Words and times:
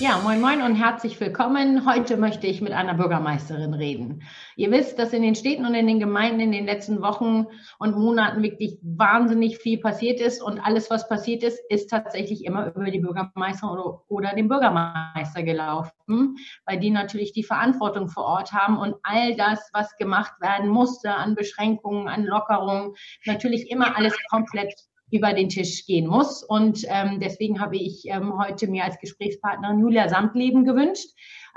Ja, 0.00 0.18
moin 0.24 0.40
moin 0.40 0.62
und 0.62 0.76
herzlich 0.76 1.20
willkommen. 1.20 1.84
Heute 1.84 2.16
möchte 2.16 2.46
ich 2.46 2.62
mit 2.62 2.72
einer 2.72 2.94
Bürgermeisterin 2.94 3.74
reden. 3.74 4.22
Ihr 4.56 4.70
wisst, 4.70 4.98
dass 4.98 5.12
in 5.12 5.20
den 5.20 5.34
Städten 5.34 5.66
und 5.66 5.74
in 5.74 5.86
den 5.86 6.00
Gemeinden 6.00 6.40
in 6.40 6.52
den 6.52 6.64
letzten 6.64 7.02
Wochen 7.02 7.46
und 7.78 7.98
Monaten 7.98 8.42
wirklich 8.42 8.78
wahnsinnig 8.80 9.58
viel 9.58 9.78
passiert 9.78 10.18
ist 10.18 10.42
und 10.42 10.58
alles, 10.58 10.88
was 10.88 11.06
passiert 11.06 11.42
ist, 11.42 11.60
ist 11.68 11.90
tatsächlich 11.90 12.46
immer 12.46 12.74
über 12.74 12.90
die 12.90 13.00
Bürgermeisterin 13.00 13.78
oder, 13.78 14.02
oder 14.08 14.34
den 14.34 14.48
Bürgermeister 14.48 15.42
gelaufen, 15.42 16.36
weil 16.64 16.80
die 16.80 16.90
natürlich 16.90 17.34
die 17.34 17.44
Verantwortung 17.44 18.08
vor 18.08 18.24
Ort 18.24 18.54
haben 18.54 18.78
und 18.78 18.94
all 19.02 19.36
das, 19.36 19.68
was 19.74 19.94
gemacht 19.98 20.32
werden 20.40 20.70
musste 20.70 21.14
an 21.14 21.34
Beschränkungen, 21.34 22.08
an 22.08 22.24
Lockerungen, 22.24 22.94
natürlich 23.26 23.70
immer 23.70 23.98
alles 23.98 24.16
komplett 24.30 24.72
über 25.10 25.32
den 25.32 25.48
Tisch 25.48 25.86
gehen 25.86 26.06
muss. 26.06 26.42
Und 26.42 26.84
ähm, 26.88 27.20
deswegen 27.20 27.60
habe 27.60 27.76
ich 27.76 28.04
ähm, 28.06 28.38
heute 28.38 28.68
mir 28.68 28.84
als 28.84 28.98
Gesprächspartnerin 28.98 29.80
Julia 29.80 30.08
Samtleben 30.08 30.64
gewünscht, 30.64 31.08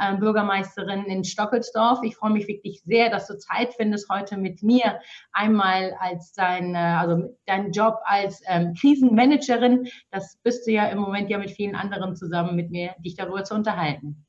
ähm, 0.01 0.19
Bürgermeisterin 0.19 1.05
in 1.05 1.23
Stockelsdorf. 1.23 1.99
Ich 2.03 2.15
freue 2.15 2.31
mich 2.31 2.47
wirklich 2.47 2.81
sehr, 2.83 3.09
dass 3.09 3.27
du 3.27 3.37
Zeit 3.37 3.73
findest, 3.75 4.09
heute 4.09 4.37
mit 4.37 4.63
mir 4.63 4.99
einmal 5.31 5.95
als 5.99 6.33
dein, 6.33 6.75
also 6.75 7.35
dein 7.45 7.71
Job 7.71 7.99
als 8.05 8.41
ähm, 8.47 8.73
Krisenmanagerin, 8.73 9.87
das 10.11 10.37
bist 10.43 10.67
du 10.67 10.71
ja 10.71 10.87
im 10.87 10.99
Moment 10.99 11.29
ja 11.29 11.37
mit 11.37 11.51
vielen 11.51 11.75
anderen 11.75 12.15
zusammen 12.15 12.55
mit 12.55 12.71
mir, 12.71 12.95
dich 12.99 13.15
darüber 13.15 13.43
zu 13.43 13.53
unterhalten. 13.53 14.25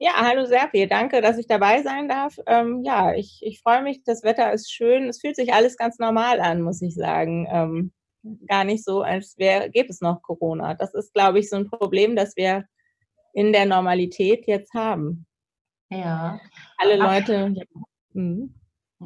Ja, 0.00 0.12
hallo 0.16 0.44
Serpie, 0.44 0.86
danke, 0.86 1.20
dass 1.20 1.38
ich 1.38 1.48
dabei 1.48 1.82
sein 1.82 2.08
darf. 2.08 2.38
Ähm, 2.46 2.82
ja, 2.84 3.14
ich, 3.14 3.40
ich 3.42 3.60
freue 3.60 3.82
mich, 3.82 4.04
das 4.04 4.22
Wetter 4.22 4.52
ist 4.52 4.72
schön. 4.72 5.08
Es 5.08 5.20
fühlt 5.20 5.34
sich 5.34 5.52
alles 5.52 5.76
ganz 5.76 5.98
normal 5.98 6.38
an, 6.38 6.62
muss 6.62 6.80
ich 6.82 6.94
sagen. 6.94 7.48
Ähm, 7.50 7.92
gar 8.46 8.64
nicht 8.64 8.84
so, 8.84 9.02
als 9.02 9.36
wäre, 9.38 9.70
gäbe 9.70 9.88
es 9.88 10.00
noch 10.00 10.22
Corona. 10.22 10.74
Das 10.74 10.94
ist, 10.94 11.12
glaube 11.14 11.38
ich, 11.38 11.48
so 11.48 11.56
ein 11.56 11.70
Problem, 11.70 12.16
das 12.16 12.36
wir 12.36 12.64
in 13.32 13.52
der 13.52 13.66
Normalität 13.66 14.46
jetzt 14.46 14.74
haben. 14.74 15.26
Ja. 15.90 16.40
Alle 16.78 16.96
Leute. 16.96 17.54
Mhm. 18.12 18.54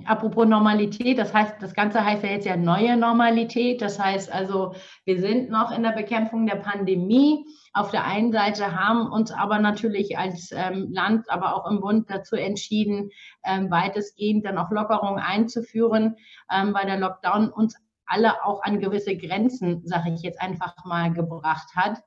Apropos 0.06 0.46
Normalität, 0.46 1.18
das 1.18 1.34
heißt, 1.34 1.56
das 1.60 1.74
Ganze 1.74 2.02
heißt 2.02 2.24
ja 2.24 2.30
jetzt 2.30 2.46
ja 2.46 2.56
neue 2.56 2.96
Normalität. 2.96 3.82
Das 3.82 3.98
heißt 3.98 4.32
also, 4.32 4.74
wir 5.04 5.20
sind 5.20 5.50
noch 5.50 5.70
in 5.70 5.82
der 5.82 5.92
Bekämpfung 5.92 6.46
der 6.46 6.56
Pandemie. 6.56 7.44
Auf 7.74 7.90
der 7.90 8.06
einen 8.06 8.32
Seite 8.32 8.74
haben 8.74 9.12
uns 9.12 9.32
aber 9.32 9.58
natürlich 9.58 10.16
als 10.16 10.50
ähm, 10.52 10.88
Land, 10.92 11.30
aber 11.30 11.54
auch 11.54 11.70
im 11.70 11.80
Bund 11.80 12.08
dazu 12.08 12.36
entschieden, 12.36 13.10
ähm, 13.44 13.70
weitestgehend 13.70 14.46
dann 14.46 14.56
auch 14.56 14.70
Lockerungen 14.70 15.22
einzuführen, 15.22 16.16
ähm, 16.50 16.72
weil 16.72 16.86
der 16.86 16.98
Lockdown 16.98 17.50
uns 17.50 17.76
alle 18.06 18.44
auch 18.44 18.62
an 18.62 18.80
gewisse 18.80 19.16
Grenzen, 19.16 19.86
sage 19.86 20.12
ich 20.14 20.22
jetzt 20.22 20.40
einfach 20.40 20.74
mal, 20.84 21.12
gebracht 21.12 21.74
hat. 21.74 22.02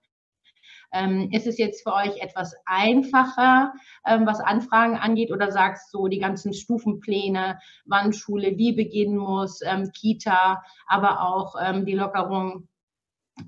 Ähm, 0.92 1.30
ist 1.32 1.48
es 1.48 1.58
jetzt 1.58 1.84
für 1.84 1.94
euch 1.94 2.22
etwas 2.22 2.56
einfacher, 2.66 3.74
ähm, 4.06 4.26
was 4.26 4.40
Anfragen 4.40 4.96
angeht, 4.96 5.32
oder 5.32 5.52
sagst 5.52 5.94
du, 5.94 6.08
die 6.08 6.20
ganzen 6.20 6.54
Stufenpläne, 6.54 7.60
wann 7.86 8.14
Schule 8.14 8.58
wie 8.58 8.74
beginnen 8.74 9.18
muss, 9.18 9.62
ähm, 9.62 9.92
Kita, 9.92 10.64
aber 10.88 11.22
auch 11.22 11.56
ähm, 11.62 11.86
die 11.86 11.96
Lockerung 11.96 12.68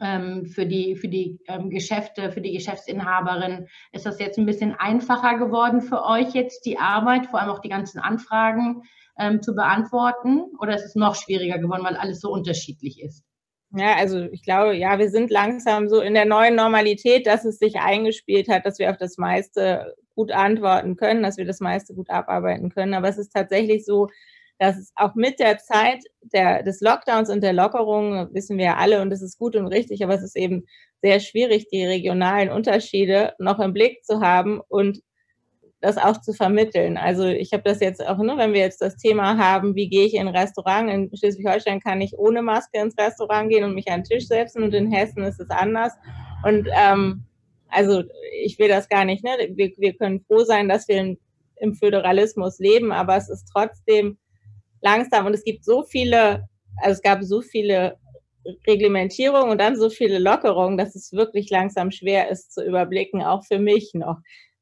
ähm, 0.02 0.45
für 0.45 0.66
die, 0.66 0.95
für 0.95 1.08
die 1.08 1.39
ähm, 1.48 1.70
Geschäfte, 1.70 2.32
für 2.32 2.42
die 2.42 2.52
Geschäftsinhaberin, 2.52 3.67
ist 3.92 4.06
das 4.06 4.20
jetzt 4.20 4.38
ein 4.38 4.45
bisschen 4.45 4.76
einfacher 4.76 5.38
geworden 5.38 5.82
für 5.82 6.04
euch 6.04 6.34
jetzt, 6.34 6.66
die 6.66 6.78
Arbeit, 6.78 7.28
vor 7.28 7.39
allem 7.39 7.52
auch 7.52 7.59
die 7.61 7.70
ganzen 7.70 8.00
Anfragen 8.00 8.84
ähm, 9.20 9.42
zu 9.42 9.56
beantworten? 9.56 10.44
Oder 10.60 10.76
ist 10.76 10.86
es 10.86 10.96
noch 10.96 11.16
schwieriger 11.16 11.58
geworden, 11.60 11.84
weil 11.84 11.96
alles 11.96 12.22
so 12.22 12.32
unterschiedlich 12.32 13.02
ist? 13.02 13.23
Ja, 13.72 13.96
also 13.96 14.22
ich 14.32 14.44
glaube, 14.44 14.76
ja, 14.76 14.98
wir 14.98 15.10
sind 15.10 15.30
langsam 15.30 15.90
so 15.90 16.00
in 16.00 16.14
der 16.14 16.26
neuen 16.26 16.56
Normalität, 16.56 17.28
dass 17.28 17.44
es 17.44 17.60
sich 17.60 17.76
eingespielt 17.76 18.48
hat, 18.48 18.66
dass 18.66 18.80
wir 18.80 18.90
auf 18.90 18.98
das 18.98 19.18
meiste 19.18 19.94
gut 20.16 20.32
antworten 20.32 20.95
können, 20.95 21.22
dass 21.22 21.38
wir 21.38 21.45
das 21.45 21.60
meiste 21.60 21.94
gut 21.94 22.10
abarbeiten 22.10 22.70
können. 22.70 22.94
Aber 22.94 23.10
es 23.10 23.17
ist 23.17 23.33
tatsächlich 23.33 23.86
so, 23.86 24.08
dass 24.58 24.78
es 24.78 24.92
auch 24.95 25.16
mit 25.16 25.39
der 25.39 25.58
Zeit 25.60 26.04
der, 26.22 26.64
des 26.64 26.82
Lockdowns 26.82 27.30
und 27.30 27.42
der 27.42 27.54
Lockerung, 27.54 28.34
wissen 28.34 28.58
wir 28.58 28.66
ja 28.66 28.78
alle, 28.78 29.02
und 29.02 29.10
das 29.10 29.22
ist 29.22 29.38
gut 29.38 29.55
und 29.55 29.67
richtig, 29.67 30.04
aber 30.04 30.16
es 30.16 30.23
ist 30.23 30.36
eben 30.36 30.66
sehr 31.02 31.20
schwierig, 31.20 31.67
die 31.70 31.86
regionalen 31.86 32.49
Unterschiede 32.49 33.34
noch 33.38 33.60
im 33.60 33.73
Blick 33.73 34.04
zu 34.04 34.22
haben 34.22 34.61
und 34.67 35.02
das 35.80 35.98
auch 35.98 36.20
zu 36.21 36.33
vermitteln. 36.33 36.98
Also 36.98 37.26
ich 37.26 37.54
habe 37.54 37.64
das 37.64 37.80
jetzt 37.80 38.05
auch, 38.05 38.17
ne, 38.17 38.36
wenn 38.38 38.54
wir 38.54 38.61
jetzt 38.61 38.82
das 38.82 38.98
Thema 38.98 39.38
haben, 39.38 39.76
wie 39.76 39.89
gehe 39.89 40.05
ich 40.05 40.15
in 40.15 40.27
ein 40.27 40.36
Restaurant, 40.36 40.89
in 40.89 41.15
Schleswig-Holstein 41.15 41.80
kann 41.80 42.02
ich 42.02 42.17
ohne 42.17 42.42
Maske 42.42 42.80
ins 42.80 42.98
Restaurant 42.98 43.49
gehen 43.49 43.64
und 43.64 43.76
mich 43.76 43.89
an 43.89 44.02
den 44.02 44.05
Tisch 44.05 44.27
setzen 44.27 44.64
und 44.64 44.73
in 44.73 44.92
Hessen 44.92 45.23
ist 45.23 45.39
es 45.39 45.49
anders. 45.49 45.93
Und 46.43 46.67
ähm, 46.76 47.26
also 47.70 48.04
ich 48.43 48.58
will 48.58 48.70
das 48.70 48.89
gar 48.89 49.05
nicht, 49.05 49.23
ne? 49.23 49.32
wir, 49.52 49.71
wir 49.77 49.93
können 49.93 50.21
froh 50.21 50.43
sein, 50.43 50.67
dass 50.67 50.87
wir 50.87 50.98
in, 50.98 51.20
im 51.58 51.76
Föderalismus 51.76 52.58
leben, 52.60 52.92
aber 52.92 53.17
es 53.17 53.30
ist 53.30 53.49
trotzdem 53.52 54.17
langsam 54.82 55.27
und 55.27 55.33
es 55.33 55.43
gibt 55.43 55.64
so 55.64 55.83
viele, 55.83 56.48
also 56.77 56.93
es 56.93 57.02
gab 57.02 57.23
so 57.23 57.42
viele 57.42 57.98
Reglementierungen 58.66 59.52
und 59.52 59.60
dann 59.60 59.76
so 59.76 59.89
viele 59.89 60.20
Lockerungen, 60.20 60.77
dass 60.77 60.95
es 60.95 61.11
wirklich 61.11 61.49
langsam 61.49 61.92
schwer 61.92 62.30
ist 62.30 62.54
zu 62.54 62.64
überblicken, 62.64 63.21
auch 63.21 63.43
für 63.45 63.60
mich 63.60 63.92
noch 63.93 64.17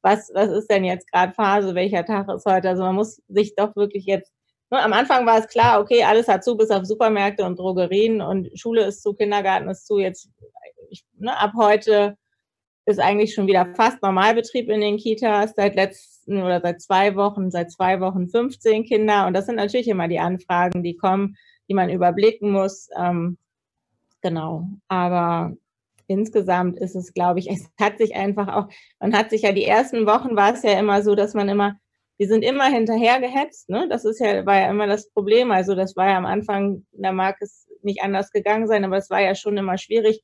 was, 0.06 0.30
was 0.32 0.50
ist 0.52 0.70
denn 0.70 0.84
jetzt 0.84 1.10
gerade 1.10 1.34
Phase, 1.34 1.74
welcher 1.74 2.04
Tag 2.04 2.28
ist 2.28 2.46
heute? 2.46 2.68
Also 2.68 2.84
man 2.84 2.94
muss 2.94 3.20
sich 3.26 3.56
doch 3.56 3.74
wirklich 3.74 4.06
jetzt, 4.06 4.32
ne, 4.70 4.80
am 4.80 4.92
Anfang 4.92 5.26
war 5.26 5.40
es 5.40 5.48
klar, 5.48 5.80
okay, 5.80 6.04
alles 6.04 6.28
hat 6.28 6.44
zu, 6.44 6.56
bis 6.56 6.70
auf 6.70 6.84
Supermärkte 6.84 7.44
und 7.44 7.58
Drogerien 7.58 8.20
und 8.20 8.48
Schule 8.56 8.84
ist 8.84 9.02
zu, 9.02 9.14
Kindergarten 9.14 9.68
ist 9.68 9.84
zu, 9.84 9.98
jetzt 9.98 10.30
ich, 10.90 11.04
ne, 11.18 11.36
ab 11.36 11.54
heute 11.58 12.16
ist 12.84 13.00
eigentlich 13.00 13.34
schon 13.34 13.48
wieder 13.48 13.74
fast 13.74 14.00
Normalbetrieb 14.00 14.68
in 14.70 14.80
den 14.80 14.96
Kitas, 14.96 15.54
seit 15.56 15.74
letzten 15.74 16.40
oder 16.40 16.60
seit 16.60 16.80
zwei 16.80 17.16
Wochen, 17.16 17.50
seit 17.50 17.72
zwei 17.72 18.00
Wochen 18.00 18.28
15 18.28 18.84
Kinder 18.84 19.26
und 19.26 19.34
das 19.34 19.46
sind 19.46 19.56
natürlich 19.56 19.88
immer 19.88 20.06
die 20.06 20.20
Anfragen, 20.20 20.84
die 20.84 20.96
kommen, 20.96 21.36
die 21.68 21.74
man 21.74 21.90
überblicken 21.90 22.52
muss. 22.52 22.88
Ähm, 22.96 23.38
genau, 24.22 24.68
aber 24.86 25.56
insgesamt 26.06 26.78
ist 26.78 26.94
es, 26.94 27.12
glaube 27.12 27.38
ich, 27.40 27.48
es 27.50 27.68
hat 27.80 27.98
sich 27.98 28.14
einfach 28.14 28.48
auch, 28.48 28.68
man 29.00 29.16
hat 29.16 29.30
sich 29.30 29.42
ja 29.42 29.52
die 29.52 29.64
ersten 29.64 30.06
Wochen 30.06 30.36
war 30.36 30.54
es 30.54 30.62
ja 30.62 30.78
immer 30.78 31.02
so, 31.02 31.14
dass 31.14 31.34
man 31.34 31.48
immer, 31.48 31.76
wir 32.18 32.28
sind 32.28 32.42
immer 32.42 32.66
hinterher 32.66 33.20
gehetzt, 33.20 33.68
ne? 33.68 33.88
Das 33.90 34.04
ist 34.04 34.20
ja, 34.20 34.46
war 34.46 34.60
ja 34.60 34.70
immer 34.70 34.86
das 34.86 35.10
Problem. 35.10 35.50
Also 35.50 35.74
das 35.74 35.96
war 35.96 36.08
ja 36.08 36.16
am 36.16 36.24
Anfang, 36.24 36.86
da 36.92 37.12
mag 37.12 37.36
es 37.40 37.66
nicht 37.82 38.02
anders 38.02 38.30
gegangen 38.30 38.66
sein, 38.66 38.84
aber 38.84 38.96
es 38.96 39.10
war 39.10 39.20
ja 39.20 39.34
schon 39.34 39.56
immer 39.58 39.76
schwierig, 39.76 40.22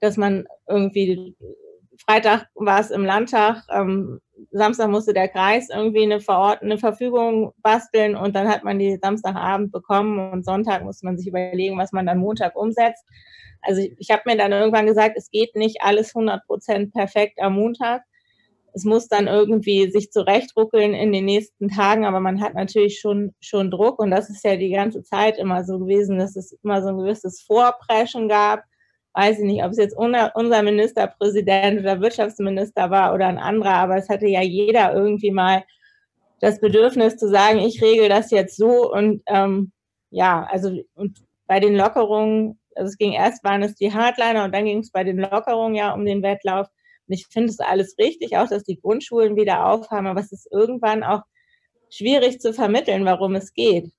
dass 0.00 0.16
man 0.16 0.46
irgendwie 0.68 1.36
Freitag 2.06 2.46
war 2.54 2.80
es 2.80 2.90
im 2.90 3.04
Landtag, 3.04 3.64
ähm, 3.70 4.20
Samstag 4.50 4.88
musste 4.88 5.12
der 5.12 5.28
Kreis 5.28 5.68
irgendwie 5.68 6.04
eine, 6.04 6.20
Verort 6.20 6.62
eine 6.62 6.78
Verfügung 6.78 7.52
basteln 7.62 8.16
und 8.16 8.34
dann 8.34 8.48
hat 8.48 8.64
man 8.64 8.78
die 8.78 8.98
Samstagabend 9.02 9.72
bekommen 9.72 10.32
und 10.32 10.44
Sonntag 10.44 10.84
musste 10.84 11.06
man 11.06 11.18
sich 11.18 11.26
überlegen, 11.26 11.76
was 11.78 11.92
man 11.92 12.06
dann 12.06 12.18
Montag 12.18 12.56
umsetzt. 12.56 13.04
Also 13.62 13.80
ich, 13.80 13.94
ich 13.98 14.10
habe 14.10 14.22
mir 14.26 14.36
dann 14.36 14.52
irgendwann 14.52 14.86
gesagt, 14.86 15.16
es 15.16 15.30
geht 15.30 15.56
nicht 15.56 15.82
alles 15.82 16.14
100 16.14 16.46
Prozent 16.46 16.92
perfekt 16.92 17.40
am 17.40 17.54
Montag. 17.54 18.02
Es 18.72 18.84
muss 18.84 19.08
dann 19.08 19.26
irgendwie 19.26 19.90
sich 19.90 20.12
zurechtruckeln 20.12 20.94
in 20.94 21.12
den 21.12 21.24
nächsten 21.24 21.68
Tagen, 21.68 22.04
aber 22.04 22.20
man 22.20 22.40
hat 22.40 22.54
natürlich 22.54 23.00
schon, 23.00 23.34
schon 23.40 23.70
Druck 23.70 23.98
und 23.98 24.10
das 24.10 24.30
ist 24.30 24.44
ja 24.44 24.56
die 24.56 24.70
ganze 24.70 25.02
Zeit 25.02 25.36
immer 25.38 25.64
so 25.64 25.78
gewesen, 25.80 26.18
dass 26.18 26.36
es 26.36 26.52
immer 26.62 26.82
so 26.82 26.88
ein 26.88 26.98
gewisses 26.98 27.42
Vorpreschen 27.42 28.28
gab. 28.28 28.62
Weiß 29.18 29.38
ich 29.38 29.44
nicht, 29.44 29.64
ob 29.64 29.72
es 29.72 29.78
jetzt 29.78 29.96
unser 29.96 30.62
Ministerpräsident 30.62 31.80
oder 31.80 32.00
Wirtschaftsminister 32.00 32.90
war 32.90 33.14
oder 33.14 33.26
ein 33.26 33.38
anderer, 33.38 33.74
aber 33.74 33.96
es 33.96 34.08
hatte 34.08 34.28
ja 34.28 34.42
jeder 34.42 34.94
irgendwie 34.94 35.32
mal 35.32 35.64
das 36.40 36.60
Bedürfnis 36.60 37.16
zu 37.16 37.28
sagen, 37.28 37.58
ich 37.58 37.82
regel 37.82 38.08
das 38.08 38.30
jetzt 38.30 38.56
so 38.56 38.92
und 38.92 39.22
ähm, 39.26 39.72
ja, 40.10 40.46
also 40.48 40.70
und 40.94 41.18
bei 41.48 41.58
den 41.58 41.74
Lockerungen 41.74 42.60
also 42.78 42.90
es 42.90 42.98
ging 42.98 43.12
erst, 43.12 43.42
waren 43.44 43.62
es 43.62 43.74
die 43.74 43.92
Hardliner 43.92 44.44
und 44.44 44.54
dann 44.54 44.64
ging 44.64 44.78
es 44.78 44.92
bei 44.92 45.04
den 45.04 45.18
Lockerungen 45.18 45.74
ja 45.74 45.92
um 45.92 46.04
den 46.04 46.22
Wettlauf. 46.22 46.68
Und 47.08 47.14
ich 47.14 47.26
finde 47.26 47.48
es 47.48 47.58
alles 47.58 47.96
richtig, 47.98 48.36
auch 48.36 48.48
dass 48.48 48.62
die 48.62 48.80
Grundschulen 48.80 49.36
wieder 49.36 49.66
aufhaben, 49.66 50.06
aber 50.06 50.20
es 50.20 50.32
ist 50.32 50.48
irgendwann 50.52 51.02
auch 51.02 51.22
schwierig 51.90 52.40
zu 52.40 52.52
vermitteln, 52.52 53.04
warum 53.04 53.34
es 53.34 53.52
geht. 53.52 53.90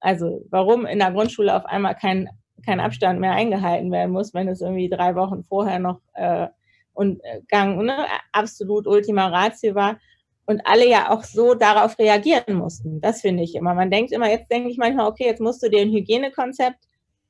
Also 0.00 0.44
warum 0.50 0.84
in 0.86 0.98
der 0.98 1.12
Grundschule 1.12 1.54
auf 1.54 1.64
einmal 1.66 1.94
kein, 1.94 2.28
kein 2.64 2.80
Abstand 2.80 3.20
mehr 3.20 3.32
eingehalten 3.32 3.90
werden 3.92 4.12
muss, 4.12 4.34
wenn 4.34 4.48
es 4.48 4.60
irgendwie 4.60 4.88
drei 4.88 5.14
Wochen 5.14 5.44
vorher 5.44 5.78
noch 5.78 6.00
äh, 6.14 6.48
und 6.92 7.20
äh, 7.24 7.40
Gang 7.48 7.82
ne, 7.82 8.06
absolut 8.32 8.86
Ultima 8.86 9.26
Ratio 9.28 9.74
war 9.74 9.98
und 10.46 10.60
alle 10.66 10.88
ja 10.88 11.10
auch 11.10 11.24
so 11.24 11.54
darauf 11.54 11.98
reagieren 11.98 12.54
mussten. 12.54 13.00
Das 13.00 13.20
finde 13.20 13.42
ich 13.42 13.54
immer. 13.54 13.74
Man 13.74 13.90
denkt 13.90 14.12
immer, 14.12 14.30
jetzt 14.30 14.50
denke 14.50 14.70
ich 14.70 14.78
manchmal, 14.78 15.08
okay, 15.08 15.24
jetzt 15.24 15.40
musst 15.40 15.62
du 15.62 15.70
dir 15.70 15.80
ein 15.80 15.92
Hygienekonzept 15.92 16.78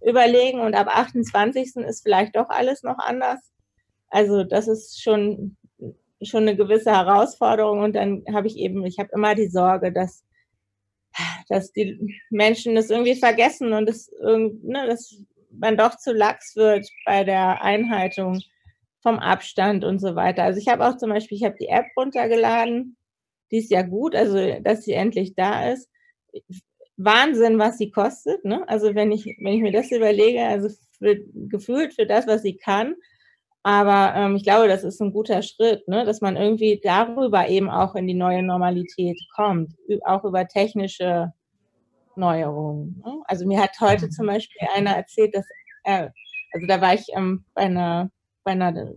überlegen 0.04 0.60
und 0.60 0.74
ab 0.74 0.88
28. 0.88 1.76
ist 1.76 2.02
vielleicht 2.02 2.36
doch 2.36 2.48
alles 2.48 2.82
noch 2.82 2.98
anders. 2.98 3.40
Also 4.08 4.44
das 4.44 4.68
ist 4.68 5.02
schon, 5.02 5.56
schon 6.22 6.42
eine 6.42 6.56
gewisse 6.56 6.90
Herausforderung 6.90 7.80
und 7.80 7.94
dann 7.96 8.22
habe 8.32 8.46
ich 8.46 8.56
eben, 8.56 8.84
ich 8.84 8.98
habe 8.98 9.10
immer 9.12 9.34
die 9.34 9.48
Sorge, 9.48 9.92
dass, 9.92 10.24
dass 11.48 11.72
die 11.72 12.20
Menschen 12.30 12.74
das 12.74 12.90
irgendwie 12.90 13.14
vergessen 13.16 13.72
und 13.72 13.86
das, 13.86 14.10
ne, 14.20 14.86
dass 14.86 15.16
man 15.50 15.76
doch 15.76 15.96
zu 15.96 16.12
lax 16.12 16.56
wird 16.56 16.88
bei 17.04 17.24
der 17.24 17.62
Einhaltung 17.62 18.40
vom 19.02 19.18
Abstand 19.18 19.84
und 19.84 19.98
so 19.98 20.16
weiter. 20.16 20.44
Also 20.44 20.58
ich 20.58 20.68
habe 20.68 20.86
auch 20.86 20.96
zum 20.96 21.10
Beispiel, 21.10 21.36
ich 21.36 21.44
habe 21.44 21.56
die 21.60 21.68
App 21.68 21.86
runtergeladen, 21.96 22.96
die 23.50 23.58
ist 23.58 23.70
ja 23.70 23.82
gut, 23.82 24.14
also 24.14 24.60
dass 24.60 24.84
sie 24.84 24.94
endlich 24.94 25.34
da 25.34 25.70
ist. 25.70 25.88
Wahnsinn, 26.96 27.58
was 27.58 27.78
sie 27.78 27.90
kostet. 27.90 28.44
Ne? 28.44 28.66
Also 28.68 28.94
wenn 28.94 29.12
ich, 29.12 29.24
wenn 29.26 29.54
ich 29.54 29.62
mir 29.62 29.72
das 29.72 29.90
überlege, 29.90 30.42
also 30.42 30.68
für, 30.98 31.20
gefühlt 31.48 31.94
für 31.94 32.06
das, 32.06 32.26
was 32.26 32.42
sie 32.42 32.56
kann. 32.56 32.94
Aber 33.66 34.12
ähm, 34.14 34.36
ich 34.36 34.42
glaube, 34.42 34.68
das 34.68 34.84
ist 34.84 35.00
ein 35.00 35.10
guter 35.10 35.40
Schritt, 35.42 35.88
ne? 35.88 36.04
dass 36.04 36.20
man 36.20 36.36
irgendwie 36.36 36.80
darüber 36.84 37.48
eben 37.48 37.70
auch 37.70 37.94
in 37.94 38.06
die 38.06 38.14
neue 38.14 38.42
Normalität 38.42 39.18
kommt, 39.34 39.72
auch 40.04 40.22
über 40.24 40.46
technische 40.46 41.32
Neuerungen. 42.14 43.02
Ne? 43.02 43.22
Also 43.24 43.46
mir 43.46 43.62
hat 43.62 43.80
heute 43.80 44.10
zum 44.10 44.26
Beispiel 44.26 44.68
einer 44.74 44.90
erzählt, 44.90 45.34
dass 45.34 45.46
er, 45.82 46.12
also 46.52 46.66
da 46.66 46.78
war 46.82 46.92
ich 46.92 47.06
ähm, 47.16 47.46
bei 47.54 47.62
einer, 47.62 48.10
bei 48.44 48.50
einer 48.50 48.92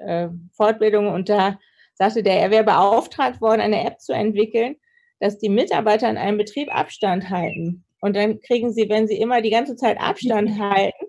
äh, 0.00 0.28
Fortbildung 0.52 1.08
und 1.08 1.28
da 1.28 1.58
sagte 1.92 2.22
der, 2.22 2.40
er 2.40 2.50
wäre 2.50 2.64
beauftragt 2.64 3.42
worden, 3.42 3.60
eine 3.60 3.84
App 3.86 4.00
zu 4.00 4.14
entwickeln, 4.14 4.76
dass 5.20 5.38
die 5.38 5.50
Mitarbeiter 5.50 6.08
in 6.08 6.16
einem 6.16 6.38
Betrieb 6.38 6.74
Abstand 6.74 7.28
halten. 7.28 7.84
Und 8.00 8.16
dann 8.16 8.40
kriegen 8.40 8.72
sie, 8.72 8.88
wenn 8.88 9.06
sie 9.06 9.18
immer 9.18 9.42
die 9.42 9.50
ganze 9.50 9.76
Zeit 9.76 10.00
Abstand 10.00 10.50
halten, 10.58 11.01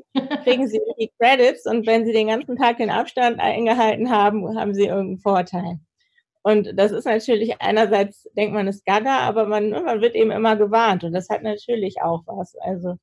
kriegen 0.43 0.67
sie 0.67 0.79
die 0.99 1.11
Credits 1.19 1.65
und 1.65 1.87
wenn 1.87 2.05
sie 2.05 2.13
den 2.13 2.27
ganzen 2.27 2.55
Tag 2.57 2.77
den 2.77 2.89
Abstand 2.89 3.39
eingehalten 3.39 4.09
haben, 4.09 4.57
haben 4.57 4.73
sie 4.73 4.85
irgendeinen 4.85 5.19
Vorteil. 5.19 5.79
Und 6.43 6.77
das 6.77 6.91
ist 6.91 7.05
natürlich 7.05 7.61
einerseits, 7.61 8.29
denkt 8.35 8.53
man, 8.53 8.67
ist 8.67 8.85
gaga, 8.85 9.19
aber 9.19 9.45
man, 9.47 9.69
man 9.69 10.01
wird 10.01 10.15
eben 10.15 10.31
immer 10.31 10.57
gewarnt 10.57 11.03
und 11.03 11.13
das 11.13 11.29
hat 11.29 11.41
natürlich 11.41 12.01
auch 12.01 12.23
was. 12.25 12.55
Also 12.57 12.97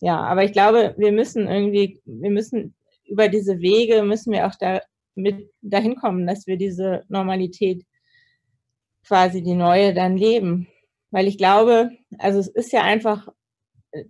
ja, 0.00 0.20
aber 0.20 0.44
ich 0.44 0.52
glaube, 0.52 0.94
wir 0.98 1.12
müssen 1.12 1.48
irgendwie, 1.48 2.00
wir 2.04 2.30
müssen 2.30 2.74
über 3.06 3.28
diese 3.28 3.60
Wege, 3.60 4.02
müssen 4.02 4.32
wir 4.32 4.46
auch 4.46 4.54
da 4.58 4.80
mit 5.14 5.50
dahin 5.62 5.96
kommen, 5.96 6.26
dass 6.26 6.46
wir 6.46 6.56
diese 6.56 7.04
Normalität 7.08 7.84
quasi 9.06 9.42
die 9.42 9.54
neue 9.54 9.94
dann 9.94 10.16
leben. 10.16 10.68
Weil 11.10 11.26
ich 11.26 11.38
glaube, 11.38 11.90
also 12.18 12.38
es 12.38 12.48
ist 12.48 12.72
ja 12.72 12.82
einfach 12.82 13.28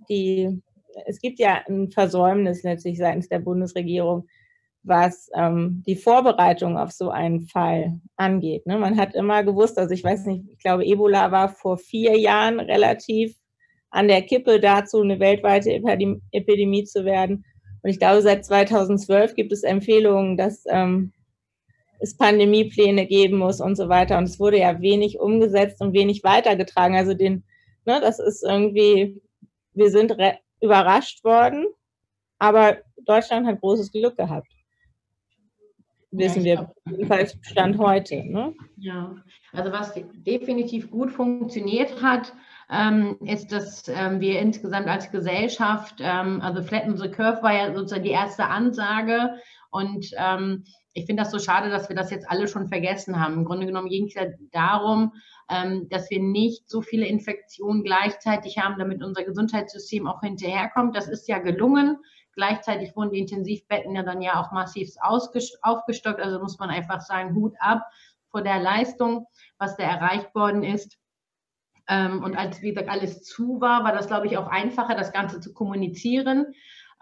die, 0.08 0.62
es 1.06 1.20
gibt 1.20 1.38
ja 1.38 1.62
ein 1.68 1.90
Versäumnis 1.90 2.62
letztlich 2.62 2.98
seitens 2.98 3.28
der 3.28 3.40
Bundesregierung, 3.40 4.26
was 4.82 5.30
ähm, 5.34 5.82
die 5.86 5.96
Vorbereitung 5.96 6.76
auf 6.76 6.92
so 6.92 7.10
einen 7.10 7.42
Fall 7.42 8.00
angeht. 8.16 8.66
Ne? 8.66 8.78
Man 8.78 8.98
hat 8.98 9.14
immer 9.14 9.42
gewusst, 9.42 9.78
also 9.78 9.92
ich 9.94 10.04
weiß 10.04 10.26
nicht, 10.26 10.44
ich 10.50 10.58
glaube, 10.58 10.84
Ebola 10.84 11.32
war 11.32 11.48
vor 11.48 11.78
vier 11.78 12.18
Jahren 12.18 12.60
relativ 12.60 13.34
an 13.90 14.08
der 14.08 14.22
Kippe 14.22 14.60
dazu, 14.60 15.00
eine 15.00 15.20
weltweite 15.20 15.70
Epidemie 16.32 16.84
zu 16.84 17.04
werden. 17.04 17.44
Und 17.82 17.90
ich 17.90 17.98
glaube, 17.98 18.22
seit 18.22 18.44
2012 18.44 19.34
gibt 19.34 19.52
es 19.52 19.62
Empfehlungen, 19.62 20.36
dass 20.36 20.64
ähm, 20.68 21.12
es 22.00 22.16
Pandemiepläne 22.16 23.06
geben 23.06 23.38
muss 23.38 23.60
und 23.60 23.76
so 23.76 23.88
weiter. 23.88 24.18
Und 24.18 24.24
es 24.24 24.38
wurde 24.38 24.58
ja 24.58 24.80
wenig 24.80 25.20
umgesetzt 25.20 25.80
und 25.80 25.92
wenig 25.92 26.24
weitergetragen. 26.24 26.96
Also 26.96 27.14
den, 27.14 27.44
ne, 27.86 28.00
das 28.00 28.18
ist 28.18 28.42
irgendwie, 28.42 29.22
wir 29.72 29.90
sind 29.90 30.16
überrascht 30.64 31.22
worden, 31.24 31.66
aber 32.38 32.78
Deutschland 33.04 33.46
hat 33.46 33.60
großes 33.60 33.92
Glück 33.92 34.16
gehabt. 34.16 34.48
Wissen 36.10 36.44
ja, 36.44 36.72
wir, 36.84 36.92
jedenfalls 36.92 37.36
Stand 37.42 37.76
heute. 37.78 38.24
Ne? 38.24 38.54
Ja, 38.76 39.16
also 39.52 39.72
was 39.72 39.92
definitiv 40.12 40.90
gut 40.90 41.10
funktioniert 41.10 42.00
hat, 42.02 42.32
ähm, 42.70 43.16
ist, 43.24 43.50
dass 43.50 43.88
ähm, 43.88 44.20
wir 44.20 44.38
insgesamt 44.40 44.86
als 44.86 45.10
Gesellschaft, 45.10 45.96
ähm, 46.00 46.40
also 46.40 46.62
Flatten 46.62 46.96
the 46.96 47.08
Curve 47.08 47.42
war 47.42 47.52
ja 47.52 47.74
sozusagen 47.74 48.04
die 48.04 48.10
erste 48.10 48.46
Ansage 48.46 49.34
und 49.70 50.06
ähm, 50.16 50.64
ich 50.94 51.06
finde 51.06 51.24
das 51.24 51.32
so 51.32 51.40
schade, 51.40 51.70
dass 51.70 51.88
wir 51.88 51.96
das 51.96 52.10
jetzt 52.10 52.30
alle 52.30 52.46
schon 52.46 52.68
vergessen 52.68 53.20
haben. 53.20 53.34
Im 53.34 53.44
Grunde 53.44 53.66
genommen 53.66 53.88
ging 53.88 54.06
es 54.06 54.14
ja 54.14 54.26
darum, 54.52 55.12
ähm, 55.50 55.88
dass 55.90 56.08
wir 56.08 56.20
nicht 56.20 56.70
so 56.70 56.82
viele 56.82 57.06
Infektionen 57.06 57.82
gleichzeitig 57.82 58.58
haben, 58.58 58.78
damit 58.78 59.02
unser 59.02 59.24
Gesundheitssystem 59.24 60.06
auch 60.06 60.20
hinterherkommt. 60.20 60.96
Das 60.96 61.08
ist 61.08 61.28
ja 61.28 61.38
gelungen. 61.38 61.98
Gleichzeitig 62.36 62.94
wurden 62.96 63.10
die 63.10 63.18
Intensivbetten 63.18 63.94
ja 63.94 64.04
dann 64.04 64.22
ja 64.22 64.40
auch 64.40 64.52
massiv 64.52 64.90
aufgestockt. 65.00 66.20
Also 66.20 66.38
muss 66.38 66.58
man 66.58 66.70
einfach 66.70 67.00
sagen, 67.00 67.34
Hut 67.34 67.54
ab 67.58 67.82
vor 68.30 68.42
der 68.42 68.60
Leistung, 68.60 69.26
was 69.58 69.76
da 69.76 69.84
erreicht 69.84 70.34
worden 70.34 70.62
ist. 70.62 70.96
Ähm, 71.88 72.22
und 72.22 72.36
als, 72.36 72.62
wie 72.62 72.70
gesagt, 72.70 72.88
alles 72.88 73.22
zu 73.22 73.60
war, 73.60 73.84
war 73.84 73.92
das, 73.92 74.06
glaube 74.06 74.26
ich, 74.26 74.38
auch 74.38 74.46
einfacher, 74.46 74.94
das 74.94 75.12
Ganze 75.12 75.40
zu 75.40 75.52
kommunizieren. 75.52 76.54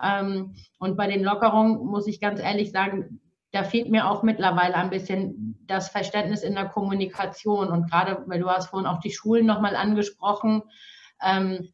Ähm, 0.03 0.55
und 0.79 0.97
bei 0.97 1.07
den 1.07 1.23
Lockerungen 1.23 1.87
muss 1.87 2.07
ich 2.07 2.21
ganz 2.21 2.41
ehrlich 2.41 2.73
sagen, 2.73 3.21
da 3.53 3.65
fehlt 3.65 3.91
mir 3.91 4.09
auch 4.09 4.23
mittlerweile 4.23 4.75
ein 4.75 4.91
bisschen 4.91 5.63
das 5.67 5.91
Verständnis 5.91 6.43
in 6.43 6.55
der 6.55 6.69
Kommunikation. 6.69 7.69
Und 7.69 7.91
gerade, 7.91 8.25
weil 8.27 8.41
du 8.41 8.49
hast 8.49 8.71
vorhin 8.71 8.89
auch 8.89 9.01
die 9.01 9.13
Schulen 9.13 9.47
nochmal 9.47 9.77
angesprochen, 9.77 10.63
ähm, 11.23 11.73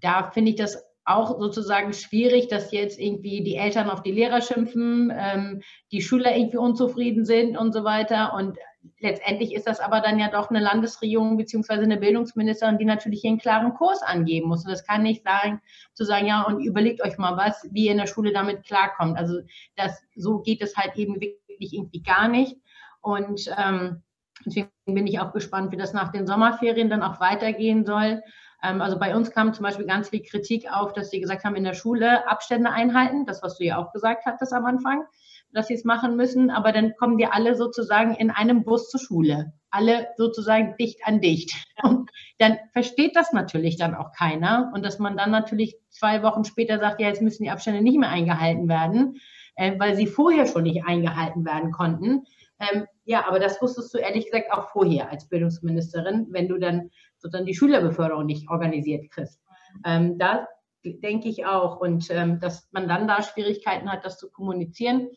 da 0.00 0.30
finde 0.30 0.50
ich 0.50 0.56
das 0.56 0.82
auch 1.04 1.38
sozusagen 1.38 1.92
schwierig, 1.92 2.48
dass 2.48 2.72
jetzt 2.72 2.98
irgendwie 2.98 3.42
die 3.42 3.56
Eltern 3.56 3.90
auf 3.90 4.02
die 4.02 4.12
Lehrer 4.12 4.40
schimpfen, 4.40 5.12
ähm, 5.14 5.62
die 5.92 6.02
Schüler 6.02 6.36
irgendwie 6.36 6.58
unzufrieden 6.58 7.24
sind 7.24 7.56
und 7.56 7.72
so 7.72 7.84
weiter. 7.84 8.34
Und 8.34 8.58
letztendlich 8.98 9.54
ist 9.54 9.66
das 9.66 9.80
aber 9.80 10.00
dann 10.00 10.18
ja 10.18 10.30
doch 10.30 10.50
eine 10.50 10.60
Landesregierung 10.60 11.36
beziehungsweise 11.36 11.82
eine 11.82 11.96
Bildungsministerin, 11.96 12.78
die 12.78 12.84
natürlich 12.84 13.20
hier 13.20 13.30
einen 13.30 13.38
klaren 13.38 13.74
Kurs 13.74 14.02
angeben 14.02 14.48
muss. 14.48 14.64
Und 14.64 14.70
das 14.70 14.86
kann 14.86 15.02
nicht 15.02 15.24
sagen, 15.24 15.60
zu 15.94 16.04
sagen, 16.04 16.26
ja, 16.26 16.42
und 16.42 16.60
überlegt 16.60 17.02
euch 17.02 17.18
mal 17.18 17.36
was, 17.36 17.66
wie 17.70 17.86
ihr 17.86 17.92
in 17.92 17.98
der 17.98 18.06
Schule 18.06 18.32
damit 18.32 18.64
klarkommt. 18.64 19.16
Also 19.16 19.40
das, 19.76 20.00
so 20.16 20.40
geht 20.40 20.62
es 20.62 20.76
halt 20.76 20.96
eben 20.96 21.20
wirklich 21.20 21.72
irgendwie 21.72 22.02
gar 22.02 22.28
nicht. 22.28 22.56
Und 23.00 23.50
ähm, 23.56 24.02
deswegen 24.44 24.70
bin 24.86 25.06
ich 25.06 25.20
auch 25.20 25.32
gespannt, 25.32 25.72
wie 25.72 25.76
das 25.76 25.92
nach 25.92 26.12
den 26.12 26.26
Sommerferien 26.26 26.90
dann 26.90 27.02
auch 27.02 27.20
weitergehen 27.20 27.84
soll. 27.84 28.22
Ähm, 28.62 28.80
also 28.80 28.98
bei 28.98 29.14
uns 29.14 29.30
kam 29.30 29.54
zum 29.54 29.62
Beispiel 29.62 29.86
ganz 29.86 30.08
viel 30.08 30.22
Kritik 30.22 30.66
auf, 30.70 30.92
dass 30.92 31.10
sie 31.10 31.20
gesagt 31.20 31.44
haben, 31.44 31.56
in 31.56 31.64
der 31.64 31.74
Schule 31.74 32.28
Abstände 32.28 32.70
einhalten, 32.70 33.26
das, 33.26 33.42
was 33.42 33.58
du 33.58 33.64
ja 33.64 33.78
auch 33.78 33.92
gesagt 33.92 34.26
hattest 34.26 34.52
am 34.52 34.66
Anfang 34.66 35.04
dass 35.52 35.68
sie 35.68 35.74
es 35.74 35.84
machen 35.84 36.16
müssen, 36.16 36.50
aber 36.50 36.72
dann 36.72 36.94
kommen 36.96 37.18
die 37.18 37.26
alle 37.26 37.56
sozusagen 37.56 38.14
in 38.14 38.30
einem 38.30 38.64
Bus 38.64 38.90
zur 38.90 39.00
Schule. 39.00 39.52
Alle 39.70 40.08
sozusagen 40.16 40.76
dicht 40.78 41.00
an 41.04 41.20
dicht. 41.20 41.54
Und 41.82 42.10
dann 42.38 42.58
versteht 42.72 43.16
das 43.16 43.32
natürlich 43.32 43.76
dann 43.76 43.94
auch 43.94 44.12
keiner. 44.12 44.70
Und 44.74 44.84
dass 44.84 44.98
man 44.98 45.16
dann 45.16 45.30
natürlich 45.30 45.76
zwei 45.90 46.22
Wochen 46.22 46.44
später 46.44 46.78
sagt, 46.78 47.00
ja, 47.00 47.08
jetzt 47.08 47.22
müssen 47.22 47.42
die 47.42 47.50
Abstände 47.50 47.82
nicht 47.82 47.98
mehr 47.98 48.10
eingehalten 48.10 48.68
werden, 48.68 49.16
äh, 49.56 49.78
weil 49.78 49.96
sie 49.96 50.06
vorher 50.06 50.46
schon 50.46 50.62
nicht 50.62 50.84
eingehalten 50.86 51.44
werden 51.44 51.72
konnten. 51.72 52.24
Ähm, 52.60 52.86
ja, 53.04 53.26
aber 53.26 53.38
das 53.38 53.60
wusstest 53.62 53.94
du 53.94 53.98
ehrlich 53.98 54.26
gesagt 54.26 54.52
auch 54.52 54.70
vorher 54.70 55.10
als 55.10 55.28
Bildungsministerin, 55.28 56.26
wenn 56.30 56.48
du 56.48 56.58
dann 56.58 56.90
sozusagen 57.18 57.46
die 57.46 57.54
Schülerbeförderung 57.54 58.26
nicht 58.26 58.50
organisiert 58.50 59.10
kriegst. 59.10 59.40
Ähm, 59.84 60.18
da 60.18 60.48
denke 60.84 61.28
ich 61.28 61.46
auch. 61.46 61.80
Und 61.80 62.10
ähm, 62.10 62.40
dass 62.40 62.68
man 62.72 62.88
dann 62.88 63.08
da 63.08 63.22
Schwierigkeiten 63.22 63.90
hat, 63.90 64.04
das 64.04 64.18
zu 64.18 64.30
kommunizieren 64.30 65.08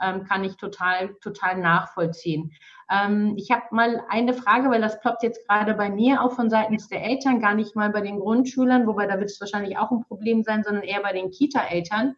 ähm, 0.00 0.24
kann 0.24 0.44
ich 0.44 0.56
total, 0.56 1.14
total 1.22 1.58
nachvollziehen. 1.58 2.52
Ähm, 2.90 3.34
ich 3.36 3.50
habe 3.50 3.64
mal 3.70 4.02
eine 4.08 4.34
Frage, 4.34 4.70
weil 4.70 4.80
das 4.80 5.00
ploppt 5.00 5.22
jetzt 5.22 5.46
gerade 5.48 5.74
bei 5.74 5.90
mir 5.90 6.22
auch 6.22 6.32
von 6.32 6.50
seitens 6.50 6.88
der 6.88 7.02
Eltern, 7.02 7.40
gar 7.40 7.54
nicht 7.54 7.74
mal 7.74 7.90
bei 7.90 8.00
den 8.00 8.20
Grundschülern, 8.20 8.86
wobei 8.86 9.06
da 9.06 9.18
wird 9.18 9.30
es 9.30 9.40
wahrscheinlich 9.40 9.78
auch 9.78 9.90
ein 9.90 10.04
Problem 10.04 10.42
sein, 10.42 10.62
sondern 10.62 10.84
eher 10.84 11.02
bei 11.02 11.12
den 11.12 11.30
Kita-Eltern. 11.30 12.16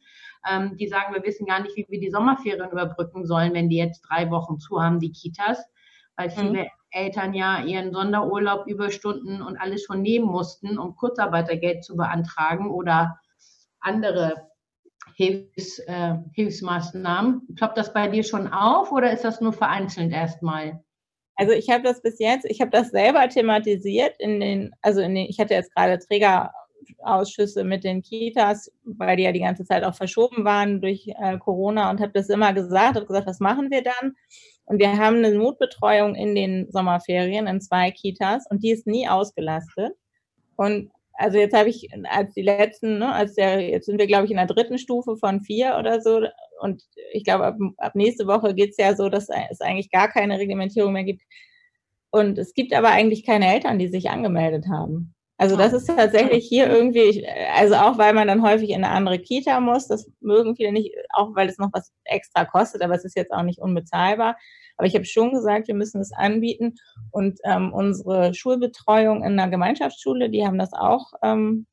Ähm, 0.48 0.76
die 0.76 0.88
sagen, 0.88 1.14
wir 1.14 1.22
wissen 1.24 1.46
gar 1.46 1.60
nicht, 1.60 1.76
wie 1.76 1.86
wir 1.88 2.00
die 2.00 2.10
Sommerferien 2.10 2.70
überbrücken 2.70 3.26
sollen, 3.26 3.54
wenn 3.54 3.68
die 3.68 3.76
jetzt 3.76 4.02
drei 4.02 4.30
Wochen 4.30 4.58
zu 4.58 4.80
haben, 4.80 5.00
die 5.00 5.10
Kitas, 5.10 5.64
weil 6.16 6.30
viele 6.30 6.62
mhm. 6.62 6.68
Eltern 6.90 7.34
ja 7.34 7.60
ihren 7.62 7.92
Sonderurlaub, 7.92 8.66
Überstunden 8.66 9.42
und 9.42 9.56
alles 9.56 9.84
schon 9.84 10.00
nehmen 10.00 10.26
mussten, 10.26 10.78
um 10.78 10.94
Kurzarbeitergeld 10.96 11.84
zu 11.84 11.96
beantragen 11.96 12.70
oder 12.70 13.18
andere 13.80 14.47
Hilfs, 15.18 15.80
äh, 15.80 16.14
Hilfsmaßnahmen. 16.32 17.42
Ploppt 17.56 17.76
das 17.76 17.92
bei 17.92 18.06
dir 18.06 18.22
schon 18.22 18.46
auf 18.46 18.92
oder 18.92 19.12
ist 19.12 19.24
das 19.24 19.40
nur 19.40 19.52
vereinzelt 19.52 20.12
erstmal? 20.12 20.80
Also 21.34 21.52
ich 21.52 21.68
habe 21.70 21.82
das 21.82 22.00
bis 22.00 22.20
jetzt, 22.20 22.46
ich 22.48 22.60
habe 22.60 22.70
das 22.70 22.90
selber 22.90 23.28
thematisiert 23.28 24.14
in 24.20 24.38
den, 24.38 24.70
also 24.80 25.00
in 25.00 25.16
den, 25.16 25.26
ich 25.28 25.40
hatte 25.40 25.54
jetzt 25.54 25.74
gerade 25.74 25.98
Trägerausschüsse 25.98 27.64
mit 27.64 27.82
den 27.82 28.02
Kitas, 28.02 28.70
weil 28.84 29.16
die 29.16 29.24
ja 29.24 29.32
die 29.32 29.40
ganze 29.40 29.64
Zeit 29.64 29.82
auch 29.82 29.96
verschoben 29.96 30.44
waren 30.44 30.80
durch 30.80 31.08
äh, 31.08 31.36
Corona 31.38 31.90
und 31.90 32.00
habe 32.00 32.12
das 32.12 32.28
immer 32.28 32.52
gesagt, 32.52 32.94
habe 32.94 33.06
gesagt, 33.06 33.26
was 33.26 33.40
machen 33.40 33.72
wir 33.72 33.82
dann? 33.82 34.14
Und 34.66 34.78
wir 34.78 34.96
haben 34.98 35.16
eine 35.16 35.32
Notbetreuung 35.32 36.14
in 36.14 36.36
den 36.36 36.70
Sommerferien 36.70 37.48
in 37.48 37.60
zwei 37.60 37.90
Kitas 37.90 38.46
und 38.48 38.62
die 38.62 38.70
ist 38.70 38.86
nie 38.86 39.08
ausgelastet. 39.08 39.96
Und 40.54 40.92
also 41.18 41.36
jetzt 41.38 41.54
habe 41.54 41.68
ich 41.68 41.88
als 42.08 42.32
die 42.34 42.42
letzten, 42.42 42.98
ne, 42.98 43.12
als 43.12 43.34
der, 43.34 43.60
jetzt 43.60 43.86
sind 43.86 43.98
wir, 43.98 44.06
glaube 44.06 44.24
ich, 44.24 44.30
in 44.30 44.36
der 44.36 44.46
dritten 44.46 44.78
Stufe 44.78 45.16
von 45.16 45.40
vier 45.40 45.76
oder 45.78 46.00
so. 46.00 46.20
Und 46.60 46.84
ich 47.12 47.24
glaube, 47.24 47.44
ab, 47.46 47.56
ab 47.78 47.94
nächste 47.96 48.26
Woche 48.28 48.54
geht 48.54 48.70
es 48.70 48.76
ja 48.78 48.94
so, 48.94 49.08
dass 49.08 49.28
es 49.50 49.60
eigentlich 49.60 49.90
gar 49.90 50.08
keine 50.08 50.38
Reglementierung 50.38 50.92
mehr 50.92 51.04
gibt. 51.04 51.22
Und 52.10 52.38
es 52.38 52.54
gibt 52.54 52.72
aber 52.72 52.90
eigentlich 52.90 53.26
keine 53.26 53.52
Eltern, 53.52 53.78
die 53.80 53.88
sich 53.88 54.10
angemeldet 54.10 54.66
haben. 54.68 55.14
Also 55.40 55.56
das 55.56 55.72
ist 55.72 55.86
tatsächlich 55.86 56.46
hier 56.48 56.68
irgendwie, 56.68 57.24
also 57.54 57.76
auch 57.76 57.96
weil 57.96 58.12
man 58.12 58.26
dann 58.26 58.42
häufig 58.42 58.70
in 58.70 58.82
eine 58.82 58.92
andere 58.92 59.20
Kita 59.20 59.60
muss, 59.60 59.86
das 59.86 60.10
mögen 60.20 60.56
viele 60.56 60.72
nicht, 60.72 60.92
auch 61.10 61.34
weil 61.36 61.48
es 61.48 61.58
noch 61.58 61.68
was 61.72 61.92
extra 62.04 62.44
kostet, 62.44 62.82
aber 62.82 62.94
es 62.96 63.04
ist 63.04 63.16
jetzt 63.16 63.30
auch 63.32 63.44
nicht 63.44 63.60
unbezahlbar. 63.60 64.36
Aber 64.76 64.86
ich 64.88 64.94
habe 64.96 65.04
schon 65.04 65.32
gesagt, 65.32 65.68
wir 65.68 65.76
müssen 65.76 66.00
es 66.00 66.12
anbieten. 66.12 66.74
Und 67.12 67.38
ähm, 67.44 67.72
unsere 67.72 68.34
Schulbetreuung 68.34 69.18
in 69.18 69.38
einer 69.38 69.48
Gemeinschaftsschule, 69.48 70.28
die 70.28 70.44
haben 70.44 70.58
das 70.58 70.72
auch, 70.72 71.12
ähm, 71.22 71.66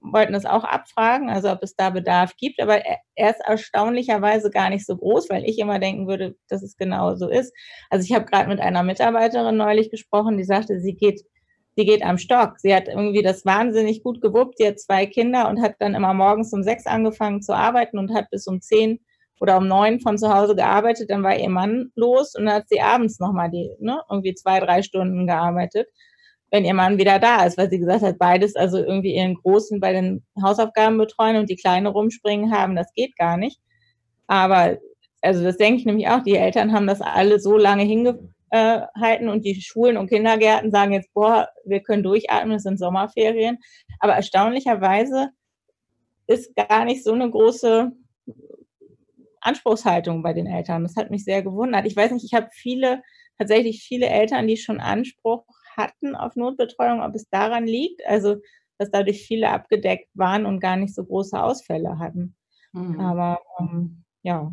wollten 0.00 0.34
das 0.34 0.44
auch 0.46 0.64
abfragen, 0.64 1.30
also 1.30 1.50
ob 1.50 1.62
es 1.62 1.74
da 1.74 1.90
Bedarf 1.90 2.36
gibt. 2.36 2.60
Aber 2.60 2.82
er 3.14 3.30
ist 3.30 3.40
erstaunlicherweise 3.46 4.50
gar 4.50 4.70
nicht 4.70 4.86
so 4.86 4.96
groß, 4.96 5.30
weil 5.30 5.44
ich 5.44 5.58
immer 5.58 5.78
denken 5.78 6.06
würde, 6.06 6.36
dass 6.48 6.62
es 6.62 6.76
genau 6.76 7.14
so 7.16 7.28
ist. 7.28 7.52
Also 7.90 8.04
ich 8.04 8.14
habe 8.14 8.26
gerade 8.26 8.48
mit 8.48 8.60
einer 8.60 8.82
Mitarbeiterin 8.82 9.56
neulich 9.56 9.90
gesprochen, 9.90 10.36
die 10.36 10.44
sagte, 10.44 10.80
sie 10.80 10.94
geht 10.94 11.22
sie 11.76 11.84
geht 11.84 12.02
am 12.02 12.18
Stock. 12.18 12.58
Sie 12.58 12.74
hat 12.74 12.88
irgendwie 12.88 13.22
das 13.22 13.44
wahnsinnig 13.44 14.02
gut 14.02 14.20
gewuppt. 14.20 14.58
Sie 14.58 14.66
hat 14.66 14.80
zwei 14.80 15.06
Kinder 15.06 15.48
und 15.48 15.60
hat 15.60 15.76
dann 15.78 15.94
immer 15.94 16.14
morgens 16.14 16.52
um 16.52 16.62
sechs 16.62 16.86
angefangen 16.86 17.42
zu 17.42 17.54
arbeiten 17.54 17.98
und 17.98 18.14
hat 18.14 18.30
bis 18.30 18.46
um 18.46 18.60
zehn 18.60 18.98
oder 19.40 19.58
um 19.58 19.68
neun 19.68 20.00
von 20.00 20.16
zu 20.16 20.34
Hause 20.34 20.56
gearbeitet. 20.56 21.10
Dann 21.10 21.22
war 21.22 21.36
ihr 21.36 21.50
Mann 21.50 21.92
los 21.94 22.34
und 22.34 22.46
dann 22.46 22.54
hat 22.56 22.68
sie 22.68 22.80
abends 22.80 23.20
nochmal 23.20 23.50
die, 23.50 23.70
ne, 23.78 24.00
irgendwie 24.10 24.34
zwei, 24.34 24.58
drei 24.60 24.82
Stunden 24.82 25.26
gearbeitet, 25.26 25.88
wenn 26.50 26.64
ihr 26.64 26.74
Mann 26.74 26.96
wieder 26.96 27.18
da 27.18 27.44
ist, 27.44 27.58
weil 27.58 27.68
sie 27.70 27.78
gesagt 27.78 28.02
hat, 28.02 28.18
beides, 28.18 28.56
also 28.56 28.78
irgendwie 28.78 29.14
ihren 29.14 29.34
Großen 29.34 29.78
bei 29.78 29.92
den 29.92 30.24
Hausaufgaben 30.42 30.96
betreuen 30.96 31.36
und 31.36 31.50
die 31.50 31.56
Kleine 31.56 31.90
rumspringen 31.90 32.52
haben, 32.52 32.76
das 32.76 32.92
geht 32.94 33.16
gar 33.16 33.36
nicht. 33.36 33.60
Aber 34.26 34.78
also 35.20 35.42
das 35.42 35.56
denke 35.58 35.80
ich 35.80 35.86
nämlich 35.86 36.08
auch, 36.08 36.22
die 36.22 36.36
Eltern 36.36 36.72
haben 36.72 36.86
das 36.86 37.00
alle 37.02 37.40
so 37.40 37.58
lange 37.58 37.82
hinge 37.82 38.18
äh, 38.50 38.82
halten 38.98 39.28
und 39.28 39.44
die 39.44 39.60
Schulen 39.60 39.96
und 39.96 40.08
Kindergärten 40.08 40.70
sagen 40.70 40.92
jetzt, 40.92 41.12
boah, 41.12 41.48
wir 41.64 41.80
können 41.80 42.02
durchatmen, 42.02 42.56
es 42.56 42.62
sind 42.62 42.78
Sommerferien. 42.78 43.58
Aber 44.00 44.14
erstaunlicherweise 44.14 45.30
ist 46.26 46.54
gar 46.56 46.84
nicht 46.84 47.04
so 47.04 47.12
eine 47.12 47.30
große 47.30 47.92
Anspruchshaltung 49.40 50.22
bei 50.22 50.32
den 50.32 50.46
Eltern. 50.46 50.82
Das 50.82 50.96
hat 50.96 51.10
mich 51.10 51.24
sehr 51.24 51.42
gewundert. 51.42 51.86
Ich 51.86 51.96
weiß 51.96 52.10
nicht, 52.12 52.24
ich 52.24 52.34
habe 52.34 52.48
viele, 52.52 53.02
tatsächlich 53.38 53.82
viele 53.82 54.06
Eltern, 54.06 54.46
die 54.46 54.56
schon 54.56 54.80
Anspruch 54.80 55.44
hatten 55.76 56.16
auf 56.16 56.36
Notbetreuung, 56.36 57.02
ob 57.02 57.14
es 57.14 57.28
daran 57.30 57.66
liegt, 57.66 58.04
also 58.06 58.36
dass 58.78 58.90
dadurch 58.90 59.26
viele 59.26 59.50
abgedeckt 59.50 60.08
waren 60.14 60.46
und 60.46 60.60
gar 60.60 60.76
nicht 60.76 60.94
so 60.94 61.04
große 61.04 61.40
Ausfälle 61.40 61.98
hatten. 61.98 62.36
Mhm. 62.72 63.00
Aber 63.00 63.40
ähm, 63.58 64.04
ja, 64.22 64.52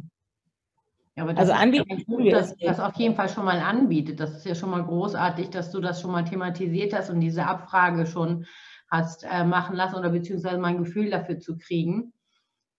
ja, 1.16 1.24
aber 1.24 1.34
das 1.34 1.50
also 1.50 1.54
anbieten 1.54 2.04
gut, 2.06 2.32
dass 2.32 2.56
das 2.58 2.80
auf 2.80 2.96
jeden 2.96 3.16
Fall 3.16 3.30
schon 3.30 3.46
mal 3.46 3.60
anbietet. 3.60 4.20
Das 4.20 4.36
ist 4.36 4.46
ja 4.46 4.56
schon 4.56 4.72
mal 4.72 4.84
großartig, 4.84 5.50
dass 5.50 5.72
du 5.72 5.80
das 5.80 6.02
schon 6.02 6.12
mal 6.12 6.24
thematisiert 6.24 6.94
hast 6.94 7.10
und 7.10 7.20
diese 7.20 7.46
Abfrage 7.46 8.06
schon 8.08 8.46
hast 8.90 9.24
äh, 9.24 9.44
machen 9.44 9.76
lassen 9.76 9.96
oder 9.96 10.10
beziehungsweise 10.10 10.58
mal 10.58 10.70
ein 10.70 10.84
Gefühl 10.84 11.10
dafür 11.10 11.40
zu 11.40 11.58
kriegen, 11.58 12.14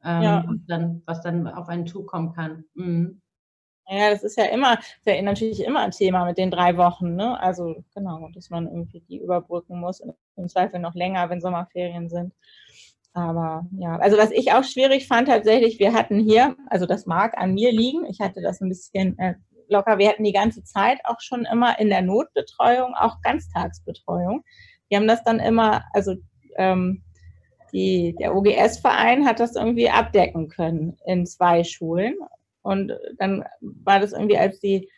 ähm, 0.05 0.23
ja. 0.23 0.45
was, 0.47 0.67
dann, 0.67 1.03
was 1.07 1.21
dann 1.23 1.47
auf 1.47 1.69
einen 1.69 1.87
zukommen 1.87 2.33
kann. 2.33 2.64
Mhm. 2.75 3.21
Ja, 3.87 4.11
das 4.11 4.23
ist 4.23 4.38
ja 4.38 4.47
immer, 4.47 4.79
ist 4.79 5.07
ja 5.07 5.21
natürlich 5.21 5.62
immer 5.62 5.81
ein 5.81 5.91
Thema 5.91 6.25
mit 6.25 6.38
den 6.38 6.50
drei 6.50 6.76
Wochen, 6.79 7.17
ne? 7.17 7.38
Also 7.38 7.85
genau, 7.95 8.29
dass 8.33 8.49
man 8.49 8.67
irgendwie 8.67 9.00
die 9.00 9.19
überbrücken 9.19 9.79
muss, 9.79 10.00
im 10.37 10.49
Zweifel 10.49 10.81
noch 10.81 10.95
länger, 10.95 11.29
wenn 11.29 11.41
Sommerferien 11.41 12.09
sind. 12.09 12.33
Aber 13.14 13.64
ja, 13.78 13.97
also 13.97 14.18
was 14.18 14.33
ich 14.33 14.52
auch 14.52 14.64
schwierig 14.64 15.06
fand 15.06 15.28
tatsächlich, 15.28 15.78
wir 15.78 15.92
hatten 15.92 16.18
hier, 16.18 16.56
also 16.68 16.85
das 16.85 17.06
mag 17.06 17.38
an 17.38 17.54
mir 17.54 17.71
liegen, 17.71 18.04
ich 18.06 18.21
hatte 18.21 18.42
das 18.42 18.61
ein 18.61 18.68
bisschen 18.68 19.16
äh, 19.21 19.35
locker, 19.68 19.99
wir 19.99 20.09
hatten 20.09 20.25
die 20.25 20.33
ganze 20.33 20.64
Zeit 20.64 20.99
auch 21.04 21.21
schon 21.21 21.44
immer 21.44 21.78
in 21.78 21.90
der 21.90 22.02
Notbetreuung, 22.02 22.94
auch 22.94 23.21
Ganztagsbetreuung. 23.23 24.42
Wir 24.88 24.99
haben 24.99 25.06
das 25.06 25.23
dann 25.23 25.38
immer, 25.38 25.85
also 25.92 26.16
ähm, 26.56 27.04
die, 27.73 28.16
der 28.18 28.35
OGS-Verein 28.35 29.26
hat 29.26 29.38
das 29.38 29.54
irgendwie 29.54 29.90
abdecken 29.90 30.49
können 30.49 30.97
in 31.06 31.25
zwei 31.25 31.62
Schulen. 31.62 32.16
Und 32.62 32.92
dann 33.18 33.44
war 33.61 34.00
das 34.00 34.12
irgendwie, 34.12 34.38
als 34.38 34.59
die 34.59 34.88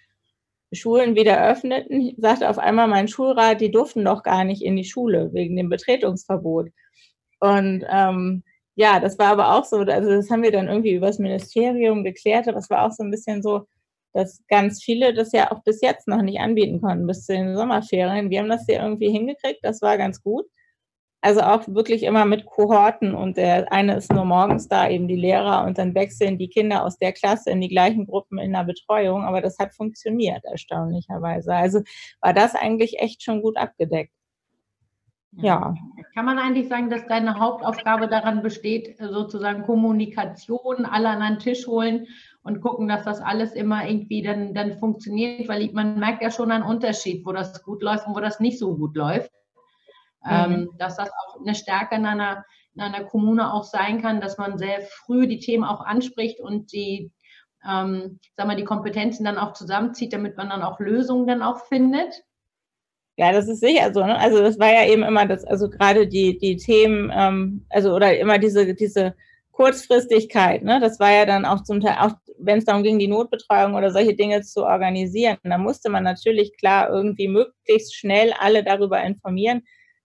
Schulen 0.72 1.14
wieder 1.16 1.46
öffneten, 1.46 2.14
sagte 2.18 2.48
auf 2.48 2.58
einmal 2.58 2.88
mein 2.88 3.08
Schulrat, 3.08 3.60
die 3.60 3.70
durften 3.70 4.04
doch 4.04 4.22
gar 4.22 4.44
nicht 4.44 4.62
in 4.62 4.76
die 4.76 4.84
Schule 4.84 5.32
wegen 5.32 5.56
dem 5.56 5.68
Betretungsverbot. 5.68 6.68
Und 7.40 7.84
ähm, 7.88 8.42
ja, 8.76 9.00
das 9.00 9.18
war 9.18 9.28
aber 9.28 9.54
auch 9.54 9.64
so, 9.64 9.78
also 9.78 10.10
das 10.10 10.30
haben 10.30 10.42
wir 10.42 10.52
dann 10.52 10.68
irgendwie 10.68 10.94
übers 10.94 11.18
Ministerium 11.18 12.04
geklärt, 12.04 12.48
aber 12.48 12.58
es 12.58 12.70
war 12.70 12.86
auch 12.86 12.92
so 12.92 13.02
ein 13.02 13.10
bisschen 13.10 13.42
so, 13.42 13.66
dass 14.12 14.42
ganz 14.48 14.82
viele 14.82 15.14
das 15.14 15.32
ja 15.32 15.52
auch 15.52 15.62
bis 15.64 15.80
jetzt 15.82 16.08
noch 16.08 16.22
nicht 16.22 16.40
anbieten 16.40 16.80
konnten, 16.80 17.06
bis 17.06 17.24
zu 17.26 17.34
den 17.34 17.56
Sommerferien. 17.56 18.30
Wir 18.30 18.40
haben 18.40 18.48
das 18.48 18.66
ja 18.68 18.82
irgendwie 18.82 19.10
hingekriegt, 19.10 19.60
das 19.62 19.82
war 19.82 19.98
ganz 19.98 20.22
gut. 20.22 20.46
Also 21.22 21.40
auch 21.40 21.66
wirklich 21.68 22.02
immer 22.04 22.24
mit 22.24 22.46
Kohorten 22.46 23.14
und 23.14 23.36
der 23.36 23.72
eine 23.72 23.96
ist 23.96 24.12
nur 24.12 24.24
morgens 24.24 24.68
da, 24.68 24.88
eben 24.88 25.08
die 25.08 25.16
Lehrer 25.16 25.64
und 25.64 25.78
dann 25.78 25.94
wechseln 25.94 26.38
die 26.38 26.48
Kinder 26.48 26.84
aus 26.84 26.98
der 26.98 27.12
Klasse 27.12 27.50
in 27.50 27.60
die 27.60 27.68
gleichen 27.68 28.06
Gruppen 28.06 28.38
in 28.38 28.52
der 28.52 28.64
Betreuung, 28.64 29.24
aber 29.24 29.40
das 29.40 29.58
hat 29.58 29.74
funktioniert 29.74 30.44
erstaunlicherweise. 30.44 31.54
Also 31.54 31.80
war 32.20 32.32
das 32.34 32.54
eigentlich 32.54 33.00
echt 33.00 33.22
schon 33.22 33.42
gut 33.42 33.56
abgedeckt. 33.56 34.12
Ja. 35.38 35.74
Kann 36.14 36.24
man 36.24 36.38
eigentlich 36.38 36.68
sagen, 36.68 36.88
dass 36.88 37.06
deine 37.06 37.38
Hauptaufgabe 37.38 38.08
daran 38.08 38.42
besteht, 38.42 38.96
sozusagen 38.98 39.64
Kommunikation, 39.64 40.86
alle 40.86 41.10
an 41.10 41.20
einen 41.20 41.38
Tisch 41.38 41.66
holen 41.66 42.06
und 42.42 42.62
gucken, 42.62 42.88
dass 42.88 43.04
das 43.04 43.20
alles 43.20 43.52
immer 43.52 43.86
irgendwie 43.86 44.22
dann, 44.22 44.54
dann 44.54 44.78
funktioniert, 44.78 45.48
weil 45.48 45.70
man 45.72 45.98
merkt 45.98 46.22
ja 46.22 46.30
schon 46.30 46.50
einen 46.50 46.64
Unterschied, 46.64 47.26
wo 47.26 47.32
das 47.32 47.62
gut 47.62 47.82
läuft 47.82 48.06
und 48.06 48.16
wo 48.16 48.20
das 48.20 48.40
nicht 48.40 48.58
so 48.58 48.76
gut 48.76 48.96
läuft. 48.96 49.30
Mhm. 50.24 50.30
Ähm, 50.30 50.70
dass 50.78 50.96
das 50.96 51.10
auch 51.10 51.40
eine 51.40 51.54
Stärke 51.54 51.96
in 51.96 52.06
einer, 52.06 52.44
in 52.74 52.80
einer 52.80 53.04
Kommune 53.04 53.52
auch 53.52 53.64
sein 53.64 54.00
kann, 54.00 54.20
dass 54.20 54.38
man 54.38 54.58
sehr 54.58 54.80
früh 54.82 55.26
die 55.26 55.38
Themen 55.38 55.64
auch 55.64 55.80
anspricht 55.80 56.40
und 56.40 56.72
die, 56.72 57.12
ähm, 57.68 58.20
sag 58.36 58.46
mal, 58.46 58.56
die 58.56 58.64
Kompetenzen 58.64 59.24
dann 59.24 59.38
auch 59.38 59.52
zusammenzieht, 59.52 60.12
damit 60.12 60.36
man 60.36 60.48
dann 60.48 60.62
auch 60.62 60.80
Lösungen 60.80 61.26
dann 61.26 61.42
auch 61.42 61.66
findet. 61.66 62.22
Ja, 63.18 63.32
das 63.32 63.48
ist 63.48 63.60
sicher 63.60 63.92
so. 63.94 64.04
Ne? 64.04 64.18
Also 64.18 64.40
das 64.42 64.58
war 64.58 64.72
ja 64.72 64.86
eben 64.86 65.02
immer 65.02 65.26
das, 65.26 65.44
also 65.44 65.70
gerade 65.70 66.06
die, 66.06 66.38
die 66.38 66.56
Themen, 66.56 67.10
ähm, 67.14 67.64
also 67.70 67.94
oder 67.94 68.18
immer 68.18 68.38
diese, 68.38 68.74
diese 68.74 69.14
Kurzfristigkeit, 69.52 70.62
ne? 70.62 70.80
Das 70.80 71.00
war 71.00 71.10
ja 71.10 71.24
dann 71.24 71.46
auch 71.46 71.62
zum 71.62 71.80
Teil, 71.80 71.96
auch 71.98 72.12
wenn 72.38 72.58
es 72.58 72.66
darum 72.66 72.82
ging, 72.82 72.98
die 72.98 73.08
Notbetreuung 73.08 73.74
oder 73.74 73.90
solche 73.90 74.14
Dinge 74.14 74.42
zu 74.42 74.64
organisieren, 74.66 75.38
da 75.44 75.56
musste 75.56 75.88
man 75.88 76.04
natürlich 76.04 76.54
klar 76.58 76.90
irgendwie 76.90 77.28
möglichst 77.28 77.94
schnell 77.96 78.34
alle 78.38 78.62
darüber 78.62 79.02
informieren. 79.02 79.62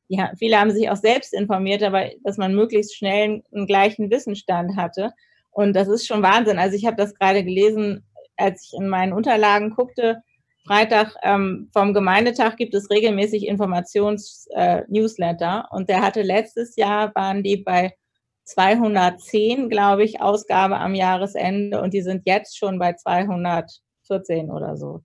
Ja, 0.07 0.31
viele 0.37 0.57
haben 0.57 0.71
sich 0.71 0.89
auch 0.89 0.95
selbst 0.95 1.33
informiert, 1.33 1.83
aber 1.83 2.09
dass 2.23 2.37
man 2.37 2.55
möglichst 2.55 2.95
schnell 2.95 3.43
einen 3.53 3.67
gleichen 3.67 4.09
Wissensstand 4.09 4.77
hatte. 4.77 5.11
Und 5.51 5.73
das 5.75 5.89
ist 5.89 6.07
schon 6.07 6.23
Wahnsinn. 6.23 6.57
Also 6.59 6.77
ich 6.77 6.85
habe 6.85 6.95
das 6.95 7.13
gerade 7.15 7.43
gelesen, 7.43 8.05
als 8.37 8.65
ich 8.65 8.79
in 8.79 8.87
meinen 8.87 9.11
Unterlagen 9.13 9.71
guckte, 9.71 10.21
Freitag 10.65 11.15
ähm, 11.23 11.69
vom 11.73 11.93
Gemeindetag 11.93 12.55
gibt 12.55 12.73
es 12.75 12.89
regelmäßig 12.89 13.47
Informations-Newsletter 13.47 15.67
äh, 15.69 15.75
und 15.75 15.89
der 15.89 16.01
hatte 16.01 16.21
letztes 16.21 16.75
Jahr, 16.75 17.13
waren 17.15 17.43
die 17.43 17.57
bei 17.57 17.93
210, 18.43 19.69
glaube 19.69 20.03
ich, 20.03 20.21
Ausgabe 20.21 20.77
am 20.77 20.93
Jahresende 20.93 21.81
und 21.81 21.93
die 21.93 22.01
sind 22.01 22.23
jetzt 22.25 22.57
schon 22.57 22.79
bei 22.79 22.93
214 22.93 24.51
oder 24.51 24.77
so. 24.77 25.01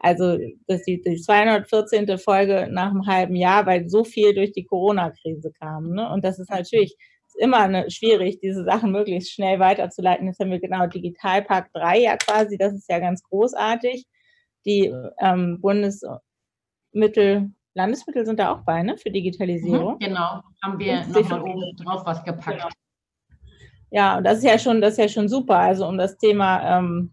Also 0.00 0.38
das 0.66 0.82
die, 0.82 1.02
die 1.02 1.20
214. 1.20 2.18
Folge 2.18 2.68
nach 2.70 2.90
einem 2.90 3.06
halben 3.06 3.34
Jahr, 3.34 3.66
weil 3.66 3.88
so 3.88 4.04
viel 4.04 4.34
durch 4.34 4.52
die 4.52 4.64
Corona-Krise 4.64 5.52
kam. 5.58 5.90
Ne? 5.90 6.08
Und 6.08 6.24
das 6.24 6.38
ist 6.38 6.50
natürlich 6.50 6.96
immer 7.38 7.58
eine, 7.58 7.90
schwierig, 7.90 8.40
diese 8.40 8.64
Sachen 8.64 8.92
möglichst 8.92 9.32
schnell 9.32 9.58
weiterzuleiten. 9.58 10.26
Jetzt 10.26 10.40
haben 10.40 10.50
wir 10.50 10.60
genau 10.60 10.86
Digitalpark 10.86 11.72
3 11.72 12.00
ja 12.00 12.16
quasi, 12.16 12.58
das 12.58 12.74
ist 12.74 12.88
ja 12.88 12.98
ganz 12.98 13.22
großartig 13.22 14.06
die 14.68 14.94
ähm, 15.20 15.60
Bundesmittel, 15.60 17.50
Landesmittel 17.74 18.26
sind 18.26 18.38
da 18.38 18.52
auch 18.52 18.62
bei, 18.62 18.82
ne, 18.82 18.96
für 18.98 19.10
Digitalisierung. 19.10 19.94
Mhm, 19.94 19.98
genau, 19.98 20.42
haben 20.62 20.78
wir 20.78 21.06
nochmal 21.06 21.42
oben 21.42 21.76
drauf 21.76 22.02
was 22.04 22.22
gepackt. 22.24 22.58
Genau. 22.58 22.68
Ja, 23.90 24.18
und 24.18 24.24
das 24.24 24.38
ist 24.38 24.44
ja 24.44 24.58
schon, 24.58 24.80
das 24.80 24.92
ist 24.92 24.98
ja 24.98 25.08
schon 25.08 25.28
super. 25.28 25.58
Also 25.58 25.86
um 25.86 25.96
das 25.96 26.18
Thema 26.18 26.78
ähm, 26.78 27.12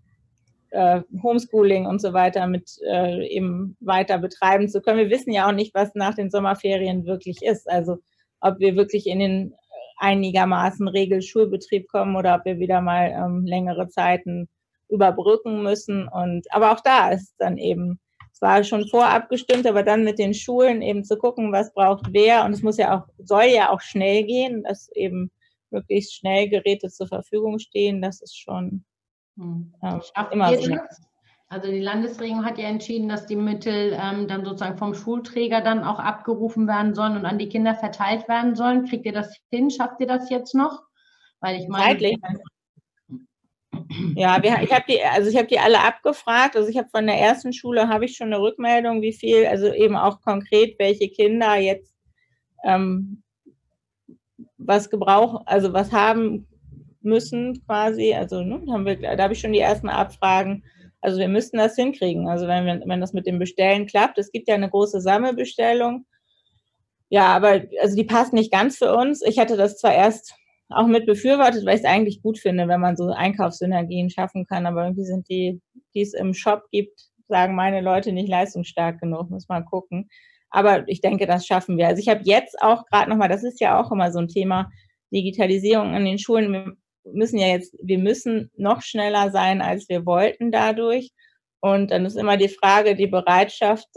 äh, 0.71 1.01
Homeschooling 1.23 1.85
und 1.85 2.01
so 2.01 2.11
weiter 2.13 2.47
mit 2.47 2.69
äh, 2.85 3.25
eben 3.27 3.77
weiter 3.79 4.17
betreiben 4.17 4.67
zu 4.67 4.81
können. 4.81 4.97
Wir 4.97 5.09
wissen 5.09 5.31
ja 5.31 5.47
auch 5.47 5.53
nicht, 5.53 5.73
was 5.73 5.95
nach 5.95 6.15
den 6.15 6.29
Sommerferien 6.29 7.05
wirklich 7.05 7.41
ist. 7.41 7.69
Also 7.69 7.99
ob 8.41 8.59
wir 8.59 8.75
wirklich 8.75 9.07
in 9.07 9.19
den 9.19 9.53
einigermaßen 9.97 10.87
Regelschulbetrieb 10.89 11.87
kommen 11.87 12.17
oder 12.17 12.35
ob 12.35 12.45
wir 12.45 12.59
wieder 12.59 12.81
mal 12.81 13.09
ähm, 13.11 13.45
längere 13.45 13.87
Zeiten 13.87 14.49
überbrücken 14.89 15.63
müssen. 15.63 16.07
Und 16.07 16.45
aber 16.51 16.71
auch 16.71 16.81
da 16.81 17.09
ist 17.09 17.35
dann 17.37 17.57
eben, 17.57 17.99
es 18.31 18.41
war 18.41 18.63
schon 18.63 18.87
vorab 18.87 19.29
gestimmt, 19.29 19.65
aber 19.67 19.83
dann 19.83 20.03
mit 20.03 20.19
den 20.19 20.33
Schulen 20.33 20.81
eben 20.81 21.03
zu 21.03 21.17
gucken, 21.17 21.51
was 21.51 21.73
braucht 21.73 22.07
wer. 22.11 22.45
Und 22.45 22.53
es 22.53 22.61
muss 22.61 22.77
ja 22.77 22.97
auch, 22.97 23.07
soll 23.17 23.45
ja 23.45 23.69
auch 23.69 23.81
schnell 23.81 24.23
gehen, 24.23 24.63
dass 24.63 24.89
eben 24.93 25.31
möglichst 25.71 26.15
schnell 26.15 26.49
Geräte 26.49 26.89
zur 26.89 27.07
Verfügung 27.07 27.59
stehen. 27.59 28.01
Das 28.01 28.21
ist 28.21 28.37
schon 28.37 28.83
hm. 29.37 29.73
äh, 29.81 29.99
immer 30.31 30.55
so. 30.57 30.75
Also 31.47 31.69
die 31.69 31.79
Landesregierung 31.79 32.43
hat 32.43 32.57
ja 32.57 32.67
entschieden, 32.67 33.07
dass 33.07 33.27
die 33.27 33.35
Mittel 33.35 33.95
ähm, 34.01 34.27
dann 34.27 34.43
sozusagen 34.43 34.77
vom 34.77 34.95
Schulträger 34.95 35.61
dann 35.61 35.83
auch 35.83 35.99
abgerufen 35.99 36.67
werden 36.67 36.95
sollen 36.95 37.15
und 37.15 37.25
an 37.25 37.37
die 37.37 37.49
Kinder 37.49 37.75
verteilt 37.75 38.27
werden 38.27 38.55
sollen. 38.55 38.85
Kriegt 38.85 39.05
ihr 39.05 39.13
das 39.13 39.37
hin? 39.51 39.69
Schafft 39.69 40.01
ihr 40.01 40.07
das 40.07 40.29
jetzt 40.29 40.55
noch? 40.55 40.81
Weil 41.39 41.61
ich 41.61 41.67
meine. 41.67 41.85
Zeitlich. 41.85 42.17
Ja, 44.15 44.41
wir, 44.41 44.61
ich 44.61 44.71
habe 44.71 44.85
die, 44.87 45.01
also 45.03 45.29
ich 45.29 45.35
habe 45.35 45.47
die 45.47 45.59
alle 45.59 45.79
abgefragt. 45.81 46.55
Also 46.55 46.69
ich 46.69 46.77
habe 46.77 46.89
von 46.89 47.05
der 47.07 47.17
ersten 47.17 47.53
Schule 47.53 47.87
habe 47.87 48.05
ich 48.05 48.15
schon 48.15 48.27
eine 48.27 48.41
Rückmeldung, 48.41 49.01
wie 49.01 49.13
viel, 49.13 49.45
also 49.45 49.71
eben 49.73 49.95
auch 49.95 50.21
konkret, 50.21 50.75
welche 50.79 51.09
Kinder 51.09 51.55
jetzt 51.55 51.93
ähm, 52.63 53.23
was 54.57 54.89
gebrauchen, 54.89 55.39
also 55.45 55.73
was 55.73 55.91
haben 55.91 56.47
müssen 57.01 57.63
quasi. 57.65 58.13
Also 58.13 58.41
ne, 58.41 58.61
haben 58.71 58.85
wir, 58.85 58.95
da 58.95 59.23
habe 59.23 59.33
ich 59.33 59.39
schon 59.39 59.53
die 59.53 59.59
ersten 59.59 59.89
Abfragen. 59.89 60.63
Also 61.01 61.19
wir 61.19 61.27
müssten 61.27 61.57
das 61.57 61.75
hinkriegen. 61.75 62.27
Also 62.27 62.47
wenn, 62.47 62.65
wir, 62.65 62.81
wenn 62.85 63.01
das 63.01 63.13
mit 63.13 63.27
dem 63.27 63.39
Bestellen 63.39 63.85
klappt, 63.85 64.17
es 64.17 64.31
gibt 64.31 64.47
ja 64.47 64.55
eine 64.55 64.69
große 64.69 65.01
Sammelbestellung. 65.01 66.05
Ja, 67.09 67.27
aber 67.27 67.61
also 67.81 67.95
die 67.95 68.03
passt 68.03 68.33
nicht 68.33 68.51
ganz 68.51 68.77
für 68.77 68.95
uns. 68.95 69.21
Ich 69.21 69.37
hatte 69.37 69.55
das 69.55 69.77
zwar 69.77 69.93
erst 69.93 70.35
auch 70.69 70.87
mit 70.87 71.05
befürwortet, 71.05 71.65
weil 71.65 71.75
ich 71.75 71.81
es 71.81 71.87
eigentlich 71.87 72.21
gut 72.21 72.39
finde, 72.39 72.67
wenn 72.67 72.81
man 72.81 72.97
so 72.97 73.09
Einkaufssynergien 73.09 74.09
schaffen 74.09 74.45
kann, 74.45 74.65
aber 74.65 74.83
irgendwie 74.83 75.05
sind 75.05 75.29
die, 75.29 75.61
die 75.93 76.01
es 76.01 76.13
im 76.13 76.33
Shop 76.33 76.63
gibt, 76.71 76.99
sagen 77.27 77.55
meine 77.55 77.81
Leute 77.81 78.11
nicht 78.11 78.29
leistungsstark 78.29 78.99
genug, 78.99 79.29
muss 79.29 79.47
man 79.47 79.65
gucken. 79.65 80.09
Aber 80.49 80.87
ich 80.87 81.01
denke, 81.01 81.27
das 81.27 81.45
schaffen 81.45 81.77
wir. 81.77 81.87
Also 81.87 81.99
ich 81.99 82.09
habe 82.09 82.21
jetzt 82.23 82.61
auch 82.61 82.85
gerade 82.85 83.09
nochmal, 83.09 83.29
das 83.29 83.43
ist 83.43 83.59
ja 83.59 83.79
auch 83.79 83.91
immer 83.91 84.11
so 84.11 84.19
ein 84.19 84.27
Thema, 84.27 84.69
Digitalisierung 85.13 85.93
in 85.93 86.05
den 86.05 86.17
Schulen. 86.19 86.51
Wir 86.51 86.75
müssen 87.03 87.37
ja 87.37 87.47
jetzt, 87.47 87.75
wir 87.81 87.99
müssen 87.99 88.51
noch 88.55 88.81
schneller 88.81 89.31
sein, 89.31 89.61
als 89.61 89.89
wir 89.89 90.05
wollten 90.05 90.51
dadurch. 90.51 91.11
Und 91.59 91.91
dann 91.91 92.05
ist 92.05 92.15
immer 92.15 92.37
die 92.37 92.49
Frage, 92.49 92.95
die 92.95 93.07
Bereitschaft 93.07 93.87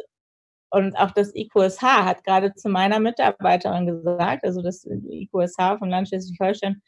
und 0.71 0.97
auch 0.97 1.13
das 1.13 1.35
IQSH 1.35 1.83
hat 1.83 2.25
gerade 2.25 2.55
zu 2.55 2.69
meiner 2.69 3.01
Mitarbeiterin 3.01 3.87
gesagt, 3.87 4.45
also 4.45 4.63
das 4.63 4.85
IQSH 4.87 5.79
von 5.79 5.89
Land 5.89 6.09
Schleswig-Holstein 6.09 6.83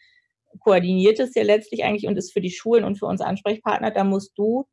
koordiniert 0.59 1.21
es 1.21 1.35
ja 1.35 1.43
letztlich 1.43 1.85
eigentlich 1.85 2.07
und 2.07 2.17
ist 2.17 2.33
für 2.33 2.41
die 2.41 2.51
Schulen 2.51 2.85
und 2.85 2.99
für 2.99 3.07
uns 3.07 3.21
Ansprechpartner, 3.21 3.91
da 3.91 4.05
musst 4.05 4.37
du 4.37 4.67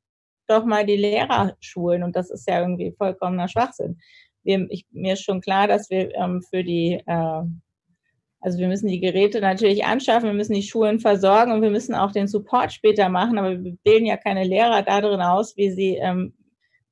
doch 0.48 0.66
mal 0.66 0.86
die 0.86 0.98
Lehrer 0.98 1.56
schulen 1.60 2.04
und 2.04 2.16
das 2.16 2.30
ist 2.30 2.48
ja 2.50 2.62
irgendwie 2.62 2.94
vollkommener 2.98 3.48
Schwachsinn. 3.48 4.00
Wir, 4.44 4.66
ich, 4.70 4.86
mir 4.92 5.14
ist 5.14 5.24
schon 5.24 5.42
klar, 5.42 5.68
dass 5.68 5.90
wir 5.90 6.14
ähm, 6.16 6.42
für 6.42 6.64
die, 6.64 7.02
äh, 7.06 7.42
also 8.40 8.60
wir 8.60 8.68
müssen 8.68 8.88
die 8.88 9.02
Geräte 9.02 9.42
natürlich 9.42 9.86
anschaffen, 9.86 10.30
wir 10.30 10.34
müssen 10.34 10.54
die 10.54 10.64
Schulen 10.64 11.00
versorgen 11.00 11.52
und 11.52 11.62
wir 11.62 11.70
müssen 11.70 11.96
auch 11.96 12.12
den 12.12 12.28
Support 12.28 12.72
später 12.72 13.10
machen, 13.10 13.38
aber 13.38 13.62
wir 13.62 13.78
bilden 13.84 14.06
ja 14.06 14.18
keine 14.18 14.44
Lehrer 14.46 14.84
darin 14.84 15.22
aus, 15.22 15.58
wie 15.58 15.72
sie 15.72 15.96
ähm, 15.96 16.34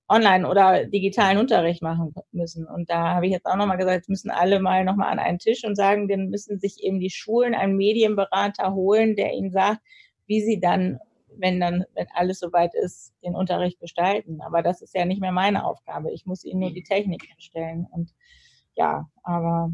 online 0.07 0.47
oder 0.47 0.85
digitalen 0.85 1.37
Unterricht 1.37 1.81
machen 1.81 2.13
müssen. 2.31 2.67
Und 2.67 2.89
da 2.89 3.15
habe 3.15 3.25
ich 3.25 3.31
jetzt 3.31 3.45
auch 3.45 3.55
nochmal 3.55 3.77
gesagt, 3.77 4.07
müssen 4.09 4.29
alle 4.29 4.59
mal 4.59 4.85
nochmal 4.85 5.11
an 5.11 5.19
einen 5.19 5.39
Tisch 5.39 5.63
und 5.63 5.75
sagen, 5.75 6.07
dann 6.07 6.29
müssen 6.29 6.59
sich 6.59 6.83
eben 6.83 6.99
die 6.99 7.09
Schulen 7.09 7.55
einen 7.55 7.75
Medienberater 7.75 8.73
holen, 8.73 9.15
der 9.15 9.33
ihnen 9.33 9.51
sagt, 9.51 9.81
wie 10.27 10.41
sie 10.41 10.59
dann 10.59 10.99
wenn 11.37 11.59
dann, 11.59 11.83
wenn 11.93 12.07
alles 12.13 12.39
soweit 12.39 12.73
ist, 12.75 13.13
den 13.23 13.35
Unterricht 13.35 13.79
gestalten. 13.79 14.39
Aber 14.41 14.61
das 14.61 14.81
ist 14.81 14.95
ja 14.95 15.05
nicht 15.05 15.21
mehr 15.21 15.31
meine 15.31 15.65
Aufgabe. 15.65 16.13
Ich 16.13 16.25
muss 16.25 16.45
ihnen 16.45 16.61
nur 16.61 16.71
die 16.71 16.83
Technik 16.83 17.25
hinstellen. 17.25 17.87
Und 17.91 18.13
ja, 18.75 19.09
aber 19.23 19.71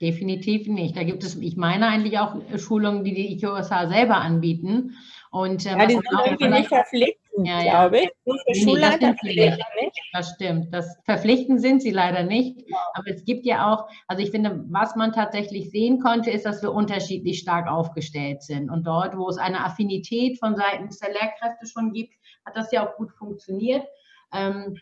Definitiv 0.00 0.66
nicht. 0.66 0.96
Da 0.96 1.04
gibt 1.04 1.22
es, 1.22 1.36
ich 1.36 1.56
meine 1.56 1.86
eigentlich 1.86 2.18
auch 2.18 2.34
Schulungen, 2.58 3.04
die 3.04 3.14
die 3.14 3.32
IQSH 3.34 3.88
selber 3.88 4.16
anbieten. 4.16 4.96
Und, 5.30 5.64
äh, 5.66 5.70
ja, 5.70 5.86
die 5.86 5.94
sind 5.94 6.06
irgendwie 6.26 6.48
nicht 6.48 6.68
verpflichtend, 6.68 7.23
ja, 7.38 7.62
ja. 7.62 7.70
glaube 7.70 8.00
ich. 8.00 8.10
Nur 8.24 8.38
für 8.46 8.54
Schulleiter 8.54 9.14
vielleicht 9.20 9.58
nicht. 9.80 10.00
Das 10.12 10.30
stimmt. 10.30 10.72
Das 10.72 10.96
verpflichtend 11.04 11.60
sind 11.60 11.82
sie 11.82 11.90
leider 11.90 12.22
nicht. 12.22 12.60
Ja. 12.68 12.78
Aber 12.94 13.08
es 13.08 13.24
gibt 13.24 13.44
ja 13.46 13.72
auch, 13.72 13.88
also 14.06 14.22
ich 14.22 14.30
finde, 14.30 14.64
was 14.68 14.94
man 14.96 15.12
tatsächlich 15.12 15.70
sehen 15.70 16.00
konnte, 16.00 16.30
ist, 16.30 16.46
dass 16.46 16.62
wir 16.62 16.72
unterschiedlich 16.72 17.40
stark 17.40 17.68
aufgestellt 17.68 18.42
sind. 18.42 18.70
Und 18.70 18.86
dort, 18.86 19.16
wo 19.16 19.28
es 19.28 19.38
eine 19.38 19.64
Affinität 19.64 20.38
von 20.38 20.56
Seiten 20.56 20.88
der 20.88 21.08
Lehrkräfte 21.12 21.66
schon 21.66 21.92
gibt, 21.92 22.14
hat 22.44 22.56
das 22.56 22.70
ja 22.70 22.86
auch 22.86 22.96
gut 22.96 23.10
funktioniert. 23.12 23.84
Ähm, 24.32 24.76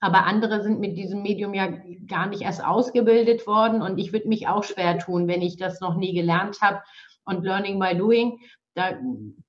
aber 0.00 0.26
andere 0.26 0.62
sind 0.62 0.80
mit 0.80 0.96
diesem 0.96 1.22
Medium 1.22 1.54
ja 1.54 1.68
gar 2.08 2.26
nicht 2.26 2.42
erst 2.42 2.64
ausgebildet 2.64 3.46
worden. 3.46 3.82
Und 3.82 3.98
ich 3.98 4.12
würde 4.12 4.28
mich 4.28 4.48
auch 4.48 4.64
schwer 4.64 4.98
tun, 4.98 5.28
wenn 5.28 5.42
ich 5.42 5.56
das 5.56 5.80
noch 5.80 5.96
nie 5.96 6.12
gelernt 6.12 6.60
habe. 6.60 6.82
Und 7.24 7.44
Learning 7.44 7.78
by 7.78 7.96
Doing, 7.96 8.40
da 8.74 8.98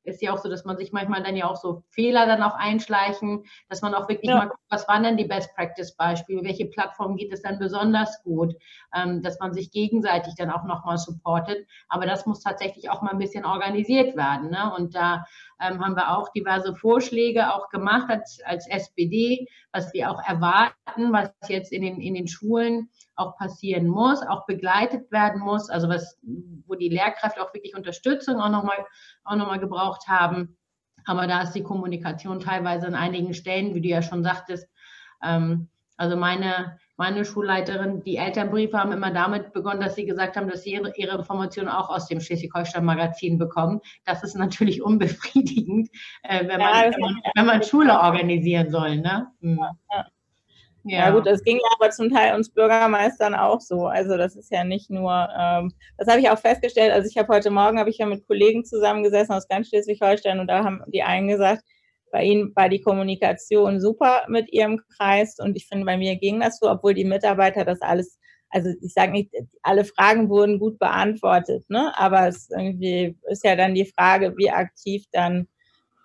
ist 0.04 0.22
ja 0.22 0.34
auch 0.34 0.38
so, 0.38 0.50
dass 0.50 0.66
man 0.66 0.78
sich 0.78 0.92
manchmal 0.92 1.24
dann 1.24 1.36
ja 1.36 1.48
auch 1.48 1.56
so 1.56 1.84
Fehler 1.90 2.26
dann 2.26 2.44
auch 2.44 2.56
einschleichen, 2.56 3.44
dass 3.70 3.82
man 3.82 3.94
auch 3.94 4.10
wirklich 4.10 4.30
ja. 4.30 4.38
mal 4.38 4.48
guckt, 4.48 4.64
was 4.70 4.88
waren 4.88 5.04
denn 5.04 5.18
die 5.18 5.26
Best 5.26 5.54
Practice 5.56 5.96
Beispiele, 5.96 6.44
welche 6.44 6.66
Plattform 6.66 7.16
geht 7.16 7.32
es 7.32 7.42
dann 7.42 7.60
besonders 7.60 8.22
gut, 8.24 8.54
ähm, 8.96 9.22
dass 9.22 9.40
man 9.40 9.54
sich 9.54 9.72
gegenseitig 9.72 10.36
dann 10.36 10.52
auch 10.52 10.64
nochmal 10.64 10.98
supportet. 10.98 11.68
Aber 11.88 12.06
das 12.06 12.26
muss 12.26 12.42
tatsächlich 12.42 12.90
auch 12.90 13.02
mal 13.02 13.12
ein 13.12 13.20
bisschen 13.20 13.46
organisiert 13.46 14.16
werden. 14.16 14.50
Ne? 14.50 14.74
Und 14.76 14.96
da 14.96 15.26
ähm, 15.62 15.84
haben 15.84 15.96
wir 15.96 16.18
auch 16.18 16.30
diverse 16.30 16.76
Vorschläge 16.76 17.54
auch 17.54 17.70
gemacht 17.70 18.10
als, 18.10 18.40
als 18.46 18.68
SPD, 18.68 19.48
was 19.72 19.94
wir 19.94 20.12
auch 20.12 20.22
erwarten, 20.28 21.14
was 21.14 21.32
jetzt 21.48 21.72
in 21.72 21.82
den, 21.82 22.02
in 22.02 22.14
den 22.16 22.28
Schulen 22.28 22.90
auch 23.16 23.38
passieren 23.38 23.88
muss, 23.88 24.22
auch 24.24 24.46
begleitet 24.46 25.12
werden 25.12 25.42
muss, 25.42 25.70
also 25.70 25.88
was, 25.88 26.20
wo 26.66 26.76
die 26.76 26.90
Lehrkräfte 26.90 27.42
auch 27.42 27.54
wirklich 27.54 27.76
Unterstützung 27.76 28.40
auch 28.40 28.50
nochmal 28.50 28.86
auch 29.24 29.36
noch 29.36 29.48
mal 29.48 29.60
gebraucht 29.60 29.93
haben. 30.08 30.58
Aber 31.06 31.28
da 31.28 31.42
ist 31.42 31.54
die 31.54 31.64
Kommunikation 31.64 32.40
teilweise 32.40 32.88
an 32.88 32.96
einigen 32.96 33.34
Stellen, 33.34 33.76
wie 33.76 33.82
du 33.82 33.90
ja 33.90 34.02
schon 34.02 34.24
sagtest, 34.24 34.68
ähm, 35.22 35.70
also 35.98 36.18
meine, 36.18 36.78
meine 36.98 37.26
Schulleiterin, 37.26 38.04
die 38.04 38.18
Elternbriefe 38.18 38.78
haben 38.78 38.92
immer 38.92 39.12
damit 39.12 39.54
begonnen, 39.54 39.82
dass 39.82 39.96
sie 39.96 40.06
gesagt 40.06 40.36
haben, 40.36 40.50
dass 40.50 40.64
sie 40.64 40.74
ihre, 40.74 40.94
ihre 40.96 41.18
Informationen 41.18 41.70
auch 41.70 41.90
aus 41.90 42.08
dem 42.08 42.20
Schleswig-Holstein-Magazin 42.20 43.38
bekommen. 43.38 43.80
Das 44.06 44.24
ist 44.24 44.36
natürlich 44.36 44.82
unbefriedigend, 44.84 45.90
äh, 46.24 46.48
wenn, 46.48 46.60
ja, 46.60 46.70
man, 46.70 46.92
wenn, 46.92 47.00
man, 47.00 47.22
wenn, 47.36 47.46
man, 47.46 47.64
Schule 47.64 47.94
organisieren 48.02 48.70
soll. 48.70 48.98
Ne? 48.98 49.28
Hm. 49.42 49.58
Ja. 49.60 49.72
Ja. 49.92 50.06
Ja. 50.84 51.12
gut, 51.12 51.26
das 51.26 51.44
ging 51.44 51.60
aber 51.76 51.90
zum 51.92 52.10
Teil 52.10 52.36
uns 52.36 52.50
Bürgermeistern 52.50 53.36
auch 53.36 53.62
so. 53.62 53.88
Also 53.88 54.18
das 54.18 54.36
ist 54.36 54.52
ja 54.52 54.64
nicht 54.64 54.90
nur, 54.90 55.30
ähm, 55.38 55.72
das 55.98 56.08
habe 56.08 56.20
ich 56.20 56.30
auch 56.30 56.40
festgestellt. 56.40 56.92
Also 56.92 57.10
ich 57.10 57.18
habe 57.18 57.34
heute 57.34 57.52
Morgen 57.52 57.80
habe 57.80 57.90
ich 57.90 58.00
ja 58.00 58.06
mit 58.06 58.28
Kollegen 58.28 58.66
zusammengesessen 58.66 59.34
aus 59.34 59.48
ganz 59.48 59.70
Schleswig-Holstein 59.70 60.40
und 60.40 60.48
da 60.48 60.64
haben 60.64 60.84
die 60.88 61.04
einen 61.04 61.30
gesagt, 61.30 61.64
bei 62.12 62.24
ihnen 62.24 62.56
war 62.56 62.70
die 62.70 62.82
Kommunikation 62.82 63.82
super 63.82 64.24
mit 64.28 64.54
ihrem 64.54 64.80
Kreis 64.98 65.40
und 65.40 65.56
ich 65.58 65.68
finde, 65.68 65.86
bei 65.86 65.98
mir 65.98 66.16
ging 66.18 66.42
das 66.42 66.60
so, 66.60 66.70
obwohl 66.70 66.94
die 66.94 67.06
Mitarbeiter 67.06 67.66
das 67.66 67.82
alles, 67.82 68.20
also 68.50 68.70
ich 68.82 68.94
sage 68.94 69.14
nicht, 69.14 69.32
alle 69.64 69.84
Fragen 69.84 70.30
wurden 70.30 70.60
gut 70.60 70.78
beantwortet, 70.78 71.68
ne? 71.70 71.92
aber 71.98 72.28
es 72.28 72.50
irgendwie 72.52 73.18
ist 73.30 73.44
ja 73.44 73.56
dann 73.56 73.74
die 73.74 73.92
Frage, 73.98 74.36
wie 74.38 74.52
aktiv 74.52 75.06
dann 75.12 75.48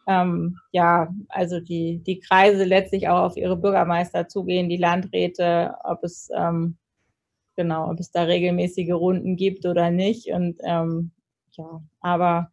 ähm, 0.08 0.58
ja, 0.72 1.14
also 1.28 1.60
die, 1.60 2.02
die 2.04 2.18
Kreise 2.18 2.64
letztlich 2.64 3.08
auch 3.08 3.24
auf 3.24 3.36
ihre 3.36 3.56
Bürgermeister 3.56 4.26
zugehen, 4.26 4.68
die 4.68 4.78
Landräte, 4.78 5.74
ob 5.84 6.02
es 6.02 6.30
ähm, 6.34 6.78
genau, 7.56 7.90
ob 7.90 8.00
es 8.00 8.10
da 8.10 8.22
regelmäßige 8.22 8.92
Runden 8.92 9.36
gibt 9.36 9.66
oder 9.66 9.90
nicht. 9.90 10.32
Und 10.32 10.58
ähm, 10.64 11.10
ja, 11.52 11.82
aber 12.00 12.50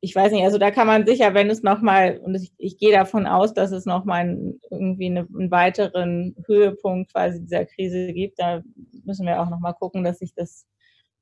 ich 0.00 0.16
weiß 0.16 0.32
nicht, 0.32 0.42
also 0.44 0.58
da 0.58 0.70
kann 0.70 0.86
man 0.86 1.06
sicher, 1.06 1.34
wenn 1.34 1.50
es 1.50 1.62
nochmal, 1.62 2.18
und 2.24 2.34
ich, 2.34 2.52
ich 2.56 2.78
gehe 2.78 2.92
davon 2.92 3.26
aus, 3.26 3.52
dass 3.52 3.70
es 3.70 3.84
nochmal 3.84 4.54
irgendwie 4.70 5.06
eine, 5.06 5.28
einen 5.38 5.50
weiteren 5.50 6.34
Höhepunkt 6.46 7.12
quasi 7.12 7.40
dieser 7.40 7.66
Krise 7.66 8.12
gibt, 8.12 8.38
da 8.38 8.62
müssen 9.04 9.26
wir 9.26 9.40
auch 9.40 9.50
nochmal 9.50 9.74
gucken, 9.74 10.02
dass 10.02 10.18
sich 10.18 10.34
das 10.34 10.66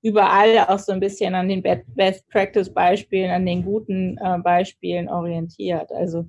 überall 0.02 0.58
auch 0.68 0.78
so 0.78 0.92
ein 0.92 1.00
bisschen 1.00 1.34
an 1.34 1.48
den 1.48 1.62
Best 1.62 2.28
Practice 2.28 2.72
Beispielen, 2.72 3.30
an 3.30 3.46
den 3.46 3.64
guten 3.64 4.16
äh, 4.18 4.38
Beispielen 4.38 5.08
orientiert. 5.08 5.90
Also 5.92 6.26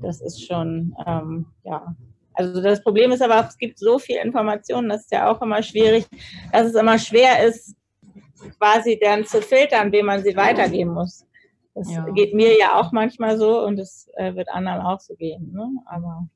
das 0.00 0.20
ist 0.20 0.46
schon, 0.46 0.94
ähm, 1.06 1.46
ja. 1.64 1.94
Also 2.34 2.60
das 2.60 2.82
Problem 2.82 3.12
ist 3.12 3.22
aber, 3.22 3.46
es 3.48 3.56
gibt 3.56 3.78
so 3.78 3.98
viel 3.98 4.16
Informationen, 4.16 4.90
das 4.90 5.02
ist 5.02 5.12
ja 5.12 5.30
auch 5.30 5.40
immer 5.40 5.62
schwierig, 5.62 6.04
dass 6.52 6.66
es 6.66 6.74
immer 6.74 6.98
schwer 6.98 7.46
ist, 7.46 7.74
quasi 8.58 8.98
dann 9.00 9.24
zu 9.24 9.40
filtern, 9.40 9.90
wem 9.90 10.06
man 10.06 10.22
sie 10.22 10.36
weitergeben 10.36 10.92
muss. 10.92 11.24
Das 11.74 11.90
ja. 11.90 12.06
geht 12.10 12.34
mir 12.34 12.58
ja 12.58 12.78
auch 12.78 12.92
manchmal 12.92 13.38
so 13.38 13.64
und 13.64 13.78
es 13.78 14.08
äh, 14.16 14.34
wird 14.34 14.48
anderen 14.50 14.80
auch 14.80 15.00
so 15.00 15.14
gehen. 15.14 15.52
Ne? 15.52 15.68
Aber 15.86 16.28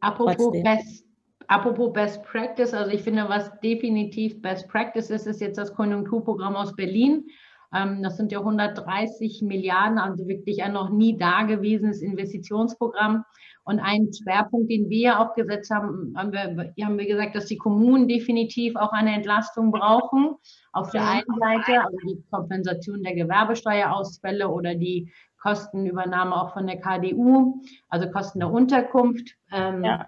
Apropos 0.00 0.52
Best 0.62 1.05
Apropos 1.48 1.92
Best 1.92 2.22
Practice, 2.24 2.74
also 2.74 2.90
ich 2.90 3.02
finde, 3.02 3.28
was 3.28 3.50
definitiv 3.60 4.40
Best 4.42 4.68
Practice 4.68 5.10
ist, 5.10 5.26
ist 5.26 5.40
jetzt 5.40 5.58
das 5.58 5.74
Konjunkturprogramm 5.74 6.56
aus 6.56 6.74
Berlin. 6.74 7.26
Ähm, 7.74 8.02
das 8.02 8.16
sind 8.16 8.32
ja 8.32 8.38
130 8.38 9.42
Milliarden, 9.42 9.98
also 9.98 10.26
wirklich 10.26 10.62
ein 10.62 10.72
noch 10.72 10.90
nie 10.90 11.16
dagewesenes 11.16 12.02
Investitionsprogramm. 12.02 13.24
Und 13.64 13.80
ein 13.80 14.10
Schwerpunkt, 14.12 14.70
den 14.70 14.88
wir 14.88 15.18
auch 15.18 15.34
gesetzt 15.34 15.72
haben, 15.72 16.14
haben 16.16 16.32
wir, 16.32 16.72
haben 16.84 16.98
wir 16.98 17.06
gesagt, 17.06 17.34
dass 17.34 17.46
die 17.46 17.58
Kommunen 17.58 18.06
definitiv 18.06 18.76
auch 18.76 18.92
eine 18.92 19.12
Entlastung 19.12 19.72
brauchen. 19.72 20.36
Auf 20.72 20.90
der 20.92 21.08
einen 21.08 21.24
Seite, 21.40 21.80
also 21.80 21.96
die 22.08 22.22
Kompensation 22.30 23.02
der 23.02 23.14
Gewerbesteuerausfälle 23.14 24.48
oder 24.48 24.76
die 24.76 25.12
Kostenübernahme 25.42 26.34
auch 26.34 26.52
von 26.52 26.68
der 26.68 26.80
KDU, 26.80 27.60
also 27.88 28.08
Kosten 28.10 28.38
der 28.38 28.52
Unterkunft. 28.52 29.34
Ähm, 29.52 29.84
ja. 29.84 30.06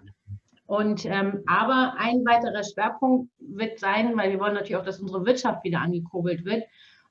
Und 0.68 1.06
ähm, 1.06 1.44
aber 1.46 1.94
ein 1.96 2.26
weiterer 2.26 2.62
Schwerpunkt 2.62 3.30
wird 3.38 3.78
sein, 3.78 4.14
weil 4.18 4.32
wir 4.32 4.38
wollen 4.38 4.52
natürlich 4.52 4.76
auch, 4.76 4.84
dass 4.84 5.00
unsere 5.00 5.24
Wirtschaft 5.24 5.64
wieder 5.64 5.80
angekurbelt 5.80 6.44
wird, 6.44 6.62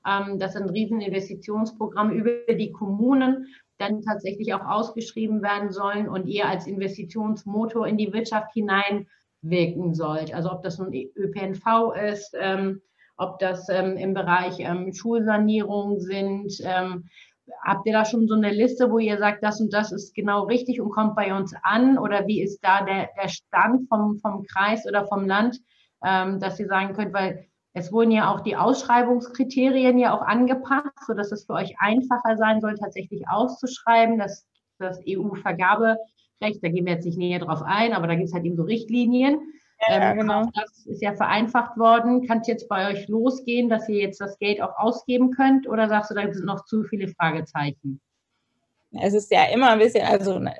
ähm, 0.06 0.38
dass 0.38 0.54
ein 0.54 0.70
Rieseninvestitionsprogramm 0.70 2.12
über 2.12 2.54
die 2.54 2.70
Kommunen 2.70 3.48
dann 3.78 4.00
tatsächlich 4.02 4.54
auch 4.54 4.64
ausgeschrieben 4.64 5.42
werden 5.42 5.72
sollen 5.72 6.08
und 6.08 6.28
ihr 6.28 6.46
als 6.46 6.68
Investitionsmotor 6.68 7.84
in 7.88 7.98
die 7.98 8.12
Wirtschaft 8.12 8.52
hineinwirken 8.52 9.92
sollt. 9.92 10.32
Also 10.32 10.52
ob 10.52 10.62
das 10.62 10.78
nun 10.78 10.92
ÖPNV 10.92 11.96
ist, 12.12 12.36
ähm, 12.38 12.80
ob 13.16 13.40
das 13.40 13.68
ähm, 13.70 13.96
im 13.96 14.14
Bereich 14.14 14.60
ähm, 14.60 14.92
Schulsanierung 14.92 15.98
sind, 15.98 16.52
ähm, 16.62 17.08
Habt 17.64 17.86
ihr 17.86 17.92
da 17.92 18.04
schon 18.04 18.26
so 18.26 18.34
eine 18.34 18.50
Liste, 18.50 18.90
wo 18.90 18.98
ihr 18.98 19.18
sagt, 19.18 19.42
das 19.42 19.60
und 19.60 19.72
das 19.72 19.92
ist 19.92 20.14
genau 20.14 20.44
richtig 20.44 20.80
und 20.80 20.90
kommt 20.90 21.16
bei 21.16 21.34
uns 21.34 21.54
an? 21.62 21.98
Oder 21.98 22.26
wie 22.26 22.42
ist 22.42 22.60
da 22.60 22.84
der, 22.84 23.10
der 23.20 23.28
Stand 23.28 23.88
vom, 23.88 24.18
vom 24.18 24.44
Kreis 24.44 24.86
oder 24.86 25.06
vom 25.06 25.26
Land, 25.26 25.58
ähm, 26.04 26.40
dass 26.40 26.60
ihr 26.60 26.66
sagen 26.66 26.94
könnt, 26.94 27.12
weil 27.12 27.46
es 27.74 27.92
wurden 27.92 28.10
ja 28.10 28.32
auch 28.32 28.40
die 28.40 28.56
Ausschreibungskriterien 28.56 29.98
ja 29.98 30.16
auch 30.16 30.22
angepasst, 30.22 31.06
sodass 31.06 31.32
es 31.32 31.44
für 31.44 31.54
euch 31.54 31.74
einfacher 31.78 32.36
sein 32.36 32.60
soll, 32.60 32.74
tatsächlich 32.74 33.28
auszuschreiben. 33.28 34.18
Das, 34.18 34.46
das 34.78 34.98
EU-Vergaberecht, 35.06 35.98
da 36.40 36.68
gehen 36.68 36.86
wir 36.86 36.94
jetzt 36.94 37.04
nicht 37.04 37.18
näher 37.18 37.38
drauf 37.38 37.62
ein, 37.62 37.92
aber 37.92 38.06
da 38.06 38.14
gibt 38.14 38.28
es 38.28 38.34
halt 38.34 38.44
eben 38.44 38.56
so 38.56 38.64
Richtlinien. 38.64 39.40
Ja, 39.86 40.10
ähm, 40.10 40.18
genau. 40.18 40.50
Das 40.54 40.86
ist 40.86 41.02
ja 41.02 41.14
vereinfacht 41.14 41.76
worden. 41.78 42.26
Kann 42.26 42.40
es 42.40 42.48
jetzt 42.48 42.68
bei 42.68 42.90
euch 42.90 43.08
losgehen, 43.08 43.68
dass 43.68 43.88
ihr 43.88 44.00
jetzt 44.00 44.20
das 44.20 44.38
Geld 44.38 44.60
auch 44.60 44.76
ausgeben 44.76 45.30
könnt? 45.30 45.68
Oder 45.68 45.88
sagst 45.88 46.10
du, 46.10 46.14
da 46.14 46.32
sind 46.32 46.44
noch 46.44 46.64
zu 46.64 46.84
viele 46.84 47.08
Fragezeichen? 47.08 48.00
Es 48.90 49.14
ist 49.14 49.30
ja 49.30 49.44
immer 49.52 49.70
ein 49.70 49.78
bisschen, 49.78 50.06
also 50.06 50.38
äh, 50.38 50.50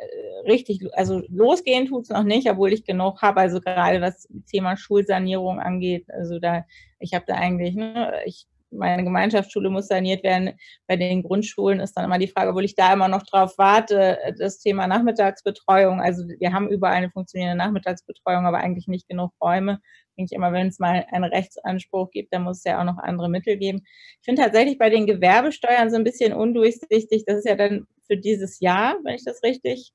richtig, 0.44 0.86
also 0.92 1.22
losgehen 1.28 1.86
tut 1.86 2.04
es 2.04 2.10
noch 2.10 2.24
nicht, 2.24 2.48
obwohl 2.50 2.72
ich 2.72 2.84
genug 2.84 3.22
habe. 3.22 3.40
Also 3.40 3.60
gerade 3.60 4.00
was 4.00 4.28
Thema 4.50 4.76
Schulsanierung 4.76 5.60
angeht, 5.60 6.06
also 6.10 6.38
da, 6.38 6.64
ich 7.00 7.14
habe 7.14 7.24
da 7.26 7.34
eigentlich, 7.34 7.74
ne, 7.74 8.12
ich 8.26 8.46
meine 8.70 9.04
Gemeinschaftsschule 9.04 9.70
muss 9.70 9.88
saniert 9.88 10.22
werden. 10.22 10.58
Bei 10.86 10.96
den 10.96 11.22
Grundschulen 11.22 11.80
ist 11.80 11.94
dann 11.94 12.04
immer 12.04 12.18
die 12.18 12.28
Frage, 12.28 12.50
obwohl 12.50 12.64
ich 12.64 12.74
da 12.74 12.92
immer 12.92 13.08
noch 13.08 13.22
drauf 13.22 13.54
warte, 13.56 14.18
das 14.38 14.58
Thema 14.58 14.86
Nachmittagsbetreuung. 14.86 16.00
Also 16.00 16.24
wir 16.26 16.52
haben 16.52 16.68
überall 16.68 16.94
eine 16.94 17.10
funktionierende 17.10 17.56
Nachmittagsbetreuung, 17.56 18.46
aber 18.46 18.58
eigentlich 18.58 18.88
nicht 18.88 19.08
genug 19.08 19.32
Räume. 19.40 19.80
Ich 20.16 20.32
immer, 20.32 20.52
wenn 20.52 20.66
es 20.66 20.80
mal 20.80 21.06
einen 21.12 21.24
Rechtsanspruch 21.24 22.10
gibt, 22.10 22.32
dann 22.34 22.42
muss 22.42 22.58
es 22.58 22.64
ja 22.64 22.80
auch 22.80 22.84
noch 22.84 22.98
andere 22.98 23.28
Mittel 23.28 23.56
geben. 23.56 23.82
Ich 23.84 24.24
finde 24.24 24.42
tatsächlich 24.42 24.76
bei 24.76 24.90
den 24.90 25.06
Gewerbesteuern 25.06 25.90
so 25.90 25.96
ein 25.96 26.04
bisschen 26.04 26.32
undurchsichtig. 26.32 27.24
Das 27.24 27.38
ist 27.38 27.46
ja 27.46 27.54
dann 27.54 27.86
für 28.06 28.16
dieses 28.16 28.58
Jahr, 28.58 28.96
wenn 29.04 29.14
ich 29.14 29.24
das 29.24 29.42
richtig 29.44 29.92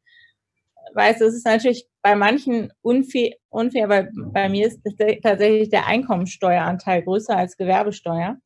weiß, 0.93 1.19
das 1.19 1.33
ist 1.33 1.45
natürlich 1.45 1.87
bei 2.01 2.15
manchen 2.15 2.71
unfair, 2.81 3.31
unfair 3.49 3.89
weil 3.89 4.11
bei 4.13 4.49
mir 4.49 4.67
ist 4.67 4.79
tatsächlich 5.23 5.69
der 5.69 5.87
Einkommensteueranteil 5.87 7.03
größer 7.03 7.37
als 7.37 7.57
Gewerbesteuer. 7.57 8.37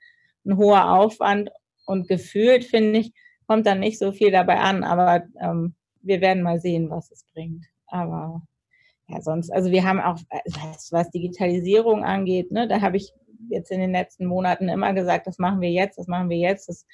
ein 0.49 0.57
hoher 0.57 0.93
Aufwand 0.93 1.51
und 1.87 2.09
gefühlt, 2.09 2.65
finde 2.65 3.01
ich, 3.01 3.13
kommt 3.47 3.67
dann 3.67 3.81
nicht 3.81 3.99
so 3.99 4.13
viel 4.13 4.31
dabei 4.31 4.59
an. 4.59 4.83
Aber 4.85 5.25
ähm, 5.41 5.75
wir 6.03 6.21
werden 6.21 6.43
mal 6.43 6.61
sehen, 6.61 6.91
was 6.91 7.11
es 7.11 7.25
bringt. 7.33 7.67
Aber 7.87 8.43
ja, 9.09 9.21
sonst, 9.21 9.51
also 9.51 9.71
wir 9.71 9.85
haben 9.85 10.01
auch, 10.01 10.19
was 10.91 11.11
Digitalisierung 11.11 12.05
angeht, 12.05 12.51
ne, 12.51 12.69
da 12.69 12.81
habe 12.81 12.97
ich 12.97 13.13
jetzt 13.49 13.71
in 13.71 13.81
den 13.81 13.93
letzten 13.93 14.27
Monaten 14.27 14.69
immer 14.69 14.93
gesagt, 14.93 15.27
das 15.27 15.39
machen 15.39 15.61
wir 15.61 15.71
jetzt, 15.71 15.99
das 15.99 16.07
machen 16.07 16.29
wir 16.29 16.39
jetzt. 16.39 16.69
Das 16.69 16.87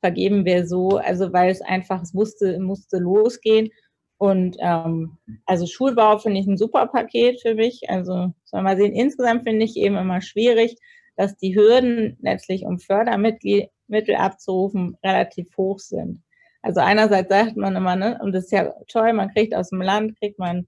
vergeben 0.00 0.44
wir 0.44 0.66
so, 0.66 0.96
also 0.98 1.32
weil 1.32 1.50
es 1.50 1.60
einfach, 1.60 2.02
es 2.02 2.14
musste, 2.14 2.58
musste 2.58 2.98
losgehen. 2.98 3.70
Und 4.18 4.56
ähm, 4.60 5.18
also 5.46 5.66
Schulbau 5.66 6.18
finde 6.18 6.40
ich 6.40 6.46
ein 6.46 6.58
super 6.58 6.86
Paket 6.86 7.40
für 7.40 7.54
mich. 7.54 7.88
Also 7.88 8.32
soll 8.44 8.62
mal 8.62 8.76
sehen, 8.76 8.92
insgesamt 8.92 9.44
finde 9.44 9.64
ich 9.64 9.76
eben 9.76 9.96
immer 9.96 10.20
schwierig, 10.20 10.76
dass 11.20 11.36
die 11.36 11.54
Hürden 11.54 12.16
letztlich, 12.22 12.64
um 12.64 12.78
Fördermittel 12.78 13.68
abzurufen, 14.16 14.96
relativ 15.04 15.54
hoch 15.54 15.78
sind. 15.78 16.22
Also 16.62 16.80
einerseits 16.80 17.28
sagt 17.28 17.58
man 17.58 17.76
immer, 17.76 17.94
ne, 17.94 18.18
und 18.22 18.32
das 18.32 18.44
ist 18.44 18.52
ja 18.52 18.72
toll, 18.88 19.12
man 19.12 19.28
kriegt 19.28 19.54
aus 19.54 19.68
dem 19.68 19.82
Land, 19.82 20.18
kriegt 20.18 20.38
man, 20.38 20.66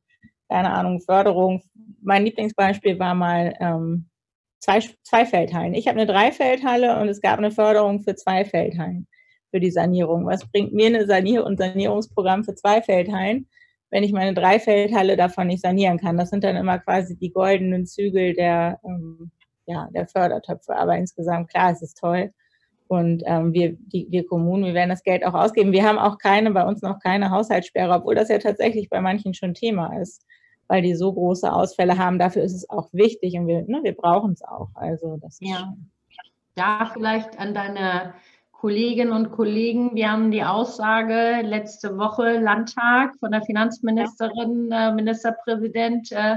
keine 0.50 0.70
Ahnung, 0.70 1.00
Förderung. 1.00 1.62
Mein 2.02 2.26
Lieblingsbeispiel 2.26 2.98
war 2.98 3.14
mal 3.14 3.54
ähm, 3.60 4.10
zwei, 4.60 4.80
zwei 5.04 5.24
Feldhallen. 5.24 5.72
Ich 5.72 5.88
habe 5.88 5.98
eine 5.98 6.12
Dreifeldhalle 6.12 7.00
und 7.00 7.08
es 7.08 7.22
gab 7.22 7.38
eine 7.38 7.50
Förderung 7.50 8.02
für 8.02 8.14
zwei 8.14 8.44
Feldhallen 8.44 9.06
für 9.50 9.60
die 9.60 9.70
Sanierung. 9.70 10.26
Was 10.26 10.46
bringt 10.50 10.74
mir 10.74 10.88
eine 10.88 11.06
Sanier- 11.06 11.46
und 11.46 11.56
Sanierungsprogramm 11.56 12.44
für 12.44 12.54
zwei 12.54 12.82
Feldhallen, 12.82 13.48
wenn 13.88 14.02
ich 14.02 14.12
meine 14.12 14.34
drei 14.34 14.58
Feldhalle 14.58 15.16
davon 15.16 15.46
nicht 15.46 15.62
sanieren 15.62 15.96
kann? 15.96 16.18
Das 16.18 16.28
sind 16.28 16.44
dann 16.44 16.56
immer 16.56 16.78
quasi 16.78 17.16
die 17.16 17.32
goldenen 17.32 17.86
Zügel 17.86 18.34
der, 18.34 18.80
ähm, 18.84 19.30
ja, 19.72 19.88
der 19.92 20.06
Fördertöpfe. 20.06 20.76
Aber 20.76 20.96
insgesamt, 20.96 21.48
klar, 21.48 21.72
es 21.72 21.82
ist 21.82 21.98
toll. 21.98 22.32
Und 22.88 23.22
ähm, 23.24 23.54
wir, 23.54 23.72
die, 23.72 24.06
wir 24.11 24.26
Kommunen, 24.26 24.64
wir 24.64 24.74
werden 24.74 24.90
das 24.90 25.02
Geld 25.02 25.24
auch 25.24 25.32
ausgeben. 25.32 25.72
Wir 25.72 25.85
haben 25.85 25.98
auch 25.98 26.18
keine, 26.18 26.50
bei 26.50 26.64
uns 26.64 26.82
noch 26.82 26.98
keine 27.00 27.30
Haushaltssperre, 27.30 27.94
obwohl 27.94 28.14
das 28.14 28.28
ja 28.28 28.38
tatsächlich 28.38 28.90
bei 28.90 29.00
manchen 29.00 29.32
schon 29.32 29.54
Thema 29.54 29.98
ist, 29.98 30.26
weil 30.68 30.82
die 30.82 30.94
so 30.94 31.12
große 31.12 31.50
Ausfälle 31.50 31.96
haben. 31.96 32.18
Dafür 32.18 32.42
ist 32.42 32.54
es 32.54 32.68
auch 32.68 32.92
wichtig 32.92 33.35
und 33.38 33.46
wir, 33.46 33.62
ne, 33.62 33.80
wir 33.82 33.96
brauchen 33.96 34.32
es 34.32 34.42
auch. 34.42 34.68
Also 34.74 35.16
das 35.16 35.38
ja. 35.40 35.72
Da 36.54 36.90
vielleicht 36.92 37.38
an 37.38 37.54
deine 37.54 38.12
Kolleginnen 38.52 39.12
und 39.12 39.32
Kollegen, 39.32 39.94
wir 39.94 40.12
haben 40.12 40.30
die 40.30 40.44
Aussage 40.44 41.40
letzte 41.42 41.96
Woche 41.96 42.38
Landtag 42.38 43.16
von 43.18 43.32
der 43.32 43.42
Finanzministerin, 43.42 44.70
äh, 44.70 44.92
Ministerpräsident 44.92 46.12
äh, 46.12 46.37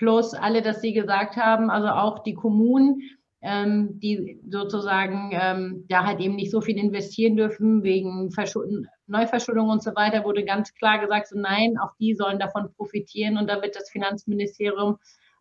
plus 0.00 0.32
alle, 0.32 0.62
dass 0.62 0.80
sie 0.80 0.94
gesagt 0.94 1.36
haben, 1.36 1.68
also 1.68 1.88
auch 1.88 2.20
die 2.20 2.32
Kommunen, 2.32 3.02
ähm, 3.42 4.00
die 4.00 4.40
sozusagen 4.48 5.30
ähm, 5.32 5.84
da 5.90 6.06
halt 6.06 6.20
eben 6.20 6.36
nicht 6.36 6.50
so 6.50 6.62
viel 6.62 6.78
investieren 6.78 7.36
dürfen 7.36 7.82
wegen 7.82 8.30
Verschulden, 8.30 8.88
Neuverschuldung 9.06 9.68
und 9.68 9.82
so 9.82 9.94
weiter, 9.94 10.24
wurde 10.24 10.42
ganz 10.46 10.72
klar 10.72 11.00
gesagt, 11.00 11.28
so 11.28 11.38
nein, 11.38 11.76
auch 11.78 11.94
die 12.00 12.14
sollen 12.14 12.38
davon 12.38 12.72
profitieren 12.72 13.36
und 13.36 13.46
da 13.50 13.60
wird 13.60 13.76
das 13.76 13.90
Finanzministerium 13.90 14.96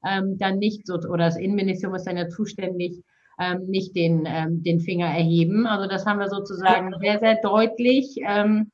ähm, 0.05 0.37
dann 0.37 0.59
nicht 0.59 0.85
so, 0.85 0.95
oder 0.95 1.25
das 1.25 1.37
Innenministerium 1.37 1.95
ist 1.95 2.05
dann 2.05 2.17
ja 2.17 2.27
zuständig, 2.27 3.01
ähm, 3.39 3.65
nicht 3.67 3.95
den, 3.95 4.25
ähm, 4.27 4.61
den 4.61 4.81
Finger 4.81 5.07
erheben. 5.07 5.67
Also 5.67 5.87
das 5.87 6.05
haben 6.05 6.19
wir 6.19 6.27
sozusagen 6.27 6.93
sehr, 6.99 7.19
sehr 7.19 7.39
deutlich 7.41 8.17
ähm, 8.27 8.71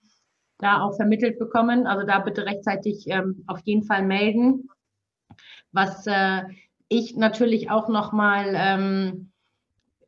da 0.57 0.81
auch 0.81 0.95
vermittelt 0.95 1.37
bekommen. 1.37 1.85
Also 1.85 2.07
da 2.07 2.19
bitte 2.19 2.47
rechtzeitig 2.47 3.05
ähm, 3.07 3.43
auf 3.45 3.59
jeden 3.65 3.83
Fall 3.83 4.03
melden. 4.03 4.67
Was 5.75 6.07
äh, 6.07 6.43
ich 6.87 7.17
natürlich 7.17 7.69
auch 7.69 7.89
nochmal 7.89 8.53
ähm, 8.55 9.31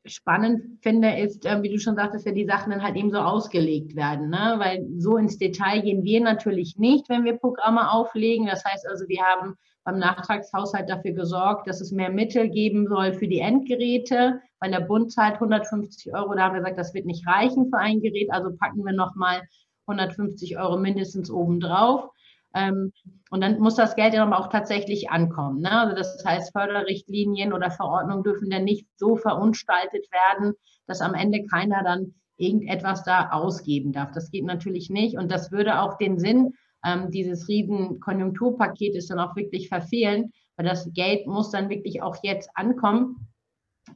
spannend 0.06 0.82
finde, 0.82 1.20
ist, 1.20 1.46
äh, 1.46 1.62
wie 1.62 1.70
du 1.70 1.78
schon 1.78 1.98
sagtest, 1.98 2.26
wenn 2.26 2.36
die 2.36 2.46
Sachen 2.46 2.72
dann 2.72 2.82
halt 2.82 2.96
eben 2.96 3.12
so 3.12 3.18
ausgelegt 3.18 3.96
werden. 3.98 4.30
Ne? 4.30 4.56
Weil 4.58 4.88
so 4.98 5.18
ins 5.18 5.38
Detail 5.38 5.82
gehen 5.82 6.04
wir 6.06 6.22
natürlich 6.22 6.78
nicht, 6.78 7.10
wenn 7.10 7.26
wir 7.26 7.38
Programme 7.38 7.92
auflegen. 7.92 8.48
Das 8.48 8.64
heißt 8.64 8.88
also, 8.88 9.10
wir 9.10 9.22
haben 9.22 9.56
beim 9.84 10.00
Nachtragshaushalt 10.00 10.90
dafür 10.90 11.12
gesorgt, 11.12 11.68
dass 11.68 11.82
es 11.82 11.92
mehr 11.92 12.12
Mittel 12.12 12.50
geben 12.50 12.88
soll 12.88 13.14
für 13.14 13.28
die 13.28 13.40
Endgeräte, 13.40 14.40
weil 14.60 14.72
der 14.72 14.82
Bund 14.82 15.12
zahlt 15.12 15.36
150 15.36 16.14
Euro. 16.14 16.34
Da 16.34 16.44
haben 16.44 16.54
wir 16.54 16.62
gesagt, 16.62 16.80
das 16.80 16.94
wird 16.94 17.06
nicht 17.06 17.28
reichen 17.28 17.70
für 17.70 17.78
ein 17.78 18.02
Gerät, 18.02 18.32
also 18.32 18.56
packen 18.56 18.86
wir 18.86 18.94
nochmal 18.94 19.42
150 19.88 20.58
Euro 20.58 20.78
mindestens 20.78 21.30
obendrauf. 21.30 22.10
Ähm, 22.56 22.92
und 23.30 23.42
dann 23.42 23.60
muss 23.60 23.76
das 23.76 23.96
Geld 23.96 24.14
ja 24.14 24.24
aber 24.24 24.40
auch 24.40 24.48
tatsächlich 24.48 25.10
ankommen. 25.10 25.62
Ne? 25.62 25.72
Also 25.72 25.96
das 25.96 26.24
heißt, 26.26 26.52
Förderrichtlinien 26.52 27.54
oder 27.54 27.72
Verordnungen 27.72 28.24
dürfen 28.24 28.50
dann 28.50 28.64
nicht 28.64 28.88
so 28.96 29.16
verunstaltet 29.16 30.08
werden, 30.12 30.54
dass 30.88 31.02
am 31.02 31.14
Ende 31.14 31.46
keiner 31.46 31.84
dann 31.84 32.16
irgendetwas 32.38 33.04
da 33.04 33.30
ausgeben 33.32 33.92
darf. 33.92 34.12
Das 34.12 34.32
geht 34.32 34.46
natürlich 34.46 34.90
nicht. 34.90 35.18
Und 35.18 35.32
das 35.32 35.52
würde 35.52 35.82
auch 35.82 35.98
den 35.98 36.20
Sinn 36.20 36.54
ähm, 36.86 37.12
dieses 37.12 37.48
riesen 37.48 38.00
Konjunkturpaketes 38.00 39.08
dann 39.08 39.20
auch 39.20 39.36
wirklich 39.36 39.68
verfehlen, 39.68 40.32
weil 40.56 40.66
das 40.66 40.92
Geld 40.94 41.28
muss 41.28 41.52
dann 41.52 41.70
wirklich 41.70 42.02
auch 42.02 42.18
jetzt 42.24 42.50
ankommen. 42.54 43.28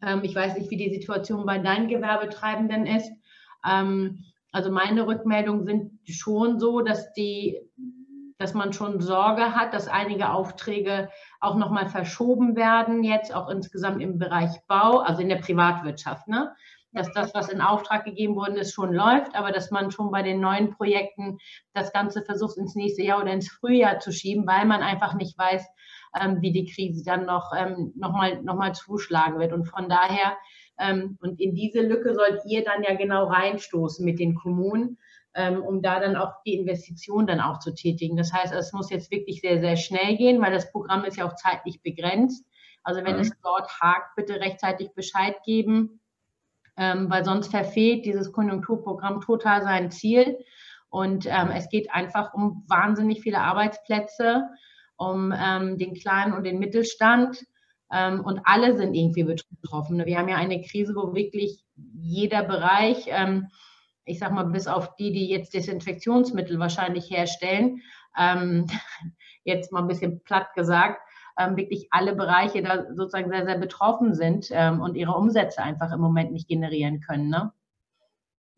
Ähm, 0.02 0.22
ich 0.24 0.36
weiß 0.36 0.58
nicht, 0.58 0.70
wie 0.72 0.78
die 0.78 0.94
Situation 0.94 1.46
bei 1.46 1.60
deinen 1.60 1.88
Gewerbetreibenden 1.88 2.86
ist. 2.86 3.12
Ähm, 3.68 4.26
also 4.52 4.72
meine 4.72 5.08
Rückmeldungen 5.08 5.66
sind 5.66 5.92
schon 6.10 6.60
so, 6.60 6.82
dass 6.82 7.14
die 7.14 7.58
dass 8.42 8.54
man 8.54 8.74
schon 8.74 9.00
Sorge 9.00 9.56
hat, 9.56 9.74
dass 9.74 9.88
einige 9.88 10.32
Aufträge 10.32 11.10
auch 11.40 11.56
nochmal 11.56 11.88
verschoben 11.88 12.56
werden, 12.56 13.04
jetzt 13.04 13.34
auch 13.34 13.50
insgesamt 13.50 14.02
im 14.02 14.18
Bereich 14.18 14.52
Bau, 14.68 15.00
also 15.00 15.22
in 15.22 15.30
der 15.30 15.38
Privatwirtschaft, 15.38 16.28
ne? 16.28 16.54
dass 16.94 17.12
das, 17.14 17.34
was 17.34 17.50
in 17.50 17.62
Auftrag 17.62 18.04
gegeben 18.04 18.36
worden 18.36 18.58
ist, 18.58 18.74
schon 18.74 18.94
läuft, 18.94 19.36
aber 19.36 19.52
dass 19.52 19.72
man 19.72 19.92
schon 19.92 20.12
bei 20.12 20.24
den 20.24 20.42
neuen 20.42 20.72
Projekten 20.72 21.38
das 21.74 21.94
Ganze 21.94 22.22
versucht, 22.24 22.58
ins 22.58 22.76
nächste 22.76 23.04
Jahr 23.04 23.22
oder 23.22 23.32
ins 23.32 23.50
Frühjahr 23.50 24.00
zu 24.00 24.12
schieben, 24.12 24.46
weil 24.46 24.66
man 24.66 24.82
einfach 24.82 25.14
nicht 25.14 25.38
weiß, 25.38 25.66
ähm, 26.20 26.42
wie 26.42 26.52
die 26.52 26.66
Krise 26.66 27.04
dann 27.06 27.26
noch, 27.26 27.52
ähm, 27.58 27.94
noch, 27.96 28.12
mal, 28.12 28.42
noch 28.44 28.56
mal 28.56 28.74
zuschlagen 28.74 29.40
wird. 29.40 29.54
Und 29.54 29.66
von 29.66 29.88
daher, 29.88 30.38
ähm, 30.80 31.18
und 31.22 31.40
in 31.40 31.56
diese 31.56 31.82
Lücke 31.82 32.14
sollt 32.14 32.42
ihr 32.46 32.64
dann 32.64 32.84
ja 32.84 32.96
genau 32.96 33.26
reinstoßen 33.26 34.04
mit 34.04 34.20
den 34.20 34.36
Kommunen, 34.36 34.98
ähm, 35.34 35.62
um 35.62 35.82
da 35.82 36.00
dann 36.00 36.16
auch 36.16 36.42
die 36.46 36.56
Investition 36.56 37.28
dann 37.28 37.40
auch 37.40 37.60
zu 37.60 37.74
tätigen. 37.74 38.18
Das 38.18 38.34
heißt, 38.34 38.54
es 38.54 38.74
muss 38.74 38.90
jetzt 38.90 39.12
wirklich 39.12 39.42
sehr, 39.42 39.60
sehr 39.60 39.78
schnell 39.78 40.18
gehen, 40.18 40.42
weil 40.42 40.52
das 40.52 40.72
Programm 40.72 41.06
ist 41.06 41.18
ja 41.18 41.26
auch 41.26 41.36
zeitlich 41.36 41.82
begrenzt. 41.82 42.46
Also 42.84 43.04
wenn 43.04 43.16
mhm. 43.16 43.22
es 43.22 43.32
dort 43.42 43.70
hakt, 43.80 44.16
bitte 44.16 44.40
rechtzeitig 44.40 44.94
Bescheid 44.94 45.36
geben, 45.46 46.02
ähm, 46.78 47.10
weil 47.10 47.24
sonst 47.24 47.52
verfehlt 47.52 48.06
dieses 48.06 48.32
Konjunkturprogramm 48.32 49.22
total 49.22 49.62
sein 49.64 49.92
Ziel. 49.92 50.38
Und 50.90 51.26
ähm, 51.26 51.52
es 51.56 51.70
geht 51.70 51.92
einfach 51.92 52.34
um 52.34 52.66
wahnsinnig 52.68 53.22
viele 53.22 53.40
Arbeitsplätze, 53.40 54.50
um 54.98 55.34
ähm, 55.36 55.78
den 55.78 55.94
kleinen 55.94 56.34
und 56.34 56.44
den 56.44 56.60
Mittelstand. 56.60 57.46
Ähm, 57.92 58.22
und 58.22 58.42
alle 58.44 58.76
sind 58.76 58.94
irgendwie 58.94 59.24
betroffen. 59.24 60.06
Wir 60.06 60.18
haben 60.18 60.28
ja 60.28 60.36
eine 60.36 60.62
Krise, 60.62 60.96
wo 60.96 61.14
wirklich 61.14 61.64
jeder 61.76 62.44
Bereich 62.44 63.06
ähm, 63.08 63.48
ich 64.06 64.20
sag 64.20 64.32
mal, 64.32 64.44
bis 64.44 64.68
auf 64.68 64.96
die, 64.96 65.12
die 65.12 65.30
jetzt 65.30 65.54
Desinfektionsmittel 65.54 66.60
wahrscheinlich 66.60 67.10
herstellen, 67.10 67.82
ähm, 68.18 68.68
jetzt 69.44 69.72
mal 69.72 69.82
ein 69.82 69.88
bisschen 69.88 70.24
platt 70.24 70.54
gesagt, 70.56 71.02
ähm, 71.40 71.58
wirklich 71.58 71.88
alle 71.92 72.16
Bereiche 72.16 72.62
da 72.62 72.86
sozusagen 72.94 73.30
sehr, 73.30 73.46
sehr 73.46 73.58
betroffen 73.58 74.14
sind 74.14 74.50
ähm, 74.52 74.82
und 74.82 74.96
ihre 74.96 75.14
Umsätze 75.14 75.62
einfach 75.62 75.92
im 75.92 76.02
Moment 76.02 76.32
nicht 76.32 76.48
generieren 76.48 77.00
können. 77.00 77.30
Ne? 77.30 77.52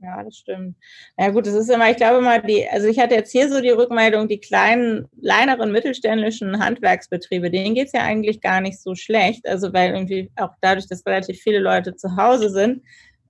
Ja, 0.04 0.22
das 0.22 0.36
stimmt. 0.36 0.76
Ja 1.18 1.30
gut, 1.30 1.48
das 1.48 1.54
ist 1.54 1.70
immer, 1.70 1.90
ich 1.90 1.96
glaube 1.96 2.20
mal, 2.20 2.42
die, 2.42 2.68
also 2.68 2.88
ich 2.88 3.00
hatte 3.00 3.16
jetzt 3.16 3.32
hier 3.32 3.48
so 3.48 3.62
die 3.62 3.70
Rückmeldung, 3.70 4.28
die 4.28 4.40
kleinen, 4.40 5.08
kleineren 5.22 5.72
mittelständischen 5.72 6.60
Handwerksbetriebe, 6.60 7.50
denen 7.50 7.74
geht 7.74 7.88
es 7.88 7.94
ja 7.94 8.02
eigentlich 8.02 8.42
gar 8.42 8.60
nicht 8.60 8.82
so 8.82 8.96
schlecht. 8.96 9.48
Also 9.48 9.72
weil 9.72 9.94
irgendwie 9.94 10.30
auch 10.36 10.52
dadurch, 10.60 10.88
dass 10.90 11.06
relativ 11.06 11.40
viele 11.40 11.60
Leute 11.60 11.96
zu 11.96 12.18
Hause 12.18 12.50
sind, 12.50 12.84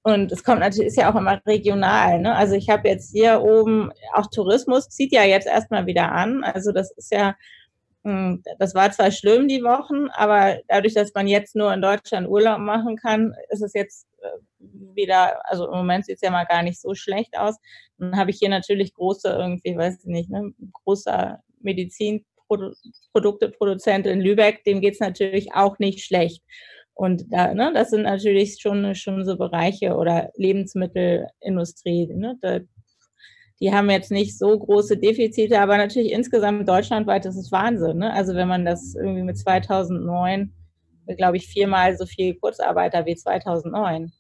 und 0.03 0.31
es 0.33 0.43
kommt 0.43 0.59
natürlich, 0.59 0.87
ist 0.87 0.97
ja 0.97 1.11
auch 1.11 1.15
immer 1.15 1.41
regional. 1.45 2.19
Ne? 2.19 2.35
Also 2.35 2.55
ich 2.55 2.69
habe 2.69 2.89
jetzt 2.89 3.11
hier 3.11 3.41
oben, 3.41 3.91
auch 4.13 4.27
Tourismus 4.27 4.89
zieht 4.89 5.13
ja 5.13 5.23
jetzt 5.23 5.47
erstmal 5.47 5.85
wieder 5.85 6.11
an. 6.11 6.43
Also 6.43 6.73
das 6.73 6.91
ist 6.91 7.13
ja, 7.13 7.35
hm, 8.03 8.43
das 8.59 8.75
war 8.75 8.91
zwar 8.91 9.11
schlimm 9.11 9.47
die 9.47 9.63
Wochen, 9.63 10.09
aber 10.09 10.59
dadurch, 10.67 10.93
dass 10.93 11.13
man 11.13 11.27
jetzt 11.27 11.55
nur 11.55 11.73
in 11.73 11.81
Deutschland 11.81 12.27
Urlaub 12.27 12.59
machen 12.59 12.97
kann, 12.97 13.33
ist 13.49 13.63
es 13.63 13.73
jetzt 13.73 14.05
äh, 14.21 14.27
wieder, 14.93 15.41
also 15.49 15.67
im 15.67 15.77
Moment 15.77 16.05
sieht 16.05 16.17
es 16.17 16.21
ja 16.21 16.31
mal 16.31 16.43
gar 16.45 16.63
nicht 16.63 16.81
so 16.81 16.95
schlecht 16.95 17.37
aus. 17.37 17.55
Dann 17.97 18.17
habe 18.17 18.31
ich 18.31 18.39
hier 18.39 18.49
natürlich 18.49 18.93
große, 18.95 19.29
irgendwie, 19.29 19.77
weiß 19.77 19.99
ich 19.99 20.05
nicht, 20.05 20.29
ne, 20.29 20.53
großer 20.83 21.41
Medizinprodukteproduzent 21.61 24.05
in 24.05 24.19
Lübeck, 24.19 24.65
dem 24.65 24.81
geht 24.81 24.95
es 24.95 24.99
natürlich 24.99 25.53
auch 25.53 25.79
nicht 25.79 26.03
schlecht. 26.03 26.43
Und 26.95 27.25
da, 27.31 27.53
ne, 27.53 27.71
das 27.73 27.89
sind 27.89 28.03
natürlich 28.03 28.57
schon, 28.59 28.93
schon 28.95 29.25
so 29.25 29.37
Bereiche 29.37 29.95
oder 29.95 30.29
Lebensmittelindustrie. 30.35 32.07
Ne, 32.13 32.37
da, 32.41 32.59
die 33.59 33.73
haben 33.73 33.89
jetzt 33.89 34.11
nicht 34.11 34.37
so 34.37 34.57
große 34.57 34.97
Defizite, 34.97 35.59
aber 35.59 35.77
natürlich 35.77 36.11
insgesamt 36.11 36.67
deutschlandweit 36.67 37.25
ist 37.25 37.37
es 37.37 37.51
Wahnsinn. 37.51 37.99
Ne? 37.99 38.13
Also 38.13 38.35
wenn 38.35 38.47
man 38.47 38.65
das 38.65 38.93
irgendwie 38.95 39.23
mit 39.23 39.37
2009, 39.37 40.53
glaube 41.17 41.37
ich, 41.37 41.47
viermal 41.47 41.97
so 41.97 42.05
viel 42.05 42.35
Kurzarbeiter 42.35 43.05
wie 43.05 43.15
2009. 43.15 44.11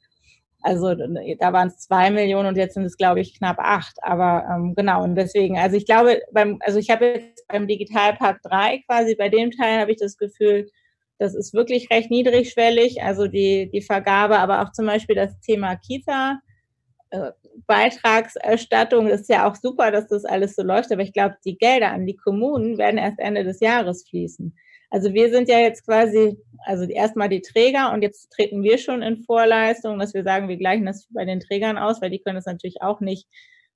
Also 0.61 0.95
da 0.95 1.51
waren 1.51 1.67
es 1.67 1.79
zwei 1.79 2.09
Millionen 2.09 2.47
und 2.47 2.57
jetzt 2.57 2.75
sind 2.75 2.85
es, 2.85 2.95
glaube 2.95 3.19
ich, 3.19 3.37
knapp 3.37 3.57
acht. 3.59 3.97
Aber 4.01 4.45
ähm, 4.49 4.75
genau, 4.75 5.03
und 5.03 5.15
deswegen, 5.15 5.57
also 5.57 5.75
ich 5.75 5.85
glaube, 5.85 6.21
beim, 6.31 6.59
also 6.61 6.79
ich 6.79 6.89
habe 6.89 7.05
jetzt 7.05 7.45
beim 7.49 7.67
Digitalpark 7.67 8.41
3 8.43 8.83
quasi, 8.87 9.15
bei 9.15 9.27
dem 9.27 9.51
Teil 9.51 9.81
habe 9.81 9.91
ich 9.91 9.97
das 9.97 10.17
Gefühl, 10.17 10.69
das 11.19 11.35
ist 11.35 11.53
wirklich 11.53 11.89
recht 11.89 12.09
niedrigschwellig, 12.11 13.01
also 13.01 13.27
die, 13.27 13.69
die 13.71 13.81
Vergabe, 13.81 14.39
aber 14.39 14.61
auch 14.61 14.71
zum 14.71 14.85
Beispiel 14.85 15.15
das 15.15 15.39
Thema 15.41 15.75
Kita. 15.75 16.39
Äh, 17.11 17.31
Beitragserstattung 17.67 19.07
ist 19.07 19.29
ja 19.29 19.47
auch 19.47 19.55
super, 19.55 19.91
dass 19.91 20.07
das 20.07 20.25
alles 20.25 20.55
so 20.55 20.63
läuft, 20.63 20.91
aber 20.91 21.03
ich 21.03 21.13
glaube, 21.13 21.35
die 21.45 21.57
Gelder 21.57 21.91
an 21.91 22.05
die 22.05 22.15
Kommunen 22.15 22.77
werden 22.77 22.97
erst 22.97 23.19
Ende 23.19 23.43
des 23.43 23.59
Jahres 23.59 24.07
fließen. 24.09 24.55
Also 24.89 25.13
wir 25.13 25.31
sind 25.31 25.49
ja 25.49 25.59
jetzt 25.59 25.85
quasi, 25.85 26.37
also 26.65 26.83
erstmal 26.85 27.29
die 27.29 27.41
Träger 27.41 27.91
und 27.93 28.01
jetzt 28.03 28.31
treten 28.31 28.61
wir 28.61 28.77
schon 28.77 29.01
in 29.01 29.23
Vorleistung, 29.23 29.97
dass 29.97 30.13
wir 30.13 30.23
sagen, 30.23 30.49
wir 30.49 30.57
gleichen 30.57 30.85
das 30.85 31.07
bei 31.09 31.25
den 31.25 31.39
Trägern 31.39 31.77
aus, 31.77 32.01
weil 32.01 32.11
die 32.11 32.19
können 32.19 32.35
das 32.35 32.45
natürlich 32.45 32.81
auch 32.81 32.99
nicht, 32.99 33.27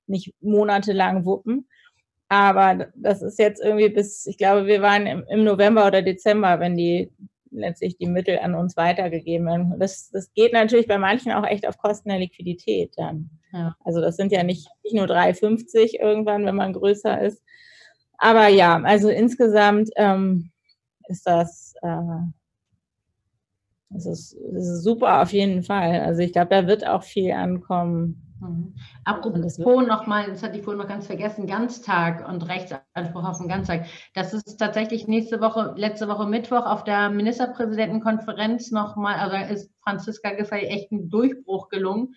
nicht 0.06 0.32
monatelang 0.40 1.24
wuppen. 1.24 1.68
Aber 2.28 2.88
das 2.94 3.22
ist 3.22 3.38
jetzt 3.38 3.62
irgendwie 3.62 3.88
bis, 3.88 4.26
ich 4.26 4.36
glaube, 4.36 4.66
wir 4.66 4.82
waren 4.82 5.06
im, 5.06 5.24
im 5.28 5.44
November 5.44 5.86
oder 5.86 6.02
Dezember, 6.02 6.60
wenn 6.60 6.76
die 6.76 7.10
letztlich 7.50 7.96
die 7.96 8.06
Mittel 8.06 8.38
an 8.38 8.54
uns 8.54 8.76
weitergegeben 8.76 9.46
werden. 9.46 9.74
Das, 9.78 10.10
das 10.10 10.32
geht 10.34 10.52
natürlich 10.52 10.86
bei 10.86 10.98
manchen 10.98 11.32
auch 11.32 11.46
echt 11.46 11.66
auf 11.66 11.78
Kosten 11.78 12.10
der 12.10 12.18
Liquidität 12.18 12.92
dann. 12.96 13.30
Ja. 13.52 13.74
Also 13.84 14.00
das 14.00 14.16
sind 14.16 14.32
ja 14.32 14.42
nicht, 14.42 14.68
nicht 14.84 14.94
nur 14.94 15.06
3,50 15.06 16.00
irgendwann, 16.00 16.44
wenn 16.44 16.56
man 16.56 16.74
größer 16.74 17.20
ist. 17.22 17.42
Aber 18.18 18.48
ja, 18.48 18.80
also 18.82 19.08
insgesamt 19.08 19.90
ähm, 19.96 20.50
ist 21.08 21.26
das, 21.26 21.74
äh, 21.82 22.20
das, 23.90 24.06
ist, 24.06 24.36
das 24.52 24.68
ist 24.68 24.82
super 24.82 25.22
auf 25.22 25.32
jeden 25.32 25.62
Fall. 25.62 26.00
Also 26.00 26.20
ich 26.20 26.32
glaube, 26.32 26.50
da 26.50 26.66
wird 26.66 26.86
auch 26.86 27.04
viel 27.04 27.32
ankommen. 27.32 28.27
Mhm. 28.40 28.74
Apropos 29.04 29.58
nochmal, 29.58 30.26
das 30.28 30.42
hatte 30.42 30.58
ich 30.58 30.64
vorhin 30.64 30.80
noch 30.80 30.88
ganz 30.88 31.06
vergessen, 31.06 31.46
Ganztag 31.46 32.28
und 32.28 32.48
Rechtsanspruch 32.48 33.24
auf 33.24 33.38
den 33.38 33.48
Ganztag. 33.48 33.86
Das 34.14 34.32
ist 34.32 34.58
tatsächlich 34.58 35.08
nächste 35.08 35.40
Woche, 35.40 35.74
letzte 35.76 36.08
Woche 36.08 36.26
Mittwoch 36.26 36.64
auf 36.64 36.84
der 36.84 37.10
Ministerpräsidentenkonferenz 37.10 38.70
nochmal, 38.70 39.16
also 39.16 39.52
ist 39.52 39.72
Franziska 39.82 40.30
Giffey 40.32 40.66
echt 40.66 40.92
ein 40.92 41.08
Durchbruch 41.08 41.68
gelungen, 41.68 42.14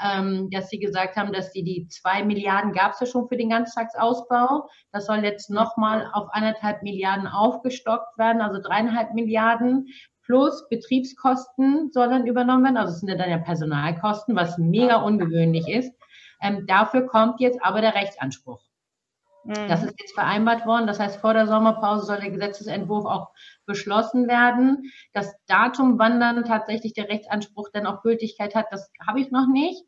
ähm, 0.00 0.48
dass 0.50 0.68
sie 0.68 0.78
gesagt 0.78 1.16
haben, 1.16 1.32
dass 1.32 1.50
die, 1.52 1.64
die 1.64 1.88
zwei 1.88 2.22
Milliarden 2.22 2.72
gab 2.72 2.92
es 2.92 3.00
ja 3.00 3.06
schon 3.06 3.28
für 3.28 3.36
den 3.36 3.50
Ganztagsausbau. 3.50 4.68
Das 4.92 5.06
soll 5.06 5.24
jetzt 5.24 5.50
nochmal 5.50 6.08
auf 6.12 6.28
anderthalb 6.30 6.82
Milliarden 6.82 7.26
aufgestockt 7.26 8.16
werden, 8.16 8.42
also 8.42 8.60
dreieinhalb 8.60 9.14
Milliarden 9.14 9.86
plus 10.24 10.68
Betriebskosten 10.68 11.90
sollen 11.92 12.26
übernommen 12.26 12.64
werden. 12.64 12.76
Also 12.76 12.92
es 12.92 13.00
sind 13.00 13.08
ja 13.08 13.16
dann 13.16 13.30
ja 13.30 13.38
Personalkosten, 13.38 14.34
was 14.36 14.58
mega 14.58 14.96
ungewöhnlich 14.96 15.68
ist. 15.68 15.92
Ähm, 16.40 16.66
dafür 16.66 17.06
kommt 17.06 17.40
jetzt 17.40 17.58
aber 17.62 17.80
der 17.80 17.94
Rechtsanspruch. 17.94 18.62
Mhm. 19.44 19.68
Das 19.68 19.82
ist 19.82 19.94
jetzt 20.00 20.14
vereinbart 20.14 20.66
worden. 20.66 20.86
Das 20.86 20.98
heißt, 20.98 21.20
vor 21.20 21.34
der 21.34 21.46
Sommerpause 21.46 22.06
soll 22.06 22.20
der 22.20 22.30
Gesetzesentwurf 22.30 23.04
auch 23.04 23.30
beschlossen 23.66 24.26
werden. 24.26 24.90
Das 25.12 25.34
Datum, 25.46 25.98
wann 25.98 26.20
dann 26.20 26.44
tatsächlich 26.44 26.94
der 26.94 27.08
Rechtsanspruch 27.08 27.68
dann 27.72 27.86
auch 27.86 28.02
Gültigkeit 28.02 28.54
hat, 28.54 28.66
das 28.70 28.90
habe 29.06 29.20
ich 29.20 29.30
noch 29.30 29.46
nicht. 29.46 29.84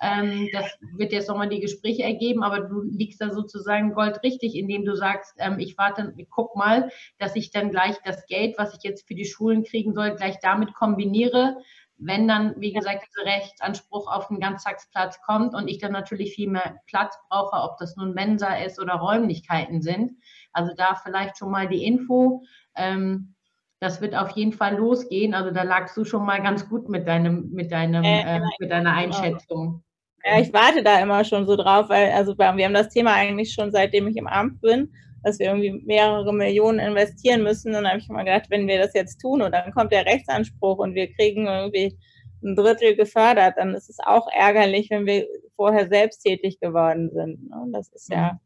Ähm, 0.00 0.48
das 0.52 0.78
wird 0.96 1.12
jetzt 1.12 1.28
nochmal 1.28 1.48
die 1.48 1.60
Gespräche 1.60 2.02
ergeben, 2.02 2.42
aber 2.42 2.60
du 2.60 2.82
liegst 2.82 3.20
da 3.20 3.30
sozusagen 3.30 3.94
goldrichtig, 3.94 4.54
indem 4.54 4.84
du 4.84 4.94
sagst, 4.94 5.34
ähm, 5.38 5.58
ich 5.58 5.76
warte, 5.78 6.14
ich 6.16 6.28
guck 6.30 6.56
mal, 6.56 6.90
dass 7.18 7.36
ich 7.36 7.50
dann 7.50 7.70
gleich 7.70 7.96
das 8.04 8.26
Geld, 8.26 8.56
was 8.58 8.74
ich 8.74 8.82
jetzt 8.82 9.06
für 9.06 9.14
die 9.14 9.24
Schulen 9.24 9.64
kriegen 9.64 9.94
soll, 9.94 10.14
gleich 10.14 10.38
damit 10.40 10.74
kombiniere. 10.74 11.56
Wenn 12.00 12.28
dann, 12.28 12.54
wie 12.58 12.72
gesagt, 12.72 13.04
dieser 13.08 13.26
Rechtsanspruch 13.26 14.06
auf 14.10 14.28
den 14.28 14.38
Ganztagsplatz 14.38 15.20
kommt 15.22 15.54
und 15.54 15.66
ich 15.66 15.78
dann 15.78 15.90
natürlich 15.90 16.32
viel 16.32 16.48
mehr 16.48 16.76
Platz 16.86 17.18
brauche, 17.28 17.56
ob 17.60 17.76
das 17.78 17.96
nun 17.96 18.14
Mensa 18.14 18.54
ist 18.54 18.80
oder 18.80 18.94
Räumlichkeiten 18.94 19.82
sind. 19.82 20.12
Also 20.52 20.72
da 20.76 20.94
vielleicht 20.94 21.38
schon 21.38 21.50
mal 21.50 21.66
die 21.68 21.84
Info. 21.84 22.44
Ähm, 22.76 23.34
das 23.80 24.00
wird 24.00 24.14
auf 24.14 24.30
jeden 24.30 24.52
Fall 24.52 24.76
losgehen. 24.76 25.34
Also 25.34 25.50
da 25.50 25.62
lagst 25.62 25.96
du 25.96 26.04
schon 26.04 26.24
mal 26.24 26.42
ganz 26.42 26.68
gut 26.68 26.88
mit 26.88 27.06
deinem, 27.06 27.50
mit 27.50 27.70
deinem, 27.70 28.04
äh, 28.04 28.36
äh, 28.36 28.40
mit 28.58 28.70
deiner 28.70 28.92
Einschätzung. 28.94 29.82
Ja, 30.24 30.40
ich 30.40 30.52
warte 30.52 30.82
da 30.82 31.00
immer 31.00 31.24
schon 31.24 31.46
so 31.46 31.56
drauf, 31.56 31.88
weil 31.88 32.10
also 32.10 32.36
wir 32.36 32.46
haben 32.46 32.74
das 32.74 32.88
Thema 32.88 33.14
eigentlich 33.14 33.52
schon 33.52 33.70
seitdem 33.70 34.08
ich 34.08 34.16
im 34.16 34.26
Amt 34.26 34.60
bin. 34.60 34.92
dass 35.24 35.38
wir 35.38 35.46
irgendwie 35.46 35.82
mehrere 35.84 36.32
Millionen 36.32 36.78
investieren 36.78 37.42
müssen. 37.42 37.68
Und 37.68 37.82
dann 37.82 37.88
habe 37.88 37.98
ich 37.98 38.08
immer 38.08 38.24
gedacht, 38.24 38.46
wenn 38.50 38.68
wir 38.68 38.78
das 38.78 38.94
jetzt 38.94 39.18
tun 39.18 39.42
und 39.42 39.52
dann 39.52 39.72
kommt 39.72 39.92
der 39.92 40.06
Rechtsanspruch 40.06 40.78
und 40.78 40.94
wir 40.94 41.12
kriegen 41.12 41.46
irgendwie 41.46 41.98
ein 42.42 42.54
Drittel 42.54 42.94
gefördert, 42.94 43.54
dann 43.56 43.74
ist 43.74 43.90
es 43.90 43.98
auch 44.04 44.28
ärgerlich, 44.32 44.90
wenn 44.90 45.06
wir 45.06 45.26
vorher 45.56 45.88
selbst 45.88 46.20
tätig 46.20 46.60
geworden 46.60 47.10
sind. 47.10 47.50
Ne? 47.50 47.66
Das 47.72 47.88
ist 47.92 48.10
ja, 48.12 48.38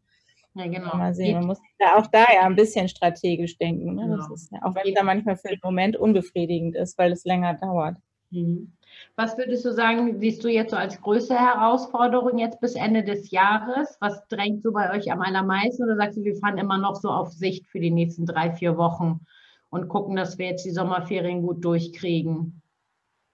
ja 0.54 0.66
genau. 0.66 0.96
Mal 0.96 1.14
sehen. 1.14 1.34
Man 1.34 1.46
muss 1.46 1.60
da 1.78 1.96
auch 1.96 2.06
da 2.06 2.26
ja 2.32 2.42
ein 2.42 2.56
bisschen 2.56 2.88
strategisch 2.88 3.58
denken. 3.58 3.94
Ne? 3.94 4.02
Genau. 4.02 4.34
Ja, 4.50 4.58
auch 4.62 4.74
wenn 4.74 4.88
es 4.88 4.94
da 4.94 5.02
manchmal 5.02 5.36
für 5.36 5.48
den 5.48 5.60
Moment 5.62 5.96
unbefriedigend 5.96 6.76
ist, 6.76 6.98
weil 6.98 7.12
es 7.12 7.24
länger 7.24 7.54
dauert. 7.54 7.96
Mhm. 8.30 8.72
Was 9.16 9.36
würdest 9.36 9.64
du 9.64 9.72
sagen, 9.72 10.18
siehst 10.20 10.42
du 10.44 10.48
jetzt 10.48 10.70
so 10.70 10.76
als 10.76 11.00
größte 11.00 11.38
Herausforderung 11.38 12.38
jetzt 12.38 12.60
bis 12.60 12.74
Ende 12.74 13.02
des 13.02 13.30
Jahres? 13.30 13.96
Was 14.00 14.26
drängt 14.28 14.62
so 14.62 14.72
bei 14.72 14.90
euch 14.96 15.10
am 15.12 15.20
allermeisten? 15.20 15.84
Oder 15.84 15.96
sagst 15.96 16.18
du, 16.18 16.24
wir 16.24 16.36
fahren 16.36 16.58
immer 16.58 16.78
noch 16.78 16.96
so 16.96 17.10
auf 17.10 17.30
Sicht 17.30 17.66
für 17.66 17.80
die 17.80 17.90
nächsten 17.90 18.26
drei, 18.26 18.52
vier 18.52 18.76
Wochen 18.76 19.20
und 19.70 19.88
gucken, 19.88 20.16
dass 20.16 20.38
wir 20.38 20.46
jetzt 20.46 20.64
die 20.64 20.70
Sommerferien 20.70 21.42
gut 21.42 21.64
durchkriegen? 21.64 22.61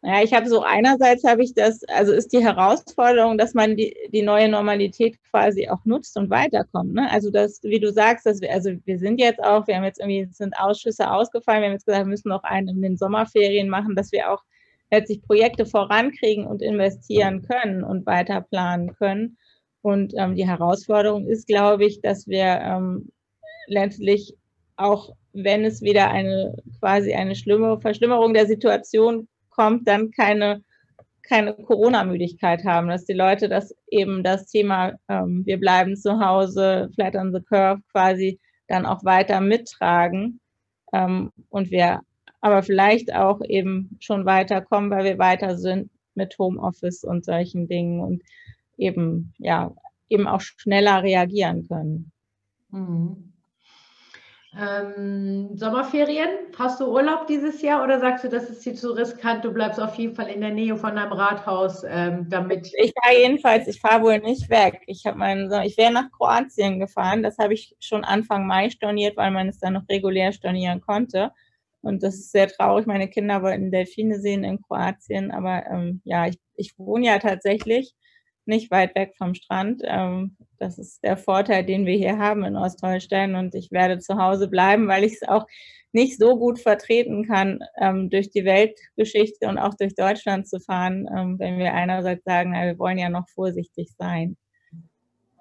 Ja, 0.03 0.23
ich 0.23 0.33
habe 0.33 0.49
so 0.49 0.63
einerseits 0.63 1.25
habe 1.25 1.43
ich 1.43 1.55
das, 1.55 1.83
also 1.89 2.13
ist 2.13 2.33
die 2.33 2.43
Herausforderung, 2.43 3.37
dass 3.37 3.53
man 3.55 3.77
die, 3.77 3.97
die 4.13 4.23
neue 4.23 4.49
Normalität 4.49 5.19
quasi 5.29 5.69
auch 5.69 5.85
nutzt 5.85 6.17
und 6.17 6.31
weiterkommt. 6.31 6.95
Ne? 6.95 7.11
Also 7.11 7.31
das, 7.31 7.61
wie 7.65 7.81
du 7.81 7.93
sagst, 7.93 8.25
dass 8.25 8.41
wir, 8.41 8.53
also 8.53 8.71
wir 8.85 8.99
sind 9.01 9.19
jetzt 9.19 9.43
auch, 9.43 9.67
wir 9.67 9.75
haben 9.75 9.83
jetzt 9.83 9.99
irgendwie, 9.99 10.29
sind 10.33 10.57
Ausschüsse 10.57 11.11
ausgefallen, 11.11 11.63
wir 11.63 11.67
haben 11.67 11.73
jetzt 11.73 11.87
gesagt, 11.87 12.05
wir 12.05 12.11
müssen 12.11 12.29
noch 12.29 12.45
einen 12.45 12.69
in 12.69 12.83
den 12.83 12.97
Sommerferien 12.97 13.69
machen, 13.69 13.97
dass 13.97 14.13
wir 14.13 14.33
auch 14.33 14.43
letztlich 14.93 15.21
Projekte 15.23 15.67
vorankriegen 15.67 16.47
und 16.47 16.63
investieren 16.63 17.43
können 17.43 17.83
und 17.83 18.07
weiter 18.07 18.41
planen 18.41 18.95
können. 18.95 19.37
Und 19.83 20.15
ähm, 20.17 20.37
die 20.37 20.47
Herausforderung 20.47 21.27
ist, 21.27 21.49
glaube 21.49 21.85
ich, 21.85 22.01
dass 22.03 22.29
wir 22.29 22.45
ähm, 22.45 23.11
letztlich 23.67 24.37
auch, 24.77 25.11
wenn 25.33 25.65
es 25.65 25.83
wieder 25.83 26.11
eine 26.11 26.57
quasi 26.79 27.13
eine 27.15 27.35
schlimme 27.35 27.81
Verschlimmerung 27.81 28.33
der 28.33 28.47
Situation 28.47 29.27
kommt, 29.59 29.89
dann 29.89 30.11
keine 30.13 30.63
keine 31.29 31.53
Corona-Müdigkeit 31.53 32.65
haben, 32.65 32.89
dass 32.89 33.05
die 33.05 33.13
Leute 33.13 33.49
das 33.51 33.75
eben 33.91 34.25
das 34.25 34.47
Thema, 34.47 34.95
ähm, 35.09 35.45
wir 35.45 35.59
bleiben 35.59 35.95
zu 35.95 36.19
Hause, 36.21 36.89
Flat 36.95 37.15
on 37.17 37.35
the 37.35 37.43
Curve 37.43 37.83
quasi 37.93 38.41
dann 38.67 38.87
auch 38.87 39.05
weiter 39.05 39.41
mittragen 39.41 40.41
ähm, 40.93 41.31
und 41.51 41.71
wir 41.71 42.01
aber 42.41 42.63
vielleicht 42.63 43.15
auch 43.15 43.41
eben 43.47 43.97
schon 44.01 44.25
weiterkommen, 44.25 44.91
weil 44.91 45.05
wir 45.05 45.19
weiter 45.19 45.59
sind 45.59 45.91
mit 46.15 46.39
Homeoffice 46.39 47.05
und 47.05 47.25
solchen 47.25 47.69
Dingen 47.69 48.01
und 48.01 48.23
eben, 48.79 49.35
ja, 49.39 49.75
eben 50.09 50.27
auch 50.27 50.41
schneller 50.41 51.03
reagieren 51.03 51.67
können. 51.69 52.13
Mhm. 52.71 53.35
Ähm, 54.57 55.51
Sommerferien, 55.57 56.29
hast 56.59 56.81
du 56.81 56.87
Urlaub 56.87 57.27
dieses 57.27 57.61
Jahr 57.61 57.85
oder 57.85 58.01
sagst 58.01 58.25
du, 58.25 58.29
das 58.29 58.49
ist 58.49 58.65
dir 58.65 58.75
zu 58.75 58.93
riskant, 58.93 59.45
du 59.45 59.53
bleibst 59.53 59.79
auf 59.79 59.95
jeden 59.97 60.15
Fall 60.15 60.29
in 60.29 60.41
der 60.41 60.51
Nähe 60.51 60.75
von 60.77 60.97
deinem 60.97 61.13
Rathaus, 61.13 61.85
ähm, 61.87 62.27
damit. 62.31 62.73
Ich 62.79 62.93
fahre 63.03 63.19
jedenfalls, 63.19 63.69
ich 63.69 63.79
fahre 63.79 64.03
wohl 64.03 64.19
nicht 64.21 64.49
weg. 64.49 64.81
Ich 64.87 65.05
habe 65.05 65.19
meinen, 65.19 65.53
ich 65.65 65.77
wäre 65.77 65.93
nach 65.93 66.11
Kroatien 66.11 66.81
gefahren, 66.81 67.23
das 67.23 67.37
habe 67.37 67.53
ich 67.53 67.77
schon 67.79 68.05
Anfang 68.05 68.47
Mai 68.47 68.71
storniert, 68.71 69.19
weil 69.19 69.31
man 69.31 69.49
es 69.49 69.59
dann 69.59 69.75
noch 69.75 69.89
regulär 69.89 70.33
stornieren 70.33 70.81
konnte. 70.81 71.31
Und 71.83 72.03
das 72.03 72.15
ist 72.15 72.33
sehr 72.33 72.49
traurig. 72.49 72.87
Meine 72.87 73.09
Kinder 73.09 73.43
wollten 73.43 73.71
Delfine 73.71 74.19
sehen 74.19 74.45
in 74.45 74.63
Kroatien, 74.63 75.31
aber 75.31 75.67
ähm, 75.67 76.01
ja, 76.05 76.27
ich, 76.27 76.39
ich 76.55 76.79
wohne 76.79 77.07
ja 77.07 77.19
tatsächlich 77.19 77.95
nicht 78.49 78.71
weit 78.71 78.95
weg 78.95 79.15
vom 79.17 79.35
Strand. 79.35 79.83
Ähm, 79.85 80.37
das 80.59 80.79
ist 80.79 81.05
der 81.05 81.17
Vorteil, 81.17 81.65
den 81.65 81.87
wir 81.87 81.97
hier 81.97 82.19
haben 82.19 82.45
in 82.45 82.57
Ostholstein. 82.57 83.37
Und 83.37 83.55
ich 83.55 83.71
werde 83.71 83.99
zu 83.99 84.17
Hause 84.17 84.49
bleiben, 84.49 84.89
weil 84.89 85.05
ich 85.05 85.15
es 85.15 85.29
auch 85.29 85.47
nicht 85.93 86.19
so 86.19 86.39
gut 86.39 86.59
vertreten 86.59 87.27
kann, 87.27 87.61
ähm, 87.81 88.11
durch 88.11 88.31
die 88.31 88.45
Weltgeschichte 88.45 89.49
und 89.49 89.59
auch 89.59 89.75
durch 89.75 89.95
Deutschland 89.95 90.49
zu 90.49 90.61
fahren, 90.61 91.07
ähm, 91.15 91.39
wenn 91.39 91.59
wir 91.59 91.73
einerseits 91.73 92.25
sagen, 92.25 92.53
na, 92.53 92.67
wir 92.67 92.79
wollen 92.79 92.99
ja 92.99 93.09
noch 93.09 93.29
vorsichtig 93.29 93.91
sein. 93.97 94.37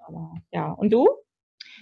Aber, 0.06 0.34
ja, 0.52 0.70
und 0.70 0.92
du? 0.92 1.06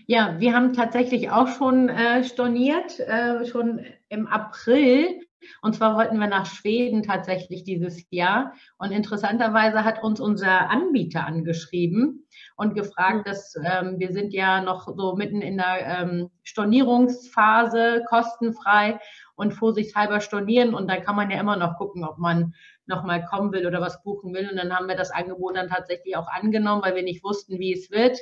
Ja, 0.07 0.37
wir 0.39 0.55
haben 0.55 0.73
tatsächlich 0.73 1.31
auch 1.31 1.49
schon 1.49 1.89
äh, 1.89 2.25
storniert, 2.25 2.99
äh, 3.01 3.45
schon 3.47 3.85
im 4.09 4.27
April. 4.27 5.21
Und 5.63 5.75
zwar 5.75 5.97
wollten 5.97 6.19
wir 6.19 6.27
nach 6.27 6.47
Schweden 6.47 7.03
tatsächlich 7.03 7.65
dieses 7.65 8.05
Jahr. 8.11 8.55
Und 8.79 8.91
interessanterweise 8.91 9.85
hat 9.85 10.03
uns 10.03 10.21
unser 10.21 10.71
Anbieter 10.71 11.27
angeschrieben 11.27 12.27
und 12.57 12.75
gefragt, 12.75 13.27
dass 13.29 13.55
ähm, 13.57 13.99
wir 13.99 14.13
sind 14.13 14.33
ja 14.33 14.61
noch 14.61 14.89
so 14.97 15.15
mitten 15.15 15.43
in 15.43 15.57
der 15.57 15.87
ähm, 15.87 16.31
Stornierungsphase, 16.43 18.05
kostenfrei 18.09 18.99
und 19.35 19.53
vorsichtshalber 19.53 20.21
stornieren. 20.21 20.75
Und 20.75 20.89
da 20.89 20.97
kann 20.99 21.17
man 21.17 21.31
ja 21.31 21.41
immer 21.41 21.57
noch 21.57 21.77
gucken, 21.77 22.05
ob 22.05 22.19
man 22.19 22.55
nochmal 22.87 23.25
kommen 23.25 23.53
will 23.53 23.67
oder 23.67 23.81
was 23.81 24.03
buchen 24.03 24.33
will. 24.35 24.49
Und 24.51 24.57
dann 24.57 24.75
haben 24.75 24.89
wir 24.89 24.97
das 24.97 25.11
Angebot 25.11 25.57
dann 25.57 25.69
tatsächlich 25.69 26.17
auch 26.17 26.29
angenommen, 26.29 26.83
weil 26.83 26.95
wir 26.95 27.03
nicht 27.03 27.25
wussten, 27.25 27.59
wie 27.59 27.73
es 27.73 27.91
wird 27.91 28.19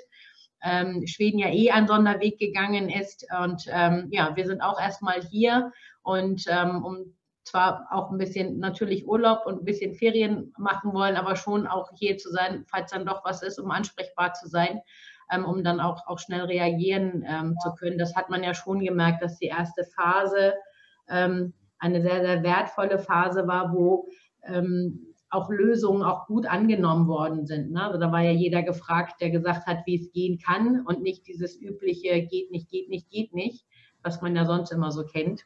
ähm, 0.65 1.07
Schweden 1.07 1.39
ja 1.39 1.49
eh 1.49 1.71
einen 1.71 1.87
Sonderweg 1.87 2.39
gegangen 2.39 2.89
ist. 2.89 3.27
Und 3.43 3.67
ähm, 3.69 4.09
ja, 4.11 4.35
wir 4.35 4.47
sind 4.47 4.63
auch 4.63 4.81
erstmal 4.81 5.21
hier 5.21 5.71
und 6.05 6.45
ähm, 6.49 6.85
um 6.85 7.15
zwar 7.45 7.87
auch 7.91 8.11
ein 8.11 8.19
bisschen 8.19 8.59
natürlich 8.59 9.07
Urlaub 9.07 9.47
und 9.47 9.61
ein 9.61 9.65
bisschen 9.65 9.95
Ferien 9.95 10.53
machen 10.57 10.93
wollen, 10.93 11.17
aber 11.17 11.37
schon 11.37 11.67
auch 11.67 11.91
hier 11.95 12.17
zu 12.17 12.31
sein, 12.31 12.65
falls 12.71 12.91
dann 12.91 13.05
doch 13.07 13.25
was 13.25 13.43
ist, 13.43 13.59
um 13.59 13.71
ansprechbar 13.71 14.33
zu 14.33 14.49
sein, 14.49 14.81
ähm, 15.31 15.45
um 15.45 15.63
dann 15.63 15.81
auch, 15.81 16.07
auch 16.07 16.19
schnell 16.19 16.43
reagieren 16.43 17.25
ähm, 17.27 17.57
zu 17.63 17.75
können. 17.75 17.99
Das 17.99 18.15
hat 18.15 18.31
man 18.31 18.43
ja 18.43 18.55
schon 18.55 18.81
gemerkt, 18.81 19.23
dass 19.23 19.39
die 19.39 19.47
erste 19.47 19.85
Phase 19.85 20.55
ähm, 21.09 21.53
eine 21.79 22.01
sehr, 22.01 22.23
sehr 22.23 22.43
wertvolle 22.43 22.99
Phase 22.99 23.47
war, 23.47 23.75
wo 23.75 24.09
ähm, 24.45 25.15
auch 25.29 25.51
Lösungen 25.51 26.03
auch 26.03 26.27
gut 26.27 26.47
angenommen 26.47 27.09
worden 27.09 27.47
sind. 27.47 27.73
Ne? 27.73 27.83
Also 27.83 27.99
da 27.99 28.13
war 28.13 28.21
ja 28.21 28.31
jeder 28.31 28.63
gefragt, 28.63 29.21
der 29.21 29.31
gesagt 29.31 29.67
hat, 29.67 29.79
wie 29.85 29.97
es 29.97 30.13
gehen 30.13 30.39
kann 30.39 30.83
und 30.87 31.03
nicht 31.03 31.27
dieses 31.27 31.61
übliche 31.61 32.23
geht 32.23 32.51
nicht, 32.51 32.71
geht 32.71 32.89
nicht, 32.89 33.11
geht 33.11 33.35
nicht, 33.35 33.67
was 34.03 34.23
man 34.23 34.37
ja 34.37 34.47
sonst 34.47 34.71
immer 34.71 34.93
so 34.93 35.05
kennt. 35.05 35.45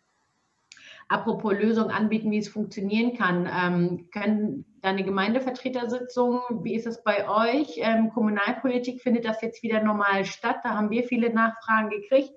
Apropos 1.08 1.54
Lösungen 1.54 1.90
anbieten, 1.90 2.30
wie 2.30 2.38
es 2.38 2.48
funktionieren 2.48 3.16
kann. 3.16 3.48
Ähm, 3.50 4.08
können 4.12 4.64
deine 4.82 5.04
Gemeindevertretersitzungen, 5.04 6.40
wie 6.62 6.74
ist 6.74 6.86
es 6.86 7.02
bei 7.02 7.28
euch? 7.28 7.78
Ähm, 7.78 8.10
Kommunalpolitik 8.10 9.00
findet 9.00 9.24
das 9.24 9.40
jetzt 9.40 9.62
wieder 9.62 9.82
normal 9.82 10.24
statt? 10.24 10.58
Da 10.62 10.70
haben 10.70 10.90
wir 10.90 11.04
viele 11.04 11.32
Nachfragen 11.32 11.90
gekriegt. 11.90 12.32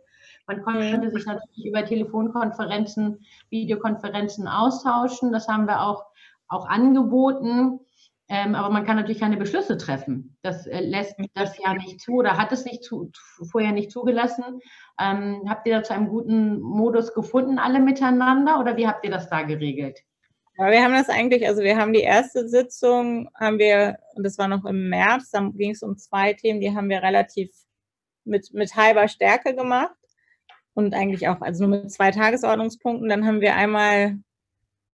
Man 0.47 0.63
konnte 0.63 1.12
sich 1.12 1.25
natürlich 1.25 1.65
über 1.65 1.86
Telefonkonferenzen, 1.86 3.19
Videokonferenzen 3.49 4.47
austauschen. 4.47 5.31
Das 5.31 5.47
haben 5.47 5.67
wir 5.67 5.81
auch 5.81 6.05
auch 6.51 6.67
angeboten. 6.67 7.79
Ähm, 8.34 8.56
aber 8.56 8.70
man 8.70 8.86
kann 8.86 8.96
natürlich 8.96 9.20
keine 9.20 9.36
Beschlüsse 9.36 9.78
treffen. 9.78 10.38
Das 10.41 10.65
äh, 10.65 10.80
lässt 10.80 11.17
das 11.34 11.58
ja 11.58 11.74
nicht 11.74 12.00
zu 12.00 12.13
oder 12.13 12.38
hat 12.38 12.54
es 12.54 12.63
nicht 12.63 12.82
zu, 12.82 13.12
vorher 13.52 13.74
nicht 13.74 13.91
zugelassen. 13.91 14.62
Ähm, 14.98 15.44
habt 15.50 15.67
ihr 15.67 15.76
da 15.76 15.84
zu 15.84 15.94
einem 15.94 16.08
guten 16.08 16.62
Modus 16.62 17.13
gefunden, 17.13 17.60
alle 17.60 17.82
miteinander, 17.82 18.62
oder 18.62 18.78
wie 18.78 18.88
habt 18.88 19.04
ihr 19.04 19.12
das 19.12 19.30
da 19.30 19.41
geregelt? 19.41 20.00
Ja, 20.58 20.72
wir 20.72 20.82
haben 20.82 20.94
das 20.94 21.10
eigentlich, 21.10 21.46
also 21.46 21.62
wir 21.62 21.76
haben 21.76 21.91
die 21.91 22.04
erste 22.04 22.48
Sitzung, 22.48 23.30
haben 23.38 23.60
wir, 23.60 23.98
und 24.15 24.24
das 24.24 24.38
war 24.38 24.48
noch 24.48 24.63
im 24.63 24.88
März, 24.88 25.32
dann 25.32 25.52
ging 25.58 25.72
es 25.72 25.84
um 25.84 25.98
zwei 25.98 26.32
Themen, 26.32 26.62
die 26.62 26.74
haben 26.74 26.88
wir 26.88 27.04
relativ 27.04 27.52
mit, 28.24 28.54
mit 28.54 28.74
halber 28.78 29.10
Stärke 29.10 29.54
gemacht 29.54 29.91
und 30.74 30.94
eigentlich 30.94 31.28
auch, 31.28 31.41
also 31.41 31.67
nur 31.67 31.82
mit 31.82 31.91
zwei 31.91 32.12
Tagesordnungspunkten. 32.12 33.10
Dann 33.10 33.26
haben 33.26 33.41
wir 33.41 33.56
einmal 33.56 34.20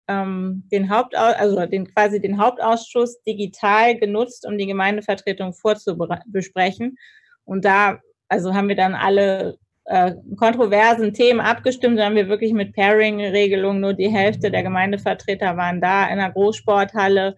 ähm, 0.07 0.63
den 0.71 0.89
Hauptau 0.89 1.19
also 1.19 1.65
den 1.65 1.93
quasi 1.93 2.19
den 2.21 2.37
Hauptausschuss 2.39 3.21
digital 3.23 3.97
genutzt, 3.97 4.45
um 4.47 4.57
die 4.57 4.67
Gemeindevertretung 4.67 5.53
vorzubesprechen. 5.53 6.97
Und 7.45 7.65
da 7.65 7.99
also 8.29 8.53
haben 8.53 8.67
wir 8.67 8.75
dann 8.75 8.95
alle 8.95 9.57
äh, 9.85 10.13
kontroversen 10.37 11.13
Themen 11.13 11.39
abgestimmt. 11.39 11.97
Da 11.97 12.05
haben 12.05 12.15
wir 12.15 12.27
wirklich 12.27 12.53
mit 12.53 12.73
Pairing-Regelungen 12.73 13.81
nur 13.81 13.93
die 13.93 14.09
Hälfte 14.09 14.51
der 14.51 14.63
Gemeindevertreter 14.63 15.55
waren 15.57 15.81
da 15.81 16.07
in 16.07 16.17
der 16.17 16.31
Großsporthalle 16.31 17.35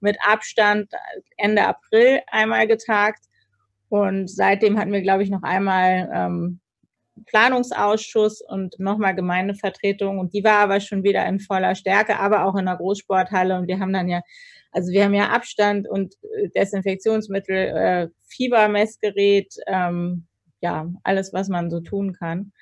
mit 0.00 0.16
Abstand 0.26 0.90
Ende 1.36 1.64
April 1.64 2.20
einmal 2.26 2.66
getagt. 2.66 3.24
Und 3.88 4.28
seitdem 4.28 4.78
hatten 4.78 4.92
wir, 4.92 5.02
glaube 5.02 5.22
ich, 5.22 5.30
noch 5.30 5.42
einmal 5.42 6.10
ähm, 6.12 6.60
Planungsausschuss 7.26 8.40
und 8.40 8.78
nochmal 8.78 9.14
Gemeindevertretung. 9.14 10.18
Und 10.18 10.34
die 10.34 10.44
war 10.44 10.58
aber 10.58 10.80
schon 10.80 11.02
wieder 11.04 11.26
in 11.26 11.40
voller 11.40 11.74
Stärke, 11.74 12.18
aber 12.18 12.44
auch 12.44 12.56
in 12.56 12.66
der 12.66 12.76
Großsporthalle. 12.76 13.56
Und 13.58 13.68
wir 13.68 13.80
haben 13.80 13.92
dann 13.92 14.08
ja, 14.08 14.20
also 14.70 14.92
wir 14.92 15.04
haben 15.04 15.14
ja 15.14 15.28
Abstand 15.30 15.88
und 15.88 16.14
äh, 16.36 16.48
Desinfektionsmittel, 16.50 17.56
äh, 17.56 18.08
Fiebermessgerät, 18.28 19.54
ähm, 19.66 20.26
ja, 20.60 20.88
alles, 21.02 21.32
was 21.32 21.48
man 21.48 21.70
so 21.70 21.80
tun 21.80 22.14
kann. 22.14 22.52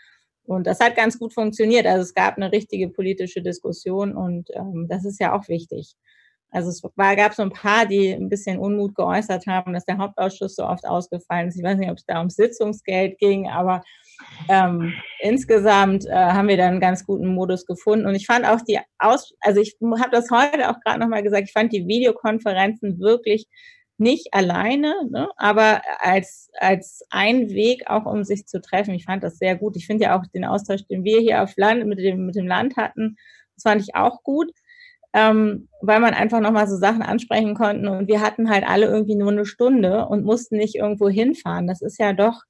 Und 0.44 0.66
das 0.66 0.80
hat 0.80 0.96
ganz 0.96 1.18
gut 1.18 1.32
funktioniert. 1.32 1.86
Also 1.86 2.02
es 2.02 2.14
gab 2.14 2.36
eine 2.36 2.50
richtige 2.50 2.88
politische 2.88 3.42
Diskussion 3.42 4.16
und 4.16 4.48
ähm, 4.54 4.86
das 4.88 5.04
ist 5.04 5.20
ja 5.20 5.32
auch 5.32 5.48
wichtig. 5.48 5.94
Also 6.50 6.68
es 6.70 6.82
war, 6.96 7.16
gab 7.16 7.34
so 7.34 7.42
ein 7.42 7.52
paar, 7.52 7.86
die 7.86 8.10
ein 8.10 8.28
bisschen 8.28 8.58
Unmut 8.58 8.94
geäußert 8.94 9.46
haben, 9.46 9.72
dass 9.72 9.84
der 9.84 9.98
Hauptausschuss 9.98 10.56
so 10.56 10.64
oft 10.64 10.84
ausgefallen 10.86 11.48
ist. 11.48 11.56
Ich 11.56 11.62
weiß 11.62 11.78
nicht, 11.78 11.90
ob 11.90 11.98
es 11.98 12.06
da 12.06 12.18
ums 12.18 12.34
Sitzungsgeld 12.34 13.18
ging, 13.18 13.48
aber 13.48 13.82
ähm, 14.48 14.92
insgesamt 15.20 16.06
äh, 16.06 16.12
haben 16.12 16.48
wir 16.48 16.56
da 16.56 16.66
einen 16.66 16.80
ganz 16.80 17.06
guten 17.06 17.28
Modus 17.28 17.66
gefunden. 17.66 18.06
Und 18.06 18.14
ich 18.14 18.26
fand 18.26 18.44
auch 18.46 18.60
die 18.62 18.78
Aus, 18.98 19.34
also 19.40 19.60
ich 19.60 19.76
habe 19.82 20.10
das 20.10 20.30
heute 20.30 20.70
auch 20.70 20.80
gerade 20.80 20.98
nochmal 20.98 21.22
gesagt, 21.22 21.44
ich 21.44 21.52
fand 21.52 21.72
die 21.72 21.86
Videokonferenzen 21.86 22.98
wirklich 22.98 23.46
nicht 23.96 24.32
alleine, 24.32 24.94
ne, 25.10 25.28
aber 25.36 25.82
als, 25.98 26.48
als 26.58 27.02
ein 27.10 27.50
Weg 27.50 27.82
auch, 27.86 28.06
um 28.06 28.24
sich 28.24 28.46
zu 28.46 28.60
treffen. 28.60 28.94
Ich 28.94 29.04
fand 29.04 29.22
das 29.22 29.36
sehr 29.36 29.56
gut. 29.56 29.76
Ich 29.76 29.86
finde 29.86 30.04
ja 30.04 30.18
auch 30.18 30.24
den 30.34 30.46
Austausch, 30.46 30.86
den 30.86 31.04
wir 31.04 31.20
hier 31.20 31.42
auf 31.42 31.52
Land, 31.56 31.86
mit 31.86 31.98
dem, 31.98 32.24
mit 32.24 32.34
dem 32.34 32.46
Land 32.46 32.76
hatten, 32.76 33.16
das 33.56 33.70
fand 33.70 33.82
ich 33.82 33.94
auch 33.94 34.22
gut, 34.22 34.50
ähm, 35.12 35.68
weil 35.80 36.00
man 36.00 36.14
einfach 36.14 36.40
nochmal 36.40 36.68
so 36.68 36.76
Sachen 36.76 37.02
ansprechen 37.02 37.54
konnten. 37.54 37.88
Und 37.88 38.08
wir 38.08 38.20
hatten 38.20 38.48
halt 38.50 38.64
alle 38.66 38.86
irgendwie 38.86 39.16
nur 39.16 39.30
eine 39.30 39.44
Stunde 39.44 40.06
und 40.06 40.24
mussten 40.24 40.56
nicht 40.56 40.76
irgendwo 40.76 41.08
hinfahren. 41.08 41.66
Das 41.66 41.82
ist 41.82 41.98
ja 41.98 42.12
doch 42.12 42.42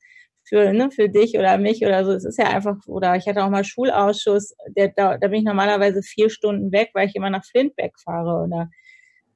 für, 0.45 0.73
ne, 0.73 0.91
für 0.91 1.09
dich 1.09 1.39
oder 1.39 1.57
mich 1.59 1.85
oder 1.87 2.05
so. 2.05 2.13
Es 2.13 2.25
ist 2.25 2.39
ja 2.39 2.49
einfach, 2.49 2.77
oder 2.87 3.17
ich 3.17 3.27
hatte 3.27 3.45
auch 3.45 3.51
mal 3.51 3.65
Schulausschuss, 3.65 4.55
der, 4.77 4.89
da, 4.89 5.17
da 5.17 5.29
bin 5.29 5.41
ich 5.41 5.45
normalerweise 5.45 6.03
vier 6.03 6.29
Stunden 6.29 6.73
weg, 6.73 6.91
weil 6.93 7.09
ich 7.09 7.15
immer 7.15 7.31
nach 7.31 7.45
Flint 7.45 7.73
wegfahre. 7.77 8.45
Oder 8.45 8.71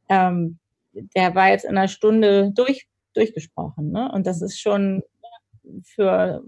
ähm, 0.08 0.58
der 1.16 1.34
war 1.34 1.48
jetzt 1.50 1.64
in 1.64 1.78
einer 1.78 1.88
Stunde 1.88 2.52
durch, 2.54 2.86
durchgesprochen. 3.14 3.90
Ne? 3.90 4.10
Und 4.12 4.26
das 4.26 4.42
ist 4.42 4.60
schon 4.60 5.02
für, 5.82 6.42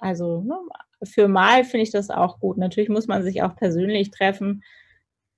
also 0.00 0.42
ne, 0.42 0.56
für 1.02 1.26
mal 1.26 1.64
finde 1.64 1.82
ich 1.82 1.90
das 1.90 2.10
auch 2.10 2.38
gut. 2.38 2.58
Natürlich 2.58 2.90
muss 2.90 3.08
man 3.08 3.24
sich 3.24 3.42
auch 3.42 3.56
persönlich 3.56 4.12
treffen 4.12 4.62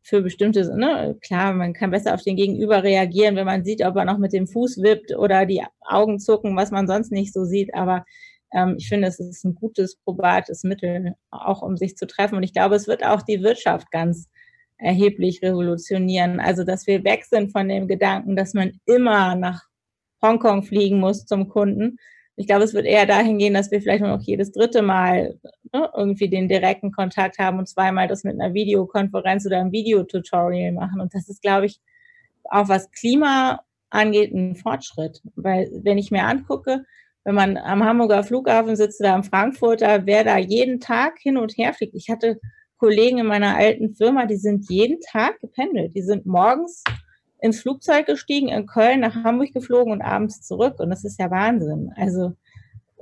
für 0.04 0.20
bestimmte, 0.20 0.76
ne, 0.76 1.16
klar, 1.22 1.54
man 1.54 1.72
kann 1.72 1.90
besser 1.90 2.12
auf 2.12 2.22
den 2.22 2.36
Gegenüber 2.36 2.82
reagieren, 2.82 3.36
wenn 3.36 3.46
man 3.46 3.64
sieht, 3.64 3.82
ob 3.82 3.96
er 3.96 4.04
noch 4.04 4.18
mit 4.18 4.34
dem 4.34 4.46
Fuß 4.46 4.82
wippt 4.82 5.16
oder 5.16 5.46
die 5.46 5.62
Augen 5.80 6.20
zucken, 6.20 6.54
was 6.56 6.70
man 6.70 6.86
sonst 6.86 7.10
nicht 7.10 7.32
so 7.32 7.44
sieht. 7.44 7.74
Aber 7.74 8.04
ähm, 8.52 8.76
ich 8.78 8.86
finde, 8.88 9.08
es 9.08 9.18
ist 9.18 9.44
ein 9.44 9.54
gutes, 9.54 9.96
probates 9.96 10.62
Mittel, 10.62 11.14
auch 11.30 11.62
um 11.62 11.78
sich 11.78 11.96
zu 11.96 12.06
treffen. 12.06 12.36
Und 12.36 12.42
ich 12.42 12.52
glaube, 12.52 12.76
es 12.76 12.86
wird 12.86 13.02
auch 13.02 13.22
die 13.22 13.42
Wirtschaft 13.42 13.90
ganz 13.90 14.28
erheblich 14.76 15.42
revolutionieren. 15.42 16.38
Also, 16.38 16.64
dass 16.64 16.86
wir 16.86 17.02
weg 17.04 17.24
sind 17.24 17.50
von 17.50 17.66
dem 17.66 17.88
Gedanken, 17.88 18.36
dass 18.36 18.52
man 18.52 18.72
immer 18.84 19.34
nach 19.36 19.62
Hongkong 20.22 20.64
fliegen 20.64 21.00
muss 21.00 21.24
zum 21.24 21.48
Kunden. 21.48 21.96
Ich 22.36 22.46
glaube, 22.46 22.64
es 22.64 22.74
wird 22.74 22.84
eher 22.84 23.06
dahin 23.06 23.38
gehen, 23.38 23.54
dass 23.54 23.70
wir 23.70 23.80
vielleicht 23.80 24.02
nur 24.02 24.14
noch 24.14 24.22
jedes 24.22 24.52
dritte 24.52 24.82
Mal 24.82 25.38
ne, 25.74 25.90
irgendwie 25.94 26.28
den 26.28 26.48
direkten 26.48 26.92
Kontakt 26.92 27.38
haben 27.38 27.58
und 27.58 27.68
zweimal 27.68 28.08
das 28.08 28.24
mit 28.24 28.40
einer 28.40 28.54
Videokonferenz 28.54 29.44
oder 29.44 29.58
einem 29.58 29.72
Videotutorial 29.72 30.72
machen. 30.72 31.00
Und 31.00 31.14
das 31.14 31.28
ist, 31.28 31.42
glaube 31.42 31.66
ich, 31.66 31.80
auch 32.44 32.68
was 32.68 32.90
Klima 32.92 33.60
angeht, 33.90 34.32
ein 34.32 34.56
Fortschritt. 34.56 35.20
Weil 35.34 35.68
wenn 35.82 35.98
ich 35.98 36.10
mir 36.10 36.24
angucke, 36.24 36.84
wenn 37.24 37.34
man 37.34 37.56
am 37.56 37.82
Hamburger 37.84 38.22
Flughafen 38.22 38.76
sitzt 38.76 39.00
oder 39.00 39.14
am 39.14 39.24
Frankfurter, 39.24 40.06
wer 40.06 40.24
da 40.24 40.38
jeden 40.38 40.80
Tag 40.80 41.18
hin 41.18 41.36
und 41.36 41.56
her 41.56 41.72
fliegt. 41.72 41.94
Ich 41.94 42.08
hatte 42.10 42.38
Kollegen 42.76 43.18
in 43.18 43.26
meiner 43.26 43.56
alten 43.56 43.94
Firma, 43.94 44.26
die 44.26 44.36
sind 44.36 44.70
jeden 44.70 45.00
Tag 45.00 45.40
gependelt. 45.40 45.96
Die 45.96 46.02
sind 46.02 46.26
morgens 46.26 46.84
ins 47.40 47.60
Flugzeug 47.60 48.06
gestiegen, 48.06 48.48
in 48.48 48.66
Köln 48.66 49.00
nach 49.00 49.14
Hamburg 49.24 49.52
geflogen 49.52 49.92
und 49.92 50.02
abends 50.02 50.42
zurück. 50.42 50.80
Und 50.80 50.90
das 50.90 51.04
ist 51.04 51.18
ja 51.18 51.30
Wahnsinn. 51.30 51.92
Also, 51.96 52.34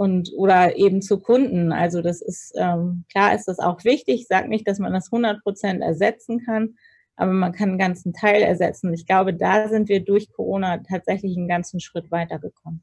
und, 0.03 0.33
oder 0.37 0.77
eben 0.77 1.01
zu 1.01 1.21
Kunden. 1.21 1.71
Also, 1.71 2.03
das 2.03 2.21
ist, 2.21 2.55
ähm, 2.57 3.05
klar 3.09 3.37
ist 3.37 3.47
das 3.47 3.61
auch 3.61 3.85
wichtig. 3.85 4.23
Ich 4.23 4.27
sage 4.27 4.49
nicht, 4.49 4.67
dass 4.67 4.81
man 4.81 4.93
das 4.93 5.13
100 5.13 5.45
Prozent 5.45 5.81
ersetzen 5.81 6.45
kann, 6.45 6.75
aber 7.15 7.31
man 7.31 7.53
kann 7.53 7.69
einen 7.69 7.79
ganzen 7.79 8.13
Teil 8.13 8.43
ersetzen. 8.43 8.93
Ich 8.93 9.07
glaube, 9.07 9.33
da 9.33 9.69
sind 9.69 9.89
wir 9.89 10.05
durch 10.05 10.33
Corona 10.33 10.79
tatsächlich 10.79 11.37
einen 11.37 11.47
ganzen 11.47 11.79
Schritt 11.79 12.11
weitergekommen. 12.11 12.83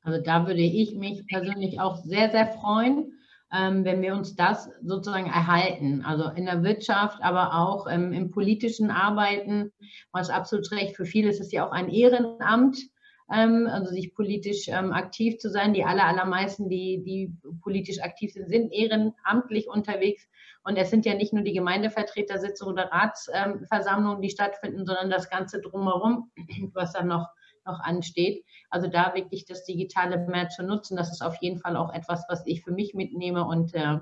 Also 0.00 0.22
da 0.22 0.46
würde 0.46 0.62
ich 0.62 0.94
mich 0.96 1.26
persönlich 1.26 1.80
auch 1.80 1.96
sehr, 1.96 2.30
sehr 2.30 2.46
freuen, 2.46 3.12
ähm, 3.52 3.84
wenn 3.84 4.00
wir 4.00 4.14
uns 4.14 4.34
das 4.34 4.70
sozusagen 4.82 5.26
erhalten. 5.26 6.02
Also 6.02 6.30
in 6.30 6.46
der 6.46 6.62
Wirtschaft, 6.62 7.22
aber 7.22 7.56
auch 7.56 7.86
ähm, 7.90 8.14
im 8.14 8.30
politischen 8.30 8.90
Arbeiten. 8.90 9.70
Was 10.12 10.30
absolut 10.30 10.72
recht. 10.72 10.96
Für 10.96 11.04
viele 11.04 11.28
ist 11.28 11.42
es 11.42 11.52
ja 11.52 11.66
auch 11.66 11.72
ein 11.72 11.90
Ehrenamt, 11.90 12.78
also 13.26 13.90
sich 13.90 14.14
politisch 14.14 14.68
ähm, 14.68 14.92
aktiv 14.92 15.38
zu 15.38 15.50
sein. 15.50 15.72
Die 15.72 15.84
aller, 15.84 16.04
allermeisten, 16.04 16.68
die, 16.68 17.02
die 17.02 17.32
politisch 17.62 18.00
aktiv 18.00 18.32
sind, 18.32 18.48
sind 18.48 18.72
ehrenamtlich 18.72 19.68
unterwegs. 19.68 20.28
Und 20.62 20.76
es 20.76 20.90
sind 20.90 21.06
ja 21.06 21.14
nicht 21.14 21.32
nur 21.32 21.42
die 21.42 21.52
Gemeindevertretersitzungen 21.52 22.74
oder 22.74 22.90
Ratsversammlungen, 22.90 24.22
die 24.22 24.30
stattfinden, 24.30 24.86
sondern 24.86 25.10
das 25.10 25.30
Ganze 25.30 25.60
drumherum, 25.60 26.30
was 26.74 26.92
dann 26.92 27.08
noch 27.08 27.28
noch 27.66 27.80
ansteht. 27.80 28.44
Also 28.70 28.88
da 28.88 29.14
wirklich 29.14 29.46
das 29.46 29.64
Digitale 29.64 30.18
mehr 30.18 30.48
zu 30.48 30.62
nutzen, 30.62 30.96
das 30.96 31.10
ist 31.10 31.22
auf 31.22 31.36
jeden 31.40 31.58
Fall 31.58 31.76
auch 31.76 31.92
etwas, 31.92 32.24
was 32.28 32.46
ich 32.46 32.62
für 32.62 32.72
mich 32.72 32.94
mitnehme 32.94 33.46
und 33.46 33.74
äh, 33.74 33.98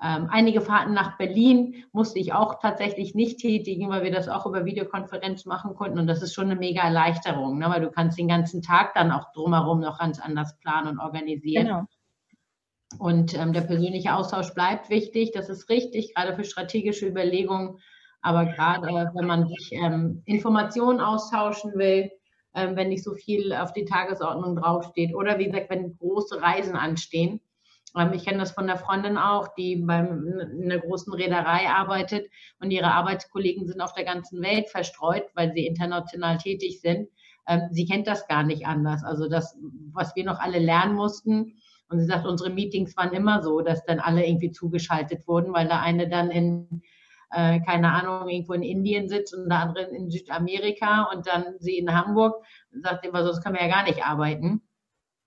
ähm, 0.00 0.28
einige 0.30 0.60
Fahrten 0.60 0.94
nach 0.94 1.18
Berlin 1.18 1.84
musste 1.92 2.20
ich 2.20 2.32
auch 2.32 2.60
tatsächlich 2.60 3.14
nicht 3.16 3.38
tätigen, 3.38 3.88
weil 3.88 4.04
wir 4.04 4.12
das 4.12 4.28
auch 4.28 4.46
über 4.46 4.64
Videokonferenz 4.64 5.44
machen 5.44 5.74
konnten. 5.74 5.98
Und 5.98 6.06
das 6.06 6.22
ist 6.22 6.34
schon 6.34 6.50
eine 6.50 6.56
mega 6.56 6.82
Erleichterung, 6.82 7.58
ne? 7.58 7.68
weil 7.68 7.80
du 7.80 7.90
kannst 7.90 8.16
den 8.16 8.28
ganzen 8.28 8.62
Tag 8.62 8.94
dann 8.94 9.10
auch 9.10 9.32
drumherum 9.32 9.80
noch 9.80 9.98
ganz 9.98 10.20
anders 10.20 10.56
planen 10.60 10.88
und 10.88 11.00
organisieren. 11.00 11.66
Genau. 11.66 11.84
Und 12.98 13.36
ähm, 13.36 13.52
der 13.52 13.62
persönliche 13.62 14.14
Austausch 14.14 14.54
bleibt 14.54 14.88
wichtig. 14.88 15.32
Das 15.32 15.48
ist 15.48 15.68
richtig, 15.68 16.14
gerade 16.14 16.34
für 16.34 16.44
strategische 16.44 17.06
Überlegungen. 17.06 17.78
Aber 18.22 18.46
gerade 18.46 18.88
äh, 18.88 19.06
wenn 19.14 19.26
man 19.26 19.48
sich 19.48 19.72
ähm, 19.72 20.22
Informationen 20.26 21.00
austauschen 21.00 21.72
will, 21.74 22.10
ähm, 22.54 22.76
wenn 22.76 22.88
nicht 22.88 23.04
so 23.04 23.14
viel 23.14 23.52
auf 23.52 23.72
die 23.72 23.84
Tagesordnung 23.84 24.56
draufsteht. 24.56 25.14
Oder 25.14 25.38
wie 25.38 25.46
gesagt, 25.46 25.70
wenn 25.70 25.96
große 25.96 26.40
Reisen 26.40 26.76
anstehen. 26.76 27.40
Ähm, 27.96 28.12
ich 28.12 28.24
kenne 28.24 28.38
das 28.38 28.52
von 28.52 28.66
der 28.66 28.76
Freundin 28.76 29.18
auch, 29.18 29.48
die 29.54 29.76
beim, 29.76 30.26
in 30.26 30.70
einer 30.70 30.80
großen 30.80 31.12
Reederei 31.12 31.68
arbeitet 31.68 32.28
und 32.60 32.70
ihre 32.70 32.92
Arbeitskollegen 32.92 33.66
sind 33.66 33.80
auf 33.80 33.92
der 33.94 34.04
ganzen 34.04 34.42
Welt 34.42 34.68
verstreut, 34.68 35.24
weil 35.34 35.52
sie 35.52 35.66
international 35.66 36.38
tätig 36.38 36.80
sind. 36.80 37.08
Ähm, 37.46 37.68
sie 37.70 37.86
kennt 37.86 38.06
das 38.06 38.26
gar 38.28 38.42
nicht 38.42 38.66
anders. 38.66 39.04
Also 39.04 39.28
das, 39.28 39.56
was 39.92 40.14
wir 40.16 40.24
noch 40.24 40.38
alle 40.40 40.58
lernen 40.58 40.94
mussten, 40.94 41.54
und 41.90 42.00
sie 42.00 42.06
sagt, 42.06 42.26
unsere 42.26 42.50
Meetings 42.50 42.94
waren 42.98 43.14
immer 43.14 43.42
so, 43.42 43.62
dass 43.62 43.82
dann 43.86 43.98
alle 43.98 44.26
irgendwie 44.26 44.50
zugeschaltet 44.50 45.26
wurden, 45.26 45.54
weil 45.54 45.68
der 45.68 45.80
eine 45.80 46.06
dann 46.06 46.30
in 46.30 46.82
äh, 47.30 47.60
keine 47.60 47.92
Ahnung, 47.92 48.28
irgendwo 48.28 48.54
in 48.54 48.62
Indien 48.62 49.08
sitzt 49.08 49.34
und 49.34 49.48
der 49.48 49.58
andere 49.58 49.84
in 49.84 50.10
Südamerika 50.10 51.10
und 51.14 51.26
dann 51.26 51.56
sie 51.58 51.78
in 51.78 51.94
Hamburg, 51.94 52.42
sagt 52.72 53.04
immer, 53.04 53.24
sonst 53.24 53.42
können 53.42 53.56
wir 53.56 53.66
ja 53.66 53.74
gar 53.74 53.84
nicht 53.84 54.04
arbeiten. 54.04 54.62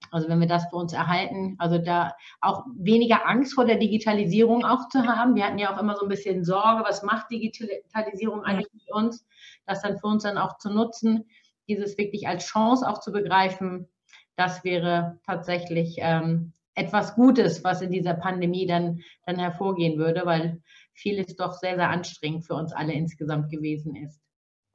Also 0.10 0.28
wenn 0.28 0.40
wir 0.40 0.48
das 0.48 0.70
bei 0.72 0.78
uns 0.78 0.94
erhalten, 0.94 1.56
also 1.60 1.78
da 1.78 2.16
auch 2.42 2.66
weniger 2.76 3.28
Angst 3.28 3.54
vor 3.54 3.66
der 3.66 3.78
Digitalisierung 3.78 4.66
auch 4.66 4.90
zu 4.90 5.06
haben. 5.06 5.36
Wir 5.36 5.46
hatten 5.46 5.60
ja 5.60 5.74
auch 5.74 5.80
immer 5.80 5.96
so 5.96 6.04
ein 6.04 6.10
bisschen 6.10 6.44
Sorge, 6.44 6.84
was 6.84 7.04
macht 7.04 7.30
Digitalisierung 7.30 8.44
eigentlich 8.44 8.74
mit 8.74 8.92
uns, 8.92 9.26
das 9.68 9.82
dann 9.82 10.00
für 10.00 10.08
uns 10.08 10.24
dann 10.24 10.38
auch 10.38 10.58
zu 10.58 10.70
nutzen, 10.70 11.30
dieses 11.68 11.98
wirklich 11.98 12.28
als 12.28 12.46
Chance 12.46 12.88
auch 12.90 13.00
zu 13.00 13.12
begreifen, 13.12 13.88
das 14.36 14.64
wäre 14.64 15.20
tatsächlich 15.26 15.98
ähm, 16.00 16.54
etwas 16.74 17.16
Gutes, 17.16 17.64
was 17.64 17.82
in 17.82 17.92
dieser 17.92 18.14
Pandemie 18.14 18.66
dann, 18.66 19.02
dann 19.26 19.38
hervorgehen 19.38 19.98
würde, 20.00 20.26
weil 20.26 20.62
vieles 20.94 21.36
doch 21.36 21.54
sehr, 21.54 21.76
sehr 21.76 21.90
anstrengend 21.90 22.46
für 22.46 22.56
uns 22.56 22.74
alle 22.74 22.94
insgesamt 22.94 23.52
gewesen 23.52 23.96
ist. 23.96 24.20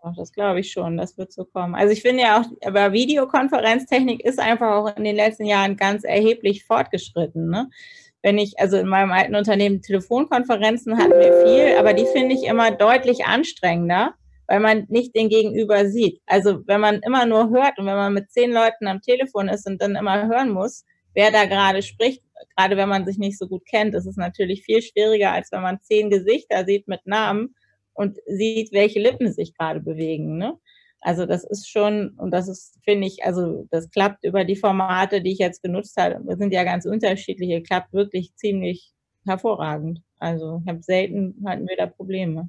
Ach, 0.09 0.15
das 0.15 0.33
glaube 0.33 0.61
ich 0.61 0.71
schon, 0.71 0.97
das 0.97 1.19
wird 1.19 1.33
so 1.33 1.45
kommen. 1.45 1.75
Also 1.75 1.93
ich 1.93 2.01
finde 2.01 2.23
ja 2.23 2.41
auch, 2.41 2.45
aber 2.65 2.93
Videokonferenztechnik 2.93 4.25
ist 4.25 4.39
einfach 4.39 4.71
auch 4.77 4.97
in 4.97 5.03
den 5.03 5.17
letzten 5.17 5.47
Jahren 5.47 5.77
ganz 5.77 6.05
erheblich 6.05 6.65
fortgeschritten. 6.65 7.51
Ne? 7.51 7.69
Wenn 8.23 8.39
ich, 8.39 8.57
also 8.61 8.77
in 8.77 8.87
meinem 8.87 9.11
alten 9.11 9.35
Unternehmen 9.35 9.83
Telefonkonferenzen 9.83 10.97
hatten 10.97 11.19
wir 11.19 11.45
viel, 11.45 11.77
aber 11.77 11.93
die 11.93 12.07
finde 12.07 12.37
ich 12.37 12.45
immer 12.45 12.71
deutlich 12.71 13.25
anstrengender, 13.25 14.15
weil 14.47 14.61
man 14.61 14.87
nicht 14.91 15.17
den 15.17 15.29
Gegenüber 15.29 15.87
sieht. 15.87 16.21
Also 16.27 16.65
wenn 16.69 16.81
man 16.81 17.01
immer 17.01 17.27
nur 17.27 17.51
hört 17.51 17.77
und 17.81 17.87
wenn 17.87 17.97
man 17.97 18.15
mit 18.15 18.31
zehn 18.31 18.53
Leuten 18.53 18.87
am 18.87 19.01
Telefon 19.01 19.49
ist 19.49 19.67
und 19.67 19.83
dann 19.83 19.97
immer 19.97 20.29
hören 20.29 20.51
muss, 20.51 20.85
wer 21.15 21.33
da 21.33 21.47
gerade 21.47 21.83
spricht, 21.83 22.23
gerade 22.57 22.77
wenn 22.77 22.89
man 22.89 23.07
sich 23.07 23.19
nicht 23.19 23.39
so 23.39 23.49
gut 23.49 23.67
kennt, 23.69 23.93
ist 23.97 24.07
es 24.07 24.17
natürlich 24.17 24.63
viel 24.63 24.83
schwieriger, 24.83 25.33
als 25.33 25.51
wenn 25.51 25.63
man 25.63 25.81
zehn 25.83 26.11
Gesichter 26.11 26.65
sieht 26.65 26.87
mit 26.87 27.09
Namen 27.09 27.57
und 27.97 28.19
sieht, 28.27 28.73
welche 28.73 29.01
Lippen 29.01 29.33
sich 29.33 29.57
gerade 29.57 29.81
bewegen. 29.81 30.39
Ne? 30.39 30.59
Also 31.01 31.27
das 31.27 31.45
ist 31.45 31.69
schon, 31.69 32.11
und 32.19 32.31
das 32.31 32.49
ist, 32.49 32.79
finde 32.85 33.07
ich, 33.07 33.25
also 33.25 33.67
das 33.71 33.91
klappt 33.91 34.25
über 34.25 34.45
die 34.45 34.57
Formate, 34.57 35.23
die 35.23 35.33
ich 35.33 35.39
jetzt 35.39 35.63
genutzt 35.63 35.97
habe, 35.97 36.21
sind 36.37 36.53
ja 36.53 36.65
ganz 36.65 36.85
unterschiedliche, 36.87 37.63
klappt 37.63 37.93
wirklich 37.93 38.35
ziemlich 38.35 38.93
hervorragend. 39.25 40.03
Also 40.19 40.61
ich 40.65 40.69
habe 40.69 40.83
selten 40.83 41.43
hatten 41.47 41.69
wir 41.69 41.77
da 41.77 41.87
Probleme. 41.87 42.49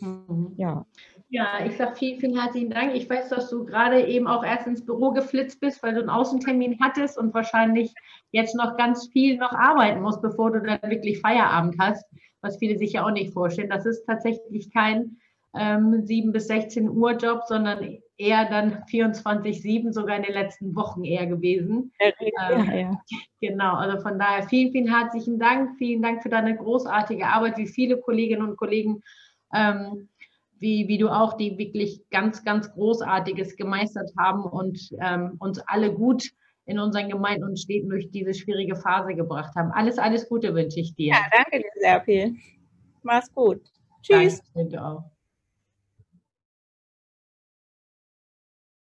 Mhm. 0.00 0.54
Ja. 0.56 0.86
Ja, 1.28 1.64
ich 1.64 1.76
sage 1.76 1.94
vielen, 1.94 2.18
vielen 2.18 2.40
herzlichen 2.40 2.70
Dank. 2.70 2.94
Ich 2.94 3.08
weiß, 3.08 3.28
dass 3.28 3.50
du 3.50 3.64
gerade 3.64 4.04
eben 4.06 4.26
auch 4.26 4.44
erst 4.44 4.66
ins 4.66 4.84
Büro 4.84 5.12
geflitzt 5.12 5.60
bist, 5.60 5.82
weil 5.82 5.94
du 5.94 6.00
einen 6.00 6.10
Außentermin 6.10 6.78
hattest 6.82 7.18
und 7.18 7.32
wahrscheinlich 7.34 7.92
jetzt 8.32 8.56
noch 8.56 8.76
ganz 8.76 9.08
viel 9.12 9.36
noch 9.36 9.52
arbeiten 9.52 10.00
musst, 10.00 10.22
bevor 10.22 10.50
du 10.50 10.60
dann 10.60 10.90
wirklich 10.90 11.20
Feierabend 11.20 11.76
hast, 11.78 12.04
was 12.40 12.58
viele 12.58 12.78
sich 12.78 12.94
ja 12.94 13.04
auch 13.06 13.10
nicht 13.10 13.32
vorstellen. 13.32 13.70
Das 13.70 13.86
ist 13.86 14.04
tatsächlich 14.06 14.72
kein 14.72 15.18
ähm, 15.56 16.04
7 16.04 16.32
bis 16.32 16.46
16 16.46 16.88
Uhr 16.88 17.12
Job, 17.12 17.42
sondern 17.46 17.98
eher 18.16 18.48
dann 18.48 18.84
24-7, 18.84 19.92
sogar 19.92 20.16
in 20.16 20.22
den 20.22 20.34
letzten 20.34 20.74
Wochen 20.76 21.04
eher 21.04 21.26
gewesen. 21.26 21.92
Ja, 21.98 22.50
ähm, 22.50 22.70
ja. 22.70 23.02
Genau, 23.40 23.74
also 23.74 24.00
von 24.00 24.18
daher 24.18 24.46
vielen, 24.48 24.72
vielen 24.72 24.94
herzlichen 24.94 25.38
Dank. 25.38 25.76
Vielen 25.78 26.02
Dank 26.02 26.22
für 26.22 26.28
deine 26.28 26.56
großartige 26.56 27.26
Arbeit, 27.26 27.56
wie 27.56 27.66
viele 27.66 27.98
Kolleginnen 27.98 28.42
und 28.42 28.56
Kollegen, 28.56 29.02
ähm, 29.54 30.08
wie, 30.58 30.86
wie 30.88 30.98
du 30.98 31.08
auch, 31.08 31.34
die 31.38 31.56
wirklich 31.56 32.02
ganz, 32.10 32.44
ganz 32.44 32.70
Großartiges 32.72 33.56
gemeistert 33.56 34.10
haben 34.18 34.44
und 34.44 34.90
ähm, 35.00 35.36
uns 35.38 35.58
alle 35.66 35.92
gut 35.92 36.30
in 36.70 36.78
unseren 36.78 37.08
Gemeinden 37.08 37.44
und 37.44 37.58
Städten 37.58 37.88
durch 37.90 38.10
diese 38.10 38.32
schwierige 38.32 38.76
Phase 38.76 39.14
gebracht 39.14 39.54
haben. 39.56 39.72
Alles, 39.72 39.98
alles 39.98 40.28
Gute 40.28 40.54
wünsche 40.54 40.80
ich 40.80 40.94
dir. 40.94 41.14
Ja, 41.14 41.26
danke 41.32 41.58
dir 41.58 41.80
sehr 41.80 42.00
viel. 42.02 42.36
Mach's 43.02 43.32
gut. 43.34 43.60
Tschüss. 44.02 44.40
Danke, 44.54 44.82
auch. 44.82 45.04